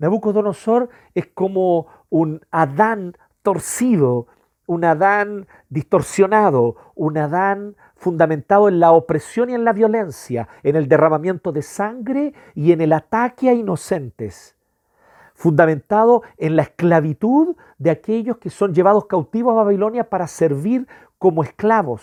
Nabucodonosor 0.01 0.89
es 1.13 1.27
como 1.27 1.85
un 2.09 2.41
Adán 2.49 3.15
torcido, 3.43 4.25
un 4.65 4.83
Adán 4.83 5.47
distorsionado, 5.69 6.75
un 6.95 7.19
Adán 7.19 7.75
fundamentado 7.95 8.67
en 8.67 8.79
la 8.79 8.93
opresión 8.93 9.51
y 9.51 9.53
en 9.53 9.63
la 9.63 9.73
violencia, 9.73 10.47
en 10.63 10.75
el 10.75 10.87
derramamiento 10.87 11.51
de 11.51 11.61
sangre 11.61 12.33
y 12.55 12.71
en 12.71 12.81
el 12.81 12.93
ataque 12.93 13.47
a 13.49 13.53
inocentes, 13.53 14.55
fundamentado 15.35 16.23
en 16.37 16.55
la 16.55 16.63
esclavitud 16.63 17.55
de 17.77 17.91
aquellos 17.91 18.37
que 18.37 18.49
son 18.49 18.73
llevados 18.73 19.05
cautivos 19.05 19.51
a 19.51 19.63
Babilonia 19.63 20.09
para 20.09 20.25
servir 20.25 20.87
como 21.19 21.43
esclavos, 21.43 22.01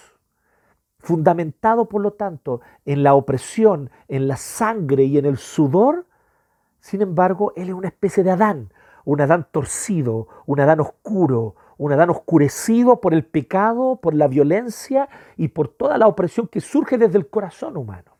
fundamentado 1.00 1.88
por 1.88 2.00
lo 2.00 2.12
tanto 2.12 2.60
en 2.86 3.02
la 3.02 3.14
opresión, 3.14 3.90
en 4.06 4.28
la 4.28 4.36
sangre 4.36 5.02
y 5.02 5.18
en 5.18 5.26
el 5.26 5.36
sudor 5.36 6.06
sin 6.88 7.02
embargo, 7.02 7.52
él 7.54 7.68
es 7.68 7.74
una 7.74 7.88
especie 7.88 8.24
de 8.24 8.30
Adán, 8.30 8.72
un 9.04 9.20
Adán 9.20 9.46
torcido, 9.50 10.26
un 10.46 10.58
Adán 10.58 10.80
oscuro, 10.80 11.54
un 11.76 11.92
Adán 11.92 12.08
oscurecido 12.08 13.02
por 13.02 13.12
el 13.12 13.26
pecado, 13.26 13.96
por 13.96 14.14
la 14.14 14.26
violencia 14.26 15.10
y 15.36 15.48
por 15.48 15.68
toda 15.68 15.98
la 15.98 16.06
opresión 16.06 16.48
que 16.48 16.62
surge 16.62 16.96
desde 16.96 17.18
el 17.18 17.28
corazón 17.28 17.76
humano. 17.76 18.16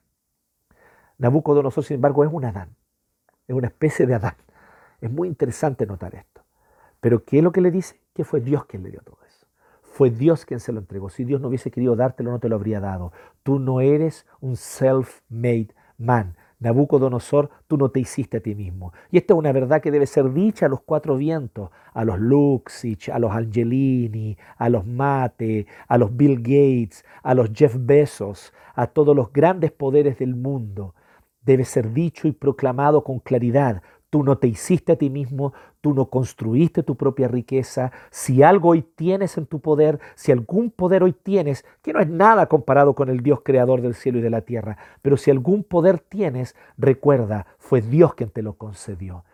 Nabucodonosor, 1.17 1.83
sin 1.83 1.95
embargo, 1.95 2.25
es 2.25 2.31
un 2.31 2.45
Adán, 2.45 2.77
es 3.47 3.57
una 3.57 3.69
especie 3.69 4.07
de 4.07 4.17
Adán. 4.17 4.37
Es 5.01 5.11
muy 5.11 5.29
interesante 5.29 5.87
notar 5.87 6.15
esto. 6.15 6.43
Pero 7.01 7.25
¿qué 7.25 7.39
es 7.39 7.45
lo 7.45 7.53
que 7.53 7.63
le 7.63 7.71
dice? 7.71 7.99
Que 8.13 8.25
fue 8.25 8.41
Dios 8.41 8.67
quien 8.67 8.83
le 8.83 8.91
dio 8.91 9.01
todo 9.01 9.19
eso. 9.27 9.47
Fue 9.81 10.11
Dios 10.11 10.45
quien 10.45 10.61
se 10.61 10.73
lo 10.73 10.81
entregó. 10.81 11.09
Si 11.09 11.25
Dios 11.25 11.41
no 11.41 11.49
hubiese 11.49 11.71
querido 11.71 11.97
dártelo, 11.97 12.33
no 12.33 12.39
te 12.39 12.51
lo 12.51 12.57
habría 12.57 12.81
dado. 12.81 13.13
Tú 13.43 13.59
no 13.59 13.81
eres 13.81 14.27
un 14.41 14.57
self-made 14.57 15.75
man. 15.97 16.37
Nabucodonosor, 16.61 17.51
tú 17.69 17.77
no 17.79 17.91
te 17.91 18.01
hiciste 18.01 18.39
a 18.39 18.41
ti 18.41 18.55
mismo. 18.55 18.93
Y 19.11 19.19
esta 19.19 19.35
es 19.35 19.39
una 19.39 19.53
verdad 19.53 19.81
que 19.81 19.91
debe 19.91 20.07
ser 20.07 20.33
dicha 20.33 20.67
a 20.67 20.69
los 20.69 20.81
cuatro 20.81 21.17
vientos, 21.17 21.71
a 21.93 22.05
los 22.05 22.19
Luxich, 22.19 23.09
a 23.11 23.19
los 23.19 23.31
Angelini, 23.31 24.37
a 24.57 24.69
los 24.69 24.85
Mate, 24.85 25.67
a 25.87 25.99
los 25.99 26.17
Bill 26.17 26.39
Gates, 26.39 27.05
a 27.23 27.35
los 27.35 27.51
Jeff 27.55 27.77
Bezos, 27.79 28.53
a 28.75 28.89
todos 28.89 29.15
los 29.15 29.33
grandes 29.33 29.71
poderes 29.71 30.19
del 30.19 30.35
mundo. 30.35 30.95
Debe 31.43 31.65
ser 31.65 31.93
dicho 31.93 32.27
y 32.27 32.33
proclamado 32.33 33.05
con 33.05 33.21
claridad. 33.21 33.83
Tú 34.11 34.23
no 34.23 34.39
te 34.39 34.49
hiciste 34.49 34.93
a 34.93 34.97
ti 34.97 35.11
mismo, 35.11 35.53
tú 35.83 35.93
no 35.93 36.07
construiste 36.07 36.83
tu 36.83 36.97
propia 36.97 37.29
riqueza. 37.29 37.93
Si 38.11 38.43
algo 38.43 38.71
hoy 38.71 38.83
tienes 38.83 39.37
en 39.37 39.45
tu 39.45 39.61
poder, 39.61 40.01
si 40.15 40.33
algún 40.33 40.71
poder 40.71 41.03
hoy 41.03 41.13
tienes, 41.13 41.67
que 41.83 41.93
no 41.93 42.01
es 42.01 42.09
nada 42.09 42.47
comparado 42.47 42.95
con 42.95 43.11
el 43.11 43.23
Dios 43.23 43.41
creador 43.45 43.83
del 43.83 43.95
cielo 43.95 44.19
y 44.19 44.23
de 44.23 44.31
la 44.31 44.41
tierra, 44.41 44.79
pero 45.03 45.19
si 45.19 45.31
algún 45.31 45.63
poder 45.63 45.99
tienes, 46.01 46.57
recuerda, 46.79 47.47
fue 47.59 47.83
Dios 47.83 48.15
quien 48.15 48.31
te 48.31 48.43
lo 48.43 48.55
concedió. 48.55 49.25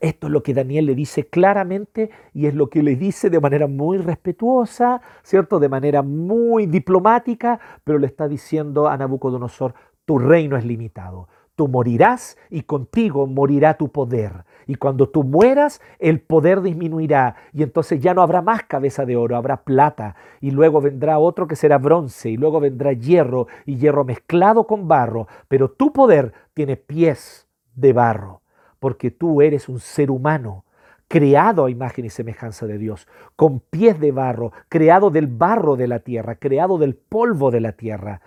Esto 0.00 0.26
es 0.26 0.32
lo 0.32 0.42
que 0.42 0.54
Daniel 0.54 0.86
le 0.86 0.94
dice 0.94 1.26
claramente 1.26 2.10
y 2.32 2.46
es 2.46 2.54
lo 2.54 2.68
que 2.68 2.82
le 2.82 2.96
dice 2.96 3.30
de 3.30 3.40
manera 3.40 3.66
muy 3.66 3.98
respetuosa, 3.98 5.00
¿cierto? 5.22 5.60
De 5.60 5.68
manera 5.68 6.02
muy 6.02 6.66
diplomática, 6.66 7.60
pero 7.84 7.98
le 7.98 8.06
está 8.06 8.26
diciendo 8.26 8.88
a 8.88 8.96
Nabucodonosor, 8.96 9.74
tu 10.04 10.18
reino 10.18 10.56
es 10.56 10.64
limitado. 10.64 11.28
Tú 11.56 11.68
morirás 11.68 12.36
y 12.50 12.62
contigo 12.62 13.26
morirá 13.26 13.74
tu 13.74 13.90
poder. 13.90 14.44
Y 14.66 14.74
cuando 14.74 15.08
tú 15.08 15.22
mueras, 15.22 15.80
el 15.98 16.20
poder 16.20 16.62
disminuirá. 16.62 17.36
Y 17.52 17.62
entonces 17.62 18.00
ya 18.00 18.12
no 18.14 18.22
habrá 18.22 18.42
más 18.42 18.64
cabeza 18.64 19.04
de 19.04 19.16
oro, 19.16 19.36
habrá 19.36 19.62
plata. 19.62 20.16
Y 20.40 20.50
luego 20.50 20.80
vendrá 20.80 21.18
otro 21.18 21.46
que 21.46 21.56
será 21.56 21.78
bronce. 21.78 22.30
Y 22.30 22.36
luego 22.36 22.60
vendrá 22.60 22.92
hierro 22.92 23.46
y 23.66 23.76
hierro 23.76 24.04
mezclado 24.04 24.66
con 24.66 24.88
barro. 24.88 25.28
Pero 25.48 25.70
tu 25.70 25.92
poder 25.92 26.32
tiene 26.54 26.76
pies 26.76 27.46
de 27.74 27.92
barro. 27.92 28.42
Porque 28.80 29.10
tú 29.10 29.40
eres 29.40 29.68
un 29.68 29.78
ser 29.78 30.10
humano 30.10 30.64
creado 31.08 31.66
a 31.66 31.70
imagen 31.70 32.06
y 32.06 32.10
semejanza 32.10 32.66
de 32.66 32.78
Dios, 32.78 33.06
con 33.36 33.60
pies 33.60 34.00
de 34.00 34.10
barro, 34.10 34.52
creado 34.68 35.10
del 35.10 35.28
barro 35.28 35.76
de 35.76 35.86
la 35.86 36.00
tierra, 36.00 36.36
creado 36.36 36.78
del 36.78 36.96
polvo 36.96 37.50
de 37.52 37.60
la 37.60 37.72
tierra. 37.72 38.20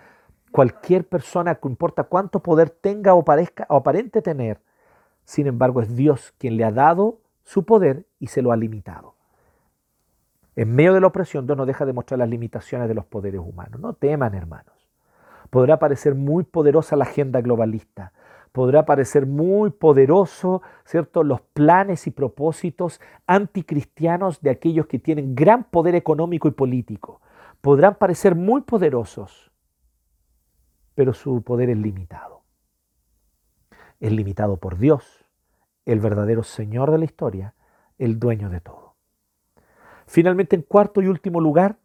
Cualquier 0.58 1.06
persona, 1.06 1.54
que 1.54 1.68
importa 1.68 2.02
cuánto 2.02 2.42
poder 2.42 2.70
tenga 2.70 3.14
o, 3.14 3.24
parezca, 3.24 3.64
o 3.68 3.76
aparente 3.76 4.22
tener, 4.22 4.60
sin 5.24 5.46
embargo 5.46 5.80
es 5.80 5.94
Dios 5.94 6.34
quien 6.36 6.56
le 6.56 6.64
ha 6.64 6.72
dado 6.72 7.20
su 7.44 7.64
poder 7.64 8.06
y 8.18 8.26
se 8.26 8.42
lo 8.42 8.50
ha 8.50 8.56
limitado. 8.56 9.14
En 10.56 10.74
medio 10.74 10.94
de 10.94 11.00
la 11.00 11.06
opresión, 11.06 11.46
Dios 11.46 11.56
no 11.56 11.64
deja 11.64 11.86
de 11.86 11.92
mostrar 11.92 12.18
las 12.18 12.28
limitaciones 12.28 12.88
de 12.88 12.94
los 12.94 13.04
poderes 13.04 13.40
humanos. 13.40 13.80
No 13.80 13.92
teman, 13.92 14.34
hermanos. 14.34 14.74
Podrá 15.48 15.78
parecer 15.78 16.16
muy 16.16 16.42
poderosa 16.42 16.96
la 16.96 17.04
agenda 17.04 17.40
globalista, 17.40 18.12
podrá 18.50 18.84
parecer 18.84 19.26
muy 19.26 19.70
poderoso, 19.70 20.62
¿cierto?, 20.84 21.22
los 21.22 21.40
planes 21.40 22.08
y 22.08 22.10
propósitos 22.10 23.00
anticristianos 23.28 24.40
de 24.40 24.50
aquellos 24.50 24.88
que 24.88 24.98
tienen 24.98 25.36
gran 25.36 25.62
poder 25.62 25.94
económico 25.94 26.48
y 26.48 26.50
político. 26.50 27.20
Podrán 27.60 27.94
parecer 27.94 28.34
muy 28.34 28.62
poderosos, 28.62 29.47
pero 30.98 31.14
su 31.14 31.42
poder 31.42 31.70
es 31.70 31.78
limitado. 31.78 32.42
Es 34.00 34.10
limitado 34.10 34.56
por 34.56 34.78
Dios, 34.78 35.24
el 35.84 36.00
verdadero 36.00 36.42
Señor 36.42 36.90
de 36.90 36.98
la 36.98 37.04
historia, 37.04 37.54
el 37.98 38.18
dueño 38.18 38.50
de 38.50 38.60
todo. 38.60 38.96
Finalmente, 40.08 40.56
en 40.56 40.62
cuarto 40.62 41.00
y 41.00 41.06
último 41.06 41.40
lugar, 41.40 41.78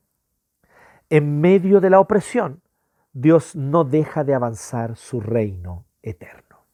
en 1.12 1.42
medio 1.42 1.80
de 1.80 1.92
la 1.92 2.00
opresión, 2.00 2.64
Dios 3.12 3.56
no 3.56 3.84
deja 3.84 4.24
de 4.24 4.34
avanzar 4.34 4.96
su 4.96 5.22
reino 5.22 5.86
eterno. 6.02 6.66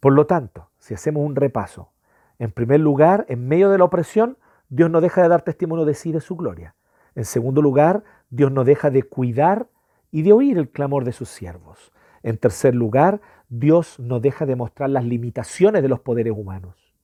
Por 0.00 0.14
lo 0.14 0.26
tanto, 0.26 0.70
si 0.80 0.94
hacemos 0.94 1.24
un 1.24 1.36
repaso, 1.36 1.92
en 2.40 2.50
primer 2.50 2.80
lugar, 2.80 3.24
en 3.28 3.46
medio 3.46 3.70
de 3.70 3.78
la 3.78 3.84
opresión, 3.84 4.36
Dios 4.68 4.90
no 4.90 5.00
deja 5.00 5.22
de 5.22 5.28
dar 5.28 5.42
testimonio 5.42 5.84
de 5.84 5.94
sí 5.94 6.10
de 6.10 6.20
su 6.20 6.34
gloria. 6.34 6.74
En 7.14 7.24
segundo 7.24 7.62
lugar, 7.62 8.02
Dios 8.30 8.50
no 8.50 8.64
deja 8.64 8.90
de 8.90 9.04
cuidar 9.04 9.68
y 10.10 10.22
de 10.22 10.32
oír 10.32 10.58
el 10.58 10.70
clamor 10.70 11.04
de 11.04 11.12
sus 11.12 11.28
siervos. 11.28 11.92
En 12.22 12.38
tercer 12.38 12.74
lugar, 12.74 13.20
Dios 13.48 13.98
no 13.98 14.20
deja 14.20 14.46
de 14.46 14.56
mostrar 14.56 14.90
las 14.90 15.04
limitaciones 15.04 15.82
de 15.82 15.88
los 15.88 16.00
poderes 16.00 16.34
humanos. 16.36 16.94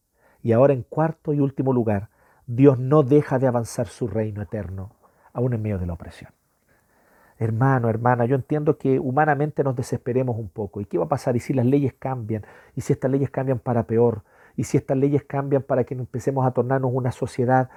Y 0.42 0.52
ahora 0.52 0.72
en 0.72 0.82
cuarto 0.82 1.32
y 1.32 1.40
último 1.40 1.72
lugar, 1.72 2.10
Dios 2.46 2.78
no 2.78 3.02
deja 3.02 3.38
de 3.38 3.46
avanzar 3.46 3.86
su 3.86 4.06
reino 4.08 4.42
eterno, 4.42 4.92
aún 5.32 5.54
en 5.54 5.62
medio 5.62 5.78
de 5.78 5.86
la 5.86 5.94
opresión. 5.94 6.32
Hermano, 7.38 7.88
hermana, 7.88 8.26
yo 8.26 8.36
entiendo 8.36 8.78
que 8.78 9.00
humanamente 9.00 9.64
nos 9.64 9.74
desesperemos 9.74 10.36
un 10.38 10.48
poco. 10.48 10.80
¿Y 10.80 10.84
qué 10.84 10.98
va 10.98 11.06
a 11.06 11.08
pasar? 11.08 11.34
¿Y 11.36 11.40
si 11.40 11.52
las 11.52 11.66
leyes 11.66 11.94
cambian? 11.98 12.44
¿Y 12.76 12.82
si 12.82 12.92
estas 12.92 13.10
leyes 13.10 13.30
cambian 13.30 13.58
para 13.58 13.84
peor? 13.84 14.22
¿Y 14.56 14.64
si 14.64 14.76
estas 14.76 14.96
leyes 14.96 15.24
cambian 15.24 15.62
para 15.62 15.84
que 15.84 15.94
empecemos 15.94 16.46
a 16.46 16.52
tornarnos 16.52 16.92
una 16.94 17.10
sociedad 17.10 17.70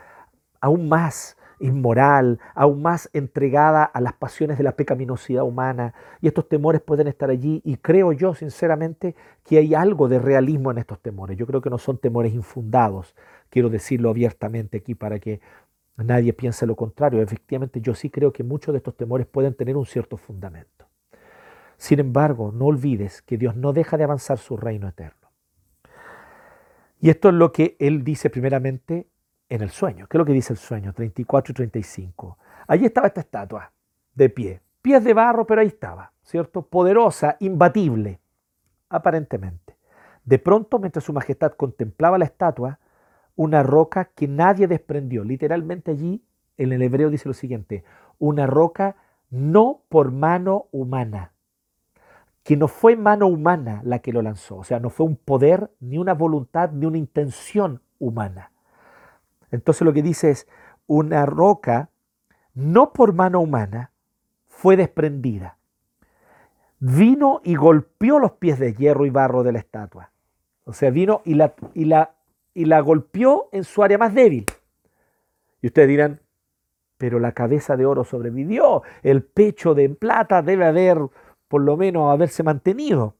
aún 0.61 0.89
más 0.89 1.36
inmoral, 1.60 2.39
aún 2.53 2.82
más 2.82 3.10
entregada 3.14 3.84
a 3.84 4.01
las 4.01 4.14
pasiones 4.14 4.58
de 4.58 4.64
la 4.64 4.76
pecaminosidad 4.76 5.43
humana. 5.43 5.93
Y 6.22 6.28
estos 6.28 6.47
temores 6.47 6.82
pueden 6.82 7.08
estar 7.08 7.30
allí 7.30 7.62
y 7.64 7.78
creo 7.78 8.12
yo 8.12 8.34
sinceramente 8.34 9.16
que 9.43 9.58
hay 9.58 9.76
algo 9.76 10.08
de 10.08 10.20
realismo 10.20 10.72
en 10.72 10.78
estos 10.78 10.99
temores. 10.99 11.38
Yo 11.38 11.47
creo 11.47 11.62
que 11.62 11.70
no 11.70 11.78
son 11.78 11.97
temores 11.97 12.34
infundados, 12.34 13.16
quiero 13.49 13.70
decirlo 13.70 14.10
abiertamente 14.10 14.78
aquí 14.78 14.95
para 14.95 15.20
que 15.20 15.41
nadie 15.97 16.34
piense 16.34 16.66
lo 16.66 16.76
contrario. 16.76 17.22
Efectivamente 17.22 17.82
yo 17.82 17.95
sí 17.95 18.10
creo 18.10 18.32
que 18.32 18.43
muchos 18.43 18.74
de 18.74 18.78
estos 18.78 18.95
temores 18.95 19.28
pueden 19.28 19.53
tener 19.53 19.78
un 19.78 19.86
cierto 19.86 20.18
fundamento. 20.18 20.86
Sin 21.78 21.99
embargo, 21.99 22.51
no 22.51 22.66
olvides 22.66 23.22
que 23.22 23.38
Dios 23.38 23.55
no 23.55 23.72
deja 23.72 23.97
de 23.97 24.03
avanzar 24.03 24.39
su 24.39 24.58
reino 24.58 24.88
eterno. 24.88 25.28
Y 26.99 27.10
esto 27.12 27.30
es 27.30 27.36
lo 27.36 27.51
que 27.51 27.76
Él 27.80 28.03
dice 28.03 28.30
primeramente 28.30 29.08
en 29.50 29.62
el 29.62 29.70
sueño. 29.70 30.08
¿Qué 30.08 30.18
es 30.18 30.20
lo 30.20 30.26
que 30.26 30.34
dice 30.34 30.54
el 30.54 30.58
sueño? 30.58 30.93
34 30.93 31.52
y 31.52 31.56
35. 31.56 32.38
Allí 32.68 32.86
estaba 32.86 33.08
esta 33.08 33.22
estatua 33.22 33.72
de 34.14 34.30
pie. 34.30 34.62
Pies 34.82 35.04
de 35.04 35.14
barro, 35.14 35.45
pero 35.45 35.62
ahí 35.62 35.68
estaba, 35.68 36.12
¿cierto? 36.24 36.62
Poderosa, 36.62 37.38
imbatible, 37.39 38.20
aparentemente. 38.89 39.76
De 40.24 40.39
pronto, 40.39 40.80
mientras 40.80 41.06
su 41.06 41.14
majestad 41.14 41.54
contemplaba 41.54 42.18
la 42.18 42.26
estatua, 42.26 42.80
una 43.36 43.64
roca 43.64 44.06
que 44.06 44.28
nadie 44.28 44.68
desprendió. 44.68 45.24
Literalmente 45.24 45.91
allí, 45.91 46.24
en 46.58 46.74
el 46.74 46.82
hebreo 46.82 47.10
dice 47.10 47.28
lo 47.28 47.34
siguiente, 47.34 47.84
una 48.20 48.48
roca 48.48 48.95
no 49.30 49.82
por 49.89 50.12
mano 50.12 50.68
humana, 50.72 51.34
que 52.43 52.56
no 52.56 52.68
fue 52.68 52.95
mano 52.95 53.28
humana 53.28 53.82
la 53.84 54.00
que 54.00 54.14
lo 54.14 54.22
lanzó, 54.22 54.58
o 54.58 54.64
sea, 54.64 54.80
no 54.80 54.89
fue 54.89 55.06
un 55.06 55.18
poder, 55.18 55.70
ni 55.82 55.98
una 55.98 56.14
voluntad, 56.14 56.72
ni 56.72 56.86
una 56.86 56.98
intención 56.98 57.82
humana 58.00 58.52
entonces 59.52 59.84
lo 59.84 59.93
que 59.93 60.04
dice 60.04 60.30
es, 60.32 60.48
una 60.88 61.26
roca, 61.26 61.89
no 62.54 62.93
por 62.93 63.14
mano 63.14 63.39
humana, 63.39 63.91
fue 64.48 64.78
desprendida. 64.78 65.58
Vino 66.80 67.41
y 67.43 67.56
golpeó 67.56 68.20
los 68.20 68.34
pies 68.34 68.60
de 68.60 68.74
hierro 68.74 69.06
y 69.06 69.10
barro 69.10 69.43
de 69.43 69.52
la 69.52 69.60
estatua. 69.60 70.12
O 70.64 70.74
sea, 70.74 70.89
vino 70.89 71.22
y 71.26 71.36
la, 71.36 71.56
y 71.74 71.86
la, 71.86 72.16
y 72.54 72.66
la 72.66 72.80
golpeó 72.82 73.50
en 73.52 73.64
su 73.64 73.84
área 73.84 73.98
más 73.98 74.14
débil. 74.14 74.45
Y 75.62 75.68
ustedes 75.68 75.88
dirán, 75.88 76.22
pero 76.98 77.20
la 77.20 77.32
cabeza 77.32 77.78
de 77.78 77.86
oro 77.86 78.04
sobrevivió, 78.04 78.84
el 79.04 79.24
pecho 79.24 79.74
de 79.76 79.89
plata 79.89 80.41
debe 80.41 80.66
haber, 80.66 80.98
por 81.48 81.62
lo 81.62 81.78
menos, 81.78 82.12
haberse 82.12 82.43
mantenido. 82.43 83.16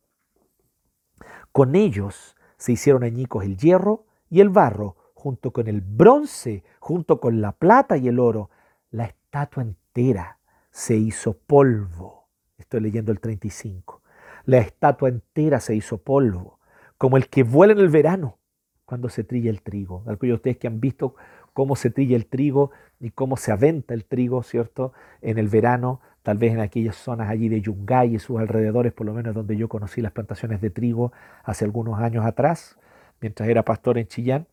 Con 1.52 1.76
ellos 1.76 2.36
se 2.58 2.74
hicieron 2.74 3.04
añicos 3.04 3.44
el 3.46 3.58
hierro 3.58 4.06
y 4.30 4.42
el 4.42 4.50
barro, 4.50 4.96
junto 5.28 5.52
con 5.52 5.68
el 5.68 5.82
bronce, 5.82 6.64
junto 6.80 7.20
con 7.20 7.42
la 7.42 7.52
plata 7.52 7.98
y 7.98 8.08
el 8.08 8.18
oro, 8.18 8.50
la 8.92 9.04
estatua 9.04 9.62
entera 9.62 10.40
se 10.72 10.96
hizo 10.96 11.38
polvo. 11.38 12.30
Estoy 12.58 12.80
leyendo 12.80 13.12
el 13.12 13.20
35. 13.20 14.02
La 14.46 14.60
estatua 14.60 15.10
entera 15.10 15.60
se 15.60 15.76
hizo 15.76 15.98
polvo, 15.98 16.60
como 16.98 17.18
el 17.18 17.28
que 17.28 17.44
vuela 17.44 17.74
en 17.74 17.80
el 17.80 17.90
verano 17.90 18.38
cuando 18.86 19.10
se 19.10 19.26
trilla 19.26 19.50
el 19.50 19.62
trigo. 19.64 19.98
Algunos 20.08 20.22
de 20.22 20.34
ustedes 20.36 20.58
que 20.60 20.68
han 20.68 20.80
visto 20.80 21.16
cómo 21.52 21.76
se 21.76 21.90
trilla 21.90 22.16
el 22.16 22.28
trigo 22.28 22.72
y 23.02 23.10
cómo 23.10 23.36
se 23.36 23.52
aventa 23.52 23.94
el 23.94 24.06
trigo, 24.06 24.44
¿cierto? 24.44 24.94
En 25.22 25.38
el 25.38 25.50
verano, 25.50 26.00
tal 26.24 26.38
vez 26.38 26.54
en 26.54 26.62
aquellas 26.62 26.96
zonas 26.96 27.30
allí 27.30 27.50
de 27.50 27.60
Yungay 27.60 28.16
y 28.16 28.20
sus 28.20 28.40
alrededores, 28.40 28.94
por 28.94 29.06
lo 29.06 29.14
menos 29.14 29.36
donde 29.36 29.58
yo 29.58 29.68
conocí 29.68 30.00
las 30.00 30.14
plantaciones 30.14 30.62
de 30.62 30.70
trigo 30.70 31.12
hace 31.44 31.66
algunos 31.66 32.00
años 32.00 32.26
atrás, 32.26 32.80
mientras 33.20 33.50
era 33.50 33.66
pastor 33.66 33.98
en 33.98 34.08
Chillán 34.08 34.48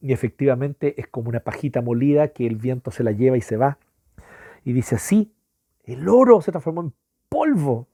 y 0.00 0.12
efectivamente 0.12 1.00
es 1.00 1.06
como 1.06 1.28
una 1.28 1.40
pajita 1.40 1.82
molida 1.82 2.28
que 2.28 2.46
el 2.46 2.56
viento 2.56 2.90
se 2.90 3.04
la 3.04 3.12
lleva 3.12 3.36
y 3.36 3.42
se 3.42 3.56
va. 3.56 3.78
Y 4.64 4.72
dice 4.72 4.96
así, 4.96 5.32
el 5.84 6.08
oro 6.08 6.40
se 6.40 6.50
transformó 6.50 6.82
en 6.82 6.92
polvo 7.28 7.88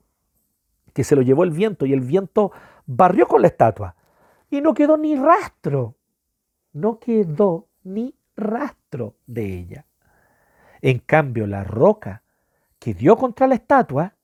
que 0.93 1.05
se 1.05 1.17
lo 1.17 1.23
llevó 1.23 1.45
el 1.45 1.51
viento 1.51 1.85
y 1.85 1.93
el 1.93 2.01
viento 2.01 2.53
barrió 2.87 3.27
con 3.27 3.43
la 3.43 3.49
estatua 3.49 3.97
y 4.51 4.61
no 4.61 4.75
quedó 4.75 4.97
ni 4.97 5.17
rastro, 5.17 5.97
no 6.73 6.99
quedó 6.99 7.69
ni 7.85 8.15
rastro 8.37 9.17
de 9.27 9.59
ella. 9.59 9.87
En 10.81 11.01
cambio, 11.01 11.47
la 11.47 11.65
roca 11.65 12.23
que 12.79 12.95
dio 12.95 13.17
contra 13.17 13.47
la 13.47 13.57
estatua 13.57 14.15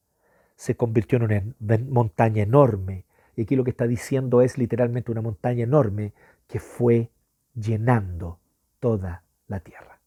se 0.55 0.77
convirtió 0.77 1.19
en 1.19 1.25
una 1.25 1.79
montaña 1.91 2.43
enorme 2.43 3.05
Y 3.35 3.43
aquí 3.43 3.57
lo 3.57 3.65
que 3.65 3.71
está 3.71 3.87
diciendo 3.87 4.43
es 4.43 4.59
literalmente 4.59 5.11
una 5.11 5.23
montaña 5.23 5.65
enorme 5.65 6.13
que 6.47 6.61
fue 6.61 7.11
llenando 7.55 8.39
toda 8.81 9.25
la 9.47 9.61
tierra. 9.61 10.01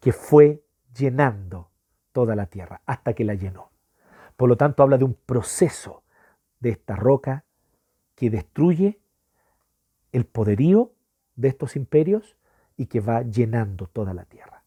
Que 0.00 0.12
fue 0.12 0.64
llenando 0.96 1.70
toda 2.12 2.36
la 2.36 2.46
tierra 2.46 2.82
hasta 2.86 3.14
que 3.14 3.24
la 3.24 3.34
llenó. 3.34 3.70
Por 4.36 4.48
lo 4.48 4.56
tanto, 4.56 4.82
habla 4.82 4.98
de 4.98 5.04
un 5.04 5.14
proceso 5.14 6.02
de 6.60 6.70
esta 6.70 6.96
roca 6.96 7.44
que 8.14 8.30
destruye 8.30 9.00
el 10.12 10.24
poderío 10.24 10.92
de 11.36 11.48
estos 11.48 11.76
imperios 11.76 12.36
y 12.76 12.86
que 12.86 13.00
va 13.00 13.22
llenando 13.22 13.86
toda 13.86 14.14
la 14.14 14.24
tierra. 14.24 14.62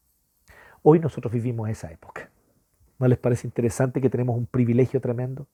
Hoy 0.82 0.98
nosotros 1.00 1.32
vivimos 1.32 1.68
esa 1.68 1.90
época. 1.90 2.30
¿No 2.98 3.08
les 3.08 3.18
parece 3.18 3.46
interesante 3.46 4.00
que 4.00 4.10
tenemos 4.10 4.36
un 4.36 4.46
privilegio 4.46 5.00
tremendo? 5.00 5.46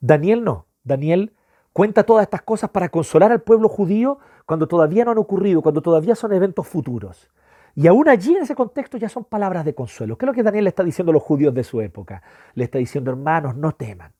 Daniel 0.00 0.44
no. 0.44 0.66
Daniel 0.84 1.34
cuenta 1.76 2.04
todas 2.04 2.22
estas 2.22 2.40
cosas 2.40 2.70
para 2.70 2.88
consolar 2.88 3.30
al 3.32 3.42
pueblo 3.42 3.68
judío 3.68 4.18
cuando 4.46 4.66
todavía 4.66 5.04
no 5.04 5.10
han 5.10 5.18
ocurrido, 5.18 5.60
cuando 5.60 5.82
todavía 5.82 6.14
son 6.14 6.32
eventos 6.32 6.66
futuros. 6.66 7.28
Y 7.74 7.86
aún 7.86 8.08
allí 8.08 8.34
en 8.34 8.44
ese 8.44 8.54
contexto 8.54 8.96
ya 8.96 9.10
son 9.10 9.24
palabras 9.24 9.62
de 9.66 9.74
consuelo. 9.74 10.16
¿Qué 10.16 10.24
es 10.24 10.26
lo 10.28 10.32
que 10.32 10.42
Daniel 10.42 10.64
le 10.64 10.70
está 10.70 10.82
diciendo 10.82 11.10
a 11.10 11.12
los 11.12 11.22
judíos 11.22 11.52
de 11.52 11.62
su 11.64 11.82
época? 11.82 12.22
Le 12.54 12.64
está 12.64 12.78
diciendo, 12.78 13.10
hermanos, 13.10 13.56
no 13.56 13.72
teman. 13.72 14.14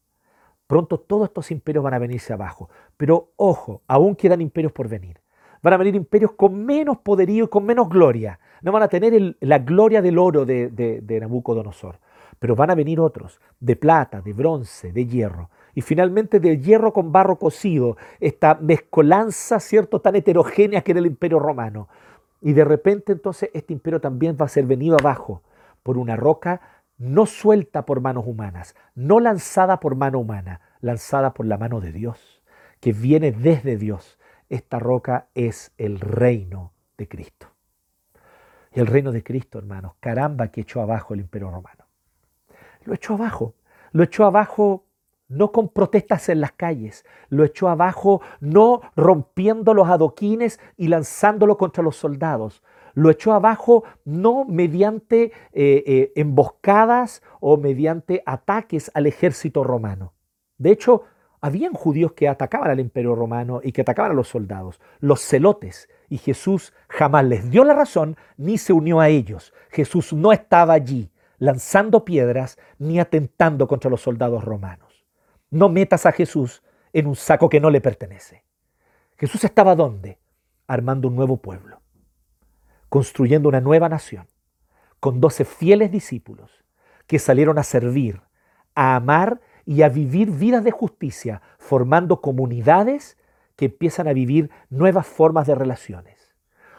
Pronto 0.66 1.00
todos 1.00 1.28
estos 1.28 1.50
imperios 1.50 1.82
van 1.82 1.94
a 1.94 1.98
venirse 1.98 2.34
abajo. 2.34 2.68
Pero 2.94 3.30
ojo, 3.36 3.80
aún 3.86 4.16
quedan 4.16 4.42
imperios 4.42 4.72
por 4.72 4.90
venir. 4.90 5.22
Van 5.62 5.72
a 5.72 5.78
venir 5.78 5.96
imperios 5.96 6.32
con 6.32 6.62
menos 6.62 6.98
poderío 6.98 7.46
y 7.46 7.48
con 7.48 7.64
menos 7.64 7.88
gloria. 7.88 8.38
No 8.60 8.70
van 8.70 8.82
a 8.82 8.88
tener 8.88 9.34
la 9.40 9.60
gloria 9.60 10.02
del 10.02 10.18
oro 10.18 10.44
de, 10.44 10.68
de 10.68 11.20
Nabucodonosor. 11.20 12.00
Pero 12.38 12.54
van 12.54 12.68
a 12.68 12.74
venir 12.74 13.00
otros, 13.00 13.40
de 13.60 13.76
plata, 13.76 14.20
de 14.20 14.34
bronce, 14.34 14.92
de 14.92 15.06
hierro. 15.06 15.48
Y 15.76 15.82
finalmente 15.82 16.40
de 16.40 16.58
hierro 16.58 16.94
con 16.94 17.12
barro 17.12 17.38
cocido, 17.38 17.98
esta 18.18 18.54
mezcolanza, 18.54 19.60
¿cierto?, 19.60 20.00
tan 20.00 20.16
heterogénea 20.16 20.80
que 20.80 20.92
era 20.92 21.00
el 21.00 21.06
imperio 21.06 21.38
romano. 21.38 21.88
Y 22.40 22.54
de 22.54 22.64
repente 22.64 23.12
entonces 23.12 23.50
este 23.52 23.74
imperio 23.74 24.00
también 24.00 24.38
va 24.40 24.46
a 24.46 24.48
ser 24.48 24.64
venido 24.64 24.96
abajo 24.98 25.42
por 25.82 25.98
una 25.98 26.16
roca 26.16 26.60
no 26.96 27.26
suelta 27.26 27.84
por 27.84 28.00
manos 28.00 28.24
humanas, 28.26 28.74
no 28.94 29.20
lanzada 29.20 29.78
por 29.80 29.96
mano 29.96 30.18
humana, 30.18 30.62
lanzada 30.80 31.34
por 31.34 31.44
la 31.44 31.58
mano 31.58 31.82
de 31.82 31.92
Dios, 31.92 32.42
que 32.80 32.94
viene 32.94 33.32
desde 33.32 33.76
Dios. 33.76 34.18
Esta 34.48 34.78
roca 34.78 35.28
es 35.34 35.72
el 35.76 36.00
reino 36.00 36.72
de 36.96 37.06
Cristo. 37.06 37.48
Y 38.72 38.80
el 38.80 38.86
reino 38.86 39.12
de 39.12 39.22
Cristo, 39.22 39.58
hermanos, 39.58 39.92
caramba 40.00 40.48
que 40.48 40.62
echó 40.62 40.80
abajo 40.80 41.12
el 41.12 41.20
imperio 41.20 41.50
romano. 41.50 41.84
Lo 42.84 42.94
echó 42.94 43.12
abajo. 43.12 43.54
Lo 43.92 44.02
echó 44.02 44.24
abajo 44.24 44.85
no 45.28 45.52
con 45.52 45.68
protestas 45.68 46.28
en 46.28 46.40
las 46.40 46.52
calles, 46.52 47.04
lo 47.28 47.44
echó 47.44 47.68
abajo 47.68 48.20
no 48.40 48.80
rompiendo 48.94 49.74
los 49.74 49.88
adoquines 49.88 50.60
y 50.76 50.88
lanzándolo 50.88 51.56
contra 51.56 51.82
los 51.82 51.96
soldados, 51.96 52.62
lo 52.94 53.10
echó 53.10 53.32
abajo 53.32 53.84
no 54.04 54.44
mediante 54.46 55.24
eh, 55.24 55.84
eh, 55.86 56.12
emboscadas 56.16 57.22
o 57.40 57.56
mediante 57.58 58.22
ataques 58.24 58.90
al 58.94 59.06
ejército 59.06 59.62
romano. 59.62 60.14
De 60.56 60.70
hecho, 60.70 61.02
habían 61.40 61.74
judíos 61.74 62.12
que 62.12 62.28
atacaban 62.28 62.70
al 62.70 62.80
imperio 62.80 63.14
romano 63.14 63.60
y 63.62 63.72
que 63.72 63.82
atacaban 63.82 64.12
a 64.12 64.14
los 64.14 64.28
soldados, 64.28 64.80
los 65.00 65.20
celotes, 65.20 65.88
y 66.08 66.18
Jesús 66.18 66.72
jamás 66.88 67.24
les 67.24 67.50
dio 67.50 67.64
la 67.64 67.74
razón 67.74 68.16
ni 68.36 68.58
se 68.58 68.72
unió 68.72 69.00
a 69.00 69.08
ellos. 69.08 69.52
Jesús 69.70 70.12
no 70.12 70.32
estaba 70.32 70.72
allí 70.72 71.10
lanzando 71.38 72.04
piedras 72.04 72.58
ni 72.78 72.98
atentando 72.98 73.66
contra 73.66 73.90
los 73.90 74.00
soldados 74.00 74.42
romanos. 74.44 74.85
No 75.56 75.70
metas 75.70 76.04
a 76.04 76.12
Jesús 76.12 76.62
en 76.92 77.06
un 77.06 77.16
saco 77.16 77.48
que 77.48 77.60
no 77.60 77.70
le 77.70 77.80
pertenece. 77.80 78.44
Jesús 79.16 79.42
estaba 79.42 79.74
¿dónde? 79.74 80.18
Armando 80.66 81.08
un 81.08 81.16
nuevo 81.16 81.38
pueblo, 81.38 81.80
construyendo 82.90 83.48
una 83.48 83.62
nueva 83.62 83.88
nación, 83.88 84.26
con 85.00 85.18
doce 85.18 85.46
fieles 85.46 85.90
discípulos 85.90 86.62
que 87.06 87.18
salieron 87.18 87.58
a 87.58 87.62
servir, 87.62 88.20
a 88.74 88.96
amar 88.96 89.40
y 89.64 89.80
a 89.80 89.88
vivir 89.88 90.30
vidas 90.30 90.62
de 90.62 90.72
justicia, 90.72 91.40
formando 91.58 92.20
comunidades 92.20 93.16
que 93.56 93.64
empiezan 93.64 94.08
a 94.08 94.12
vivir 94.12 94.50
nuevas 94.68 95.06
formas 95.06 95.46
de 95.46 95.54
relaciones, 95.54 96.15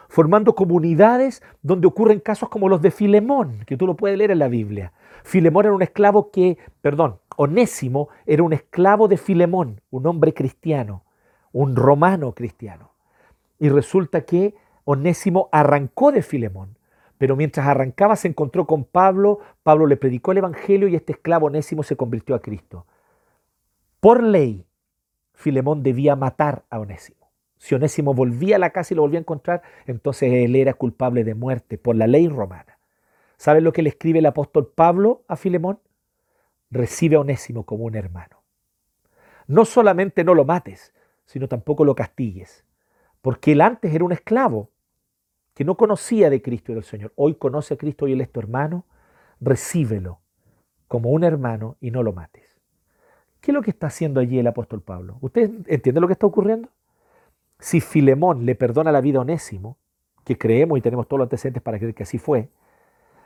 formando 0.08 0.54
comunidades 0.54 1.42
donde 1.62 1.86
ocurren 1.86 2.20
casos 2.20 2.48
como 2.48 2.68
los 2.68 2.82
de 2.82 2.90
Filemón, 2.90 3.64
que 3.66 3.76
tú 3.76 3.86
lo 3.86 3.96
puedes 3.96 4.16
leer 4.18 4.30
en 4.30 4.38
la 4.38 4.48
Biblia. 4.48 4.92
Filemón 5.22 5.66
era 5.66 5.74
un 5.74 5.82
esclavo 5.82 6.30
que, 6.30 6.58
perdón, 6.80 7.18
Onésimo 7.36 8.08
era 8.26 8.42
un 8.42 8.52
esclavo 8.52 9.06
de 9.06 9.18
Filemón, 9.18 9.80
un 9.90 10.06
hombre 10.06 10.32
cristiano, 10.34 11.04
un 11.52 11.76
romano 11.76 12.32
cristiano. 12.34 12.92
Y 13.58 13.68
resulta 13.68 14.22
que 14.22 14.54
Onésimo 14.84 15.48
arrancó 15.52 16.10
de 16.10 16.22
Filemón, 16.22 16.76
pero 17.18 17.36
mientras 17.36 17.66
arrancaba 17.66 18.16
se 18.16 18.28
encontró 18.28 18.66
con 18.66 18.84
Pablo, 18.84 19.40
Pablo 19.62 19.86
le 19.86 19.96
predicó 19.96 20.32
el 20.32 20.38
Evangelio 20.38 20.88
y 20.88 20.96
este 20.96 21.12
esclavo 21.12 21.46
Onésimo 21.46 21.82
se 21.82 21.96
convirtió 21.96 22.34
a 22.34 22.40
Cristo. 22.40 22.86
Por 24.00 24.22
ley, 24.22 24.64
Filemón 25.34 25.82
debía 25.82 26.16
matar 26.16 26.64
a 26.70 26.78
Onésimo. 26.78 27.17
Si 27.58 27.74
Onésimo 27.74 28.14
volvía 28.14 28.56
a 28.56 28.58
la 28.58 28.70
casa 28.70 28.94
y 28.94 28.96
lo 28.96 29.02
volvía 29.02 29.18
a 29.18 29.20
encontrar, 29.20 29.62
entonces 29.86 30.32
él 30.32 30.56
era 30.56 30.74
culpable 30.74 31.24
de 31.24 31.34
muerte 31.34 31.76
por 31.78 31.96
la 31.96 32.06
ley 32.06 32.28
romana. 32.28 32.78
¿Saben 33.36 33.64
lo 33.64 33.72
que 33.72 33.82
le 33.82 33.90
escribe 33.90 34.20
el 34.20 34.26
apóstol 34.26 34.72
Pablo 34.74 35.24
a 35.28 35.36
Filemón? 35.36 35.78
recibe 36.70 37.16
a 37.16 37.20
Onésimo 37.20 37.64
como 37.64 37.84
un 37.84 37.94
hermano. 37.94 38.42
No 39.46 39.64
solamente 39.64 40.24
no 40.24 40.34
lo 40.34 40.44
mates, 40.44 40.92
sino 41.24 41.48
tampoco 41.48 41.84
lo 41.84 41.94
castigues, 41.94 42.64
porque 43.22 43.52
él 43.52 43.60
antes 43.60 43.94
era 43.94 44.04
un 44.04 44.12
esclavo 44.12 44.70
que 45.54 45.64
no 45.64 45.76
conocía 45.76 46.30
de 46.30 46.42
Cristo 46.42 46.72
y 46.72 46.74
del 46.74 46.84
Señor. 46.84 47.12
Hoy 47.16 47.34
conoce 47.34 47.74
a 47.74 47.76
Cristo 47.78 48.06
y 48.06 48.12
él 48.12 48.20
es 48.20 48.30
tu 48.30 48.40
hermano, 48.40 48.84
recíbelo 49.40 50.20
como 50.86 51.10
un 51.10 51.24
hermano 51.24 51.76
y 51.80 51.90
no 51.90 52.02
lo 52.02 52.12
mates. 52.12 52.58
¿Qué 53.40 53.50
es 53.50 53.54
lo 53.54 53.62
que 53.62 53.70
está 53.70 53.88
haciendo 53.88 54.20
allí 54.20 54.38
el 54.38 54.46
apóstol 54.46 54.82
Pablo? 54.82 55.18
¿Usted 55.20 55.50
entiende 55.66 56.00
lo 56.00 56.06
que 56.06 56.12
está 56.12 56.26
ocurriendo? 56.26 56.68
Si 57.58 57.80
Filemón 57.80 58.46
le 58.46 58.54
perdona 58.54 58.92
la 58.92 59.00
vida 59.00 59.18
a 59.18 59.22
Onésimo, 59.22 59.78
que 60.24 60.38
creemos 60.38 60.78
y 60.78 60.82
tenemos 60.82 61.08
todos 61.08 61.18
los 61.18 61.26
antecedentes 61.26 61.62
para 61.62 61.78
creer 61.78 61.94
que 61.94 62.02
así 62.02 62.18
fue, 62.18 62.50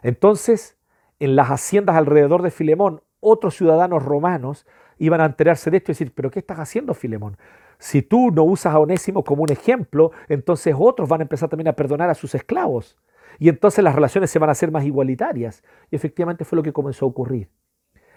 entonces 0.03 0.76
en 1.18 1.37
las 1.37 1.49
haciendas 1.49 1.97
alrededor 1.97 2.43
de 2.43 2.51
Filemón 2.51 3.03
otros 3.20 3.57
ciudadanos 3.57 4.05
romanos 4.05 4.66
iban 4.99 5.20
a 5.20 5.26
enterarse 5.26 5.70
de 5.70 5.78
esto 5.78 5.93
y 5.93 5.95
decir, 5.95 6.12
pero 6.14 6.30
¿qué 6.30 6.41
estás 6.41 6.59
haciendo, 6.59 6.95
Filemón? 6.95 7.37
Si 7.78 8.03
tú 8.03 8.30
no 8.30 8.45
usas 8.45 8.74
a 8.74 8.78
Onésimo 8.78 9.24
como 9.24 9.43
un 9.43 9.51
ejemplo, 9.51 10.12
entonces 10.28 10.74
otros 10.78 11.09
van 11.09 11.20
a 11.20 11.24
empezar 11.24 11.49
también 11.49 11.68
a 11.68 11.72
perdonar 11.72 12.11
a 12.11 12.14
sus 12.14 12.35
esclavos. 12.35 12.97
Y 13.39 13.49
entonces 13.49 13.83
las 13.83 13.95
relaciones 13.95 14.30
se 14.30 14.39
van 14.39 14.49
a 14.49 14.53
hacer 14.53 14.70
más 14.70 14.85
igualitarias. 14.85 15.64
Y 15.91 15.97
efectivamente 15.97 16.45
fue 16.45 16.57
lo 16.57 16.62
que 16.62 16.72
comenzó 16.72 17.07
a 17.07 17.09
ocurrir. 17.09 17.49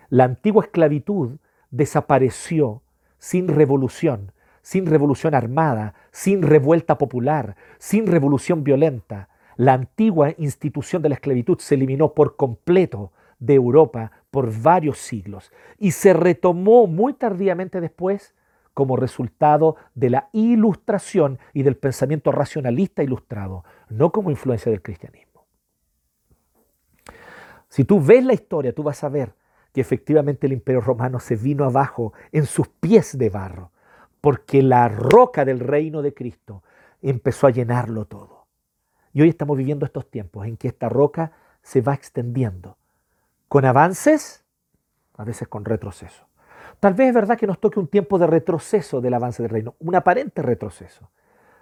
La 0.09 0.25
antigua 0.25 0.63
esclavitud 0.63 1.37
desapareció 1.71 2.83
sin 3.17 3.47
revolución, 3.47 4.31
sin 4.65 4.87
revolución 4.87 5.35
armada, 5.35 5.93
sin 6.11 6.41
revuelta 6.41 6.97
popular, 6.97 7.55
sin 7.77 8.07
revolución 8.07 8.63
violenta. 8.63 9.29
La 9.57 9.73
antigua 9.73 10.33
institución 10.39 11.03
de 11.03 11.09
la 11.09 11.15
esclavitud 11.15 11.59
se 11.59 11.75
eliminó 11.75 12.15
por 12.15 12.35
completo 12.35 13.11
de 13.37 13.53
Europa 13.53 14.11
por 14.31 14.51
varios 14.59 14.97
siglos 14.97 15.51
y 15.77 15.91
se 15.91 16.13
retomó 16.13 16.87
muy 16.87 17.13
tardíamente 17.13 17.79
después 17.79 18.33
como 18.73 18.95
resultado 18.95 19.75
de 19.93 20.09
la 20.09 20.29
ilustración 20.33 21.37
y 21.53 21.61
del 21.61 21.77
pensamiento 21.77 22.31
racionalista 22.31 23.03
ilustrado, 23.03 23.65
no 23.89 24.11
como 24.11 24.31
influencia 24.31 24.71
del 24.71 24.81
cristianismo. 24.81 25.45
Si 27.69 27.83
tú 27.83 28.01
ves 28.01 28.25
la 28.25 28.33
historia, 28.33 28.73
tú 28.73 28.81
vas 28.81 29.03
a 29.03 29.09
ver 29.09 29.35
que 29.71 29.81
efectivamente 29.81 30.47
el 30.47 30.53
imperio 30.53 30.81
romano 30.81 31.19
se 31.19 31.35
vino 31.35 31.65
abajo 31.65 32.13
en 32.31 32.47
sus 32.47 32.67
pies 32.67 33.15
de 33.15 33.29
barro, 33.29 33.71
porque 34.25 34.63
la 34.63 34.87
roca 34.87 35.45
del 35.45 35.59
reino 35.59 36.01
de 36.01 36.15
Cristo 36.15 36.63
empezó 37.03 37.45
a 37.45 37.51
llenarlo 37.51 38.05
todo. 38.05 38.47
Y 39.13 39.21
hoy 39.21 39.29
estamos 39.29 39.55
viviendo 39.55 39.85
estos 39.85 40.09
tiempos 40.09 40.47
en 40.47 40.57
que 40.57 40.67
esta 40.67 40.89
roca 40.89 41.33
se 41.61 41.81
va 41.81 41.93
extendiendo 41.93 42.75
con 43.47 43.65
avances, 43.65 44.43
a 45.15 45.25
veces 45.25 45.47
con 45.47 45.63
retroceso. 45.63 46.25
Tal 46.79 46.95
vez 46.95 47.09
es 47.09 47.13
verdad 47.13 47.37
que 47.37 47.45
nos 47.45 47.59
toque 47.59 47.79
un 47.79 47.87
tiempo 47.87 48.17
de 48.17 48.25
retroceso 48.25 48.99
del 48.99 49.13
avance 49.13 49.43
del 49.43 49.51
reino, 49.51 49.75
un 49.77 49.93
aparente 49.93 50.41
retroceso, 50.41 51.11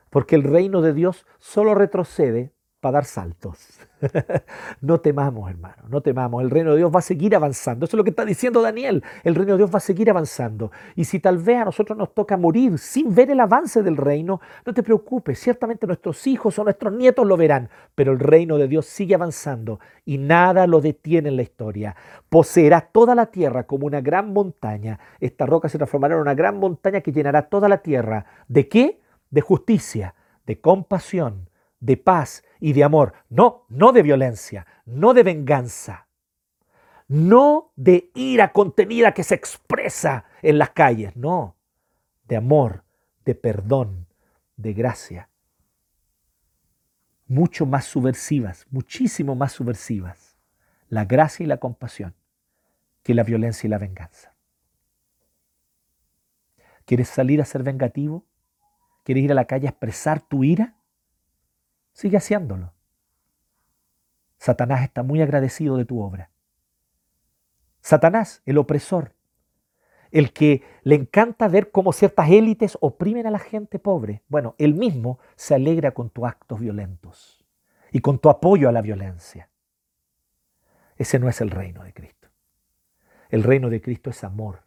porque 0.09 0.35
el 0.37 0.43
reino 0.43 0.81
de 0.81 0.93
Dios 0.93 1.27
solo 1.39 1.75
retrocede 1.75 2.53
para 2.83 2.95
dar 2.95 3.05
saltos. 3.05 3.57
no 4.81 4.99
temamos, 4.99 5.49
hermano, 5.49 5.83
no 5.87 6.01
temamos. 6.01 6.43
El 6.43 6.49
reino 6.49 6.71
de 6.71 6.77
Dios 6.77 6.93
va 6.93 6.99
a 6.99 7.01
seguir 7.01 7.33
avanzando. 7.33 7.85
Eso 7.85 7.95
es 7.95 7.97
lo 7.97 8.03
que 8.03 8.09
está 8.09 8.25
diciendo 8.25 8.61
Daniel. 8.61 9.01
El 9.23 9.35
reino 9.35 9.53
de 9.53 9.59
Dios 9.59 9.73
va 9.73 9.77
a 9.77 9.79
seguir 9.79 10.09
avanzando. 10.09 10.69
Y 10.97 11.05
si 11.05 11.21
tal 11.21 11.37
vez 11.37 11.61
a 11.61 11.65
nosotros 11.65 11.97
nos 11.97 12.13
toca 12.13 12.35
morir 12.35 12.77
sin 12.77 13.15
ver 13.15 13.31
el 13.31 13.39
avance 13.39 13.81
del 13.81 13.95
reino, 13.95 14.41
no 14.65 14.73
te 14.73 14.83
preocupes. 14.83 15.39
Ciertamente 15.39 15.87
nuestros 15.87 16.27
hijos 16.27 16.59
o 16.59 16.65
nuestros 16.65 16.91
nietos 16.93 17.25
lo 17.25 17.37
verán. 17.37 17.69
Pero 17.95 18.11
el 18.11 18.19
reino 18.19 18.57
de 18.57 18.67
Dios 18.67 18.85
sigue 18.85 19.15
avanzando 19.15 19.79
y 20.03 20.17
nada 20.17 20.67
lo 20.67 20.81
detiene 20.81 21.29
en 21.29 21.37
la 21.37 21.43
historia. 21.43 21.95
Poseerá 22.27 22.81
toda 22.81 23.15
la 23.15 23.27
tierra 23.27 23.63
como 23.63 23.87
una 23.87 24.01
gran 24.01 24.33
montaña. 24.33 24.99
Esta 25.21 25.45
roca 25.45 25.69
se 25.69 25.77
transformará 25.77 26.15
en 26.15 26.21
una 26.21 26.35
gran 26.35 26.59
montaña 26.59 26.99
que 26.99 27.13
llenará 27.13 27.43
toda 27.43 27.69
la 27.69 27.77
tierra. 27.77 28.25
¿De 28.49 28.67
qué? 28.67 28.99
De 29.31 29.39
justicia, 29.39 30.15
de 30.45 30.59
compasión 30.59 31.47
de 31.83 31.97
paz 31.97 32.43
y 32.63 32.71
de 32.71 32.85
amor. 32.85 33.13
No, 33.27 33.65
no 33.67 33.91
de 33.91 34.01
violencia, 34.01 34.65
no 34.85 35.13
de 35.13 35.23
venganza, 35.23 36.07
no 37.09 37.73
de 37.75 38.09
ira 38.15 38.53
contenida 38.53 39.13
que 39.13 39.25
se 39.25 39.35
expresa 39.35 40.23
en 40.41 40.57
las 40.57 40.69
calles, 40.69 41.13
no, 41.17 41.57
de 42.23 42.37
amor, 42.37 42.85
de 43.25 43.35
perdón, 43.35 44.07
de 44.55 44.71
gracia. 44.71 45.29
Mucho 47.27 47.65
más 47.65 47.83
subversivas, 47.83 48.65
muchísimo 48.69 49.35
más 49.35 49.51
subversivas, 49.51 50.37
la 50.87 51.03
gracia 51.03 51.43
y 51.43 51.47
la 51.47 51.57
compasión 51.57 52.15
que 53.03 53.13
la 53.13 53.23
violencia 53.23 53.67
y 53.67 53.71
la 53.71 53.77
venganza. 53.77 54.37
¿Quieres 56.85 57.09
salir 57.09 57.41
a 57.41 57.45
ser 57.45 57.61
vengativo? 57.63 58.25
¿Quieres 59.03 59.25
ir 59.25 59.33
a 59.33 59.35
la 59.35 59.47
calle 59.47 59.67
a 59.67 59.71
expresar 59.71 60.21
tu 60.21 60.45
ira? 60.45 60.77
Sigue 61.93 62.17
haciéndolo. 62.17 62.73
Satanás 64.37 64.83
está 64.83 65.03
muy 65.03 65.21
agradecido 65.21 65.77
de 65.77 65.85
tu 65.85 66.01
obra. 66.01 66.29
Satanás, 67.81 68.41
el 68.45 68.57
opresor, 68.57 69.13
el 70.11 70.33
que 70.33 70.63
le 70.83 70.95
encanta 70.95 71.47
ver 71.47 71.71
cómo 71.71 71.93
ciertas 71.93 72.29
élites 72.29 72.77
oprimen 72.81 73.25
a 73.25 73.31
la 73.31 73.39
gente 73.39 73.79
pobre. 73.79 74.21
Bueno, 74.27 74.55
él 74.57 74.73
mismo 74.73 75.19
se 75.35 75.55
alegra 75.55 75.91
con 75.91 76.09
tus 76.09 76.25
actos 76.25 76.59
violentos 76.59 77.45
y 77.91 77.99
con 77.99 78.19
tu 78.19 78.29
apoyo 78.29 78.69
a 78.69 78.71
la 78.71 78.81
violencia. 78.81 79.49
Ese 80.97 81.19
no 81.19 81.29
es 81.29 81.41
el 81.41 81.49
reino 81.49 81.83
de 81.83 81.93
Cristo. 81.93 82.27
El 83.29 83.43
reino 83.43 83.69
de 83.69 83.81
Cristo 83.81 84.09
es 84.09 84.23
amor, 84.23 84.63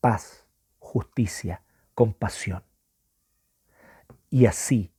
paz, 0.00 0.46
justicia, 0.78 1.62
compasión. 1.94 2.62
Y 4.30 4.46
así 4.46 4.92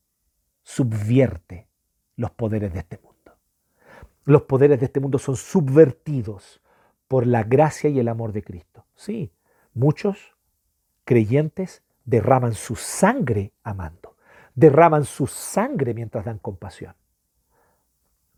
subvierte 0.70 1.68
los 2.16 2.30
poderes 2.30 2.72
de 2.72 2.80
este 2.80 3.00
mundo. 3.00 3.36
Los 4.24 4.44
poderes 4.44 4.80
de 4.80 4.86
este 4.86 5.00
mundo 5.00 5.18
son 5.18 5.36
subvertidos 5.36 6.62
por 7.08 7.26
la 7.26 7.44
gracia 7.44 7.90
y 7.90 7.98
el 7.98 8.08
amor 8.08 8.34
de 8.34 8.44
Cristo. 8.44 8.86
Sí, 8.94 9.34
muchos 9.74 10.36
creyentes 11.06 11.82
derraman 12.06 12.54
su 12.54 12.76
sangre 12.76 13.52
amando, 13.64 14.16
derraman 14.54 15.06
su 15.06 15.26
sangre 15.26 15.96
mientras 15.96 16.26
dan 16.26 16.38
compasión. 16.38 16.94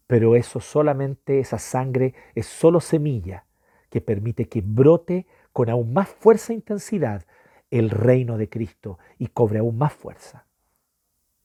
Pero 0.07 0.37
eso 0.37 0.61
solamente, 0.61 1.41
esa 1.41 1.59
sangre 1.59 2.13
es 2.33 2.45
solo 2.45 2.79
semilla 2.79 3.45
que 3.89 3.99
permite 3.99 4.47
que 4.47 4.61
brote 4.61 5.27
con 5.51 5.69
aún 5.69 5.91
más 5.91 6.07
fuerza 6.07 6.53
e 6.53 6.55
intensidad 6.55 7.25
el 7.71 7.89
reino 7.89 8.37
de 8.37 8.47
Cristo 8.47 8.99
y 9.19 9.27
cobre 9.27 9.59
aún 9.59 9.77
más 9.77 9.91
fuerza. 9.91 10.45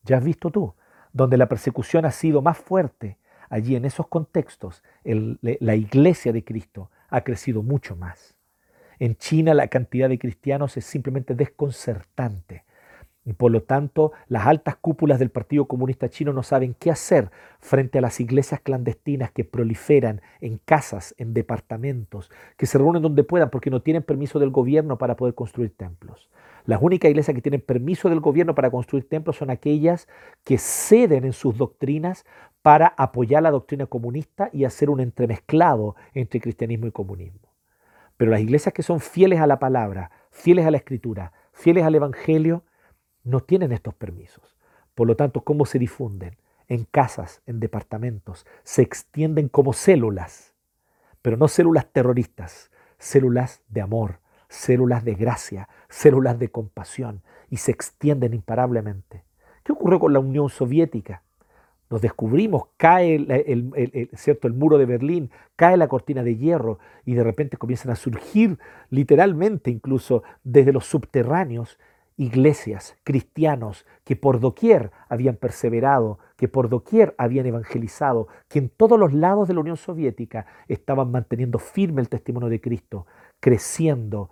Ya 0.07 0.19
has 0.19 0.25
visto 0.25 0.51
tú, 0.51 0.75
donde 1.13 1.37
la 1.37 1.49
persecución 1.49 2.05
ha 2.05 2.13
sido 2.13 2.41
más 2.43 2.57
fuerte, 2.57 3.19
allí 3.51 3.77
en 3.77 3.85
esos 3.85 4.07
contextos 4.07 4.83
la 5.05 5.75
iglesia 5.75 6.33
de 6.33 6.45
Cristo 6.45 6.91
ha 7.09 7.23
crecido 7.23 7.63
mucho 7.63 7.97
más. 7.97 8.37
En 8.99 9.17
China 9.17 9.53
la 9.53 9.69
cantidad 9.69 10.09
de 10.09 10.19
cristianos 10.19 10.77
es 10.77 10.85
simplemente 10.85 11.35
desconcertante. 11.35 12.65
Y 13.25 13.33
por 13.33 13.51
lo 13.51 13.65
tanto, 13.65 14.13
las 14.29 14.47
altas 14.47 14.77
cúpulas 14.77 15.19
del 15.19 15.31
Partido 15.31 15.67
Comunista 15.67 16.09
Chino 16.09 16.33
no 16.33 16.45
saben 16.45 16.77
qué 16.79 16.93
hacer 16.93 17.33
frente 17.59 17.99
a 17.99 18.01
las 18.01 18.21
iglesias 18.21 18.61
clandestinas 18.61 19.33
que 19.33 19.45
proliferan 19.45 20.23
en 20.41 20.59
casas, 20.59 21.13
en 21.19 21.35
departamentos, 21.35 22.31
que 22.57 22.67
se 22.67 22.79
reúnen 22.79 23.03
donde 23.03 23.25
puedan 23.25 23.51
porque 23.51 23.71
no 23.71 23.83
tienen 23.83 24.05
permiso 24.05 24.39
del 24.39 24.51
gobierno 24.51 24.97
para 24.97 25.17
poder 25.17 25.35
construir 25.35 25.77
templos. 25.77 26.31
Las 26.67 26.83
únicas 26.83 27.09
iglesias 27.09 27.35
que 27.35 27.43
tienen 27.43 27.61
permiso 27.61 28.09
del 28.09 28.21
gobierno 28.21 28.55
para 28.55 28.71
construir 28.71 29.09
templos 29.09 29.37
son 29.37 29.51
aquellas 29.51 30.09
que 30.43 30.59
ceden 30.59 31.25
en 31.25 31.33
sus 31.33 31.57
doctrinas 31.57 32.27
para 32.61 32.89
apoyar 32.97 33.45
la 33.45 33.53
doctrina 33.53 33.87
comunista 33.87 34.51
y 34.53 34.65
hacer 34.65 34.91
un 34.91 34.99
entremezclado 34.99 35.95
entre 36.13 36.41
cristianismo 36.41 36.89
y 36.89 36.91
comunismo. 36.91 37.53
Pero 38.17 38.33
las 38.33 38.41
iglesias 38.41 38.75
que 38.75 38.83
son 38.83 38.99
fieles 38.99 39.41
a 39.41 39.47
la 39.47 39.61
palabra, 39.61 40.11
fieles 40.33 40.67
a 40.67 40.73
la 40.73 40.79
escritura, 40.79 41.33
fieles 41.53 41.85
al 41.85 41.95
evangelio, 41.95 42.65
no 43.23 43.41
tienen 43.41 43.71
estos 43.71 43.95
permisos. 43.95 44.57
Por 44.97 45.07
lo 45.07 45.15
tanto, 45.15 45.43
¿cómo 45.43 45.67
se 45.67 45.79
difunden? 45.79 46.37
En 46.67 46.85
casas, 46.85 47.43
en 47.47 47.61
departamentos, 47.61 48.45
se 48.65 48.83
extienden 48.83 49.49
como 49.49 49.73
células, 49.73 50.55
pero 51.23 51.37
no 51.37 51.47
células 51.47 51.87
terroristas, 51.93 52.73
células 52.99 53.63
de 53.69 53.83
amor, 53.83 54.19
células 54.49 55.05
de 55.05 55.15
gracia, 55.15 55.69
células 55.89 56.39
de 56.39 56.51
compasión, 56.51 57.23
y 57.51 57.59
se 57.59 57.71
extienden 57.71 58.35
imparablemente. 58.35 59.25
¿Qué 59.63 59.73
ocurrió 59.73 60.01
con 60.01 60.13
la 60.13 60.21
Unión 60.21 60.49
Soviética? 60.49 61.23
Nos 61.89 62.01
descubrimos, 62.01 62.69
cae 62.77 63.15
el, 63.15 64.11
¿cierto? 64.15 64.49
el 64.49 64.55
muro 64.55 64.77
de 64.77 64.87
Berlín, 64.87 65.31
cae 65.55 65.77
la 65.77 65.87
cortina 65.87 66.25
de 66.25 66.37
hierro 66.37 66.81
y 67.05 67.15
de 67.15 67.23
repente 67.23 67.57
comienzan 67.57 67.93
a 67.93 67.97
surgir 67.97 68.59
literalmente 68.91 69.71
incluso 69.71 70.25
desde 70.43 70.73
los 70.73 70.87
subterráneos 70.87 71.79
iglesias, 72.17 72.97
cristianos 73.05 73.87
que 74.05 74.17
por 74.17 74.41
doquier 74.41 74.91
habían 75.09 75.37
perseverado, 75.37 76.19
que 76.37 76.49
por 76.49 76.69
doquier 76.69 77.15
habían 77.19 77.47
evangelizado, 77.47 78.29
que 78.49 78.59
en 78.59 78.69
todos 78.69 78.99
los 78.99 79.13
lados 79.13 79.47
de 79.47 79.55
la 79.55 79.61
Unión 79.61 79.77
Soviética 79.77 80.47
estaban 80.67 81.11
manteniendo 81.11 81.59
firme 81.59 82.01
el 82.01 82.09
testimonio 82.09 82.49
de 82.49 82.61
Cristo, 82.61 83.07
creciendo 83.39 84.31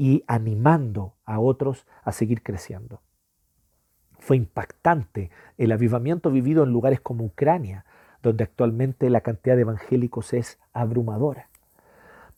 y 0.00 0.24
animando 0.26 1.12
a 1.26 1.40
otros 1.40 1.86
a 2.04 2.12
seguir 2.12 2.42
creciendo. 2.42 3.02
Fue 4.18 4.38
impactante 4.38 5.30
el 5.58 5.72
avivamiento 5.72 6.30
vivido 6.30 6.64
en 6.64 6.70
lugares 6.72 7.02
como 7.02 7.24
Ucrania, 7.24 7.84
donde 8.22 8.44
actualmente 8.44 9.10
la 9.10 9.20
cantidad 9.20 9.56
de 9.56 9.62
evangélicos 9.62 10.32
es 10.32 10.58
abrumadora 10.72 11.50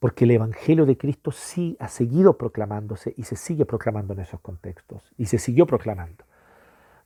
porque 0.00 0.24
el 0.24 0.32
Evangelio 0.32 0.84
de 0.84 0.98
Cristo 0.98 1.30
sí 1.30 1.76
ha 1.78 1.86
seguido 1.86 2.36
proclamándose 2.36 3.14
y 3.16 3.22
se 3.22 3.36
sigue 3.36 3.64
proclamando 3.64 4.14
en 4.14 4.18
esos 4.18 4.40
contextos, 4.40 5.14
y 5.16 5.26
se 5.26 5.38
siguió 5.38 5.64
proclamando. 5.64 6.24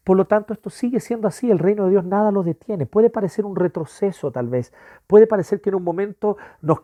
Por 0.06 0.16
lo 0.16 0.26
tanto, 0.26 0.52
esto 0.52 0.70
sigue 0.70 1.00
siendo 1.00 1.26
así, 1.26 1.50
el 1.50 1.58
reino 1.58 1.86
de 1.86 1.90
Dios 1.90 2.04
nada 2.04 2.30
lo 2.30 2.44
detiene. 2.44 2.86
Puede 2.86 3.10
parecer 3.10 3.44
un 3.44 3.56
retroceso 3.56 4.30
tal 4.30 4.48
vez, 4.48 4.72
puede 5.08 5.26
parecer 5.26 5.60
que 5.60 5.70
en 5.70 5.74
un 5.74 5.82
momento 5.82 6.36
nos, 6.62 6.82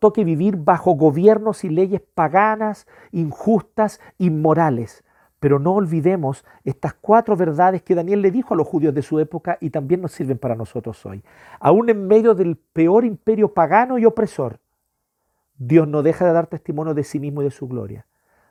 toque 0.00 0.24
vivir 0.24 0.56
bajo 0.56 0.90
gobiernos 0.96 1.62
y 1.62 1.68
leyes 1.68 2.00
paganas, 2.00 2.88
injustas, 3.12 4.00
inmorales. 4.18 5.04
Pero 5.38 5.60
no 5.60 5.72
olvidemos 5.72 6.44
estas 6.64 6.94
cuatro 6.94 7.36
verdades 7.36 7.80
que 7.80 7.94
Daniel 7.94 8.22
le 8.22 8.32
dijo 8.32 8.54
a 8.54 8.56
los 8.56 8.66
judíos 8.66 8.92
de 8.92 9.02
su 9.02 9.20
época 9.20 9.56
y 9.60 9.70
también 9.70 10.00
nos 10.00 10.10
sirven 10.10 10.38
para 10.38 10.56
nosotros 10.56 11.06
hoy. 11.06 11.22
Aún 11.60 11.90
en 11.90 12.08
medio 12.08 12.34
del 12.34 12.56
peor 12.56 13.04
imperio 13.04 13.54
pagano 13.54 14.00
y 14.00 14.04
opresor, 14.04 14.58
Dios 15.58 15.86
no 15.86 16.02
deja 16.02 16.26
de 16.26 16.32
dar 16.32 16.48
testimonio 16.48 16.92
de 16.92 17.04
sí 17.04 17.20
mismo 17.20 17.40
y 17.42 17.44
de 17.44 17.50
su 17.52 17.68
gloria. 17.68 18.04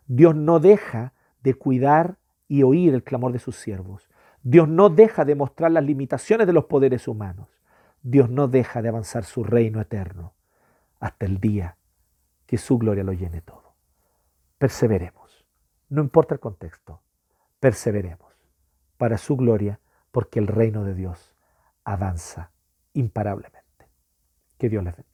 Dios 0.08 0.34
no 0.34 0.62
deja 0.62 1.12
de 1.44 1.56
cuidar 1.56 2.16
y 2.48 2.64
oír 2.64 2.94
el 2.94 3.04
clamor 3.04 3.34
de 3.34 3.40
sus 3.40 3.58
siervos. 3.58 4.08
Dios 4.44 4.68
no 4.68 4.90
deja 4.90 5.24
de 5.26 5.36
mostrar 5.36 5.72
las 5.72 5.84
limitaciones 5.84 6.46
de 6.46 6.54
los 6.54 6.66
poderes 6.66 7.08
humanos. 7.08 7.48
Dios 8.02 8.30
no 8.30 8.50
deja 8.50 8.82
de 8.82 8.90
avanzar 8.90 9.24
su 9.24 9.44
reino 9.44 9.80
eterno 9.80 10.34
hasta 11.00 11.26
el 11.26 11.40
día 11.40 11.78
que 12.46 12.58
su 12.58 12.78
gloria 12.78 13.04
lo 13.04 13.14
llene 13.14 13.42
todo. 13.42 13.74
Perseveremos. 14.58 15.46
No 15.90 16.02
importa 16.02 16.34
el 16.34 16.42
contexto. 16.42 17.02
Perseveremos 17.60 18.34
para 18.98 19.18
su 19.18 19.38
gloria 19.38 19.80
porque 20.12 20.40
el 20.40 20.48
reino 20.48 20.84
de 20.84 20.94
Dios 20.94 21.36
avanza 21.86 22.52
imparablemente. 22.94 23.88
Que 24.58 24.70
Dios 24.70 24.84
les 24.84 24.96
bendiga. 24.96 25.13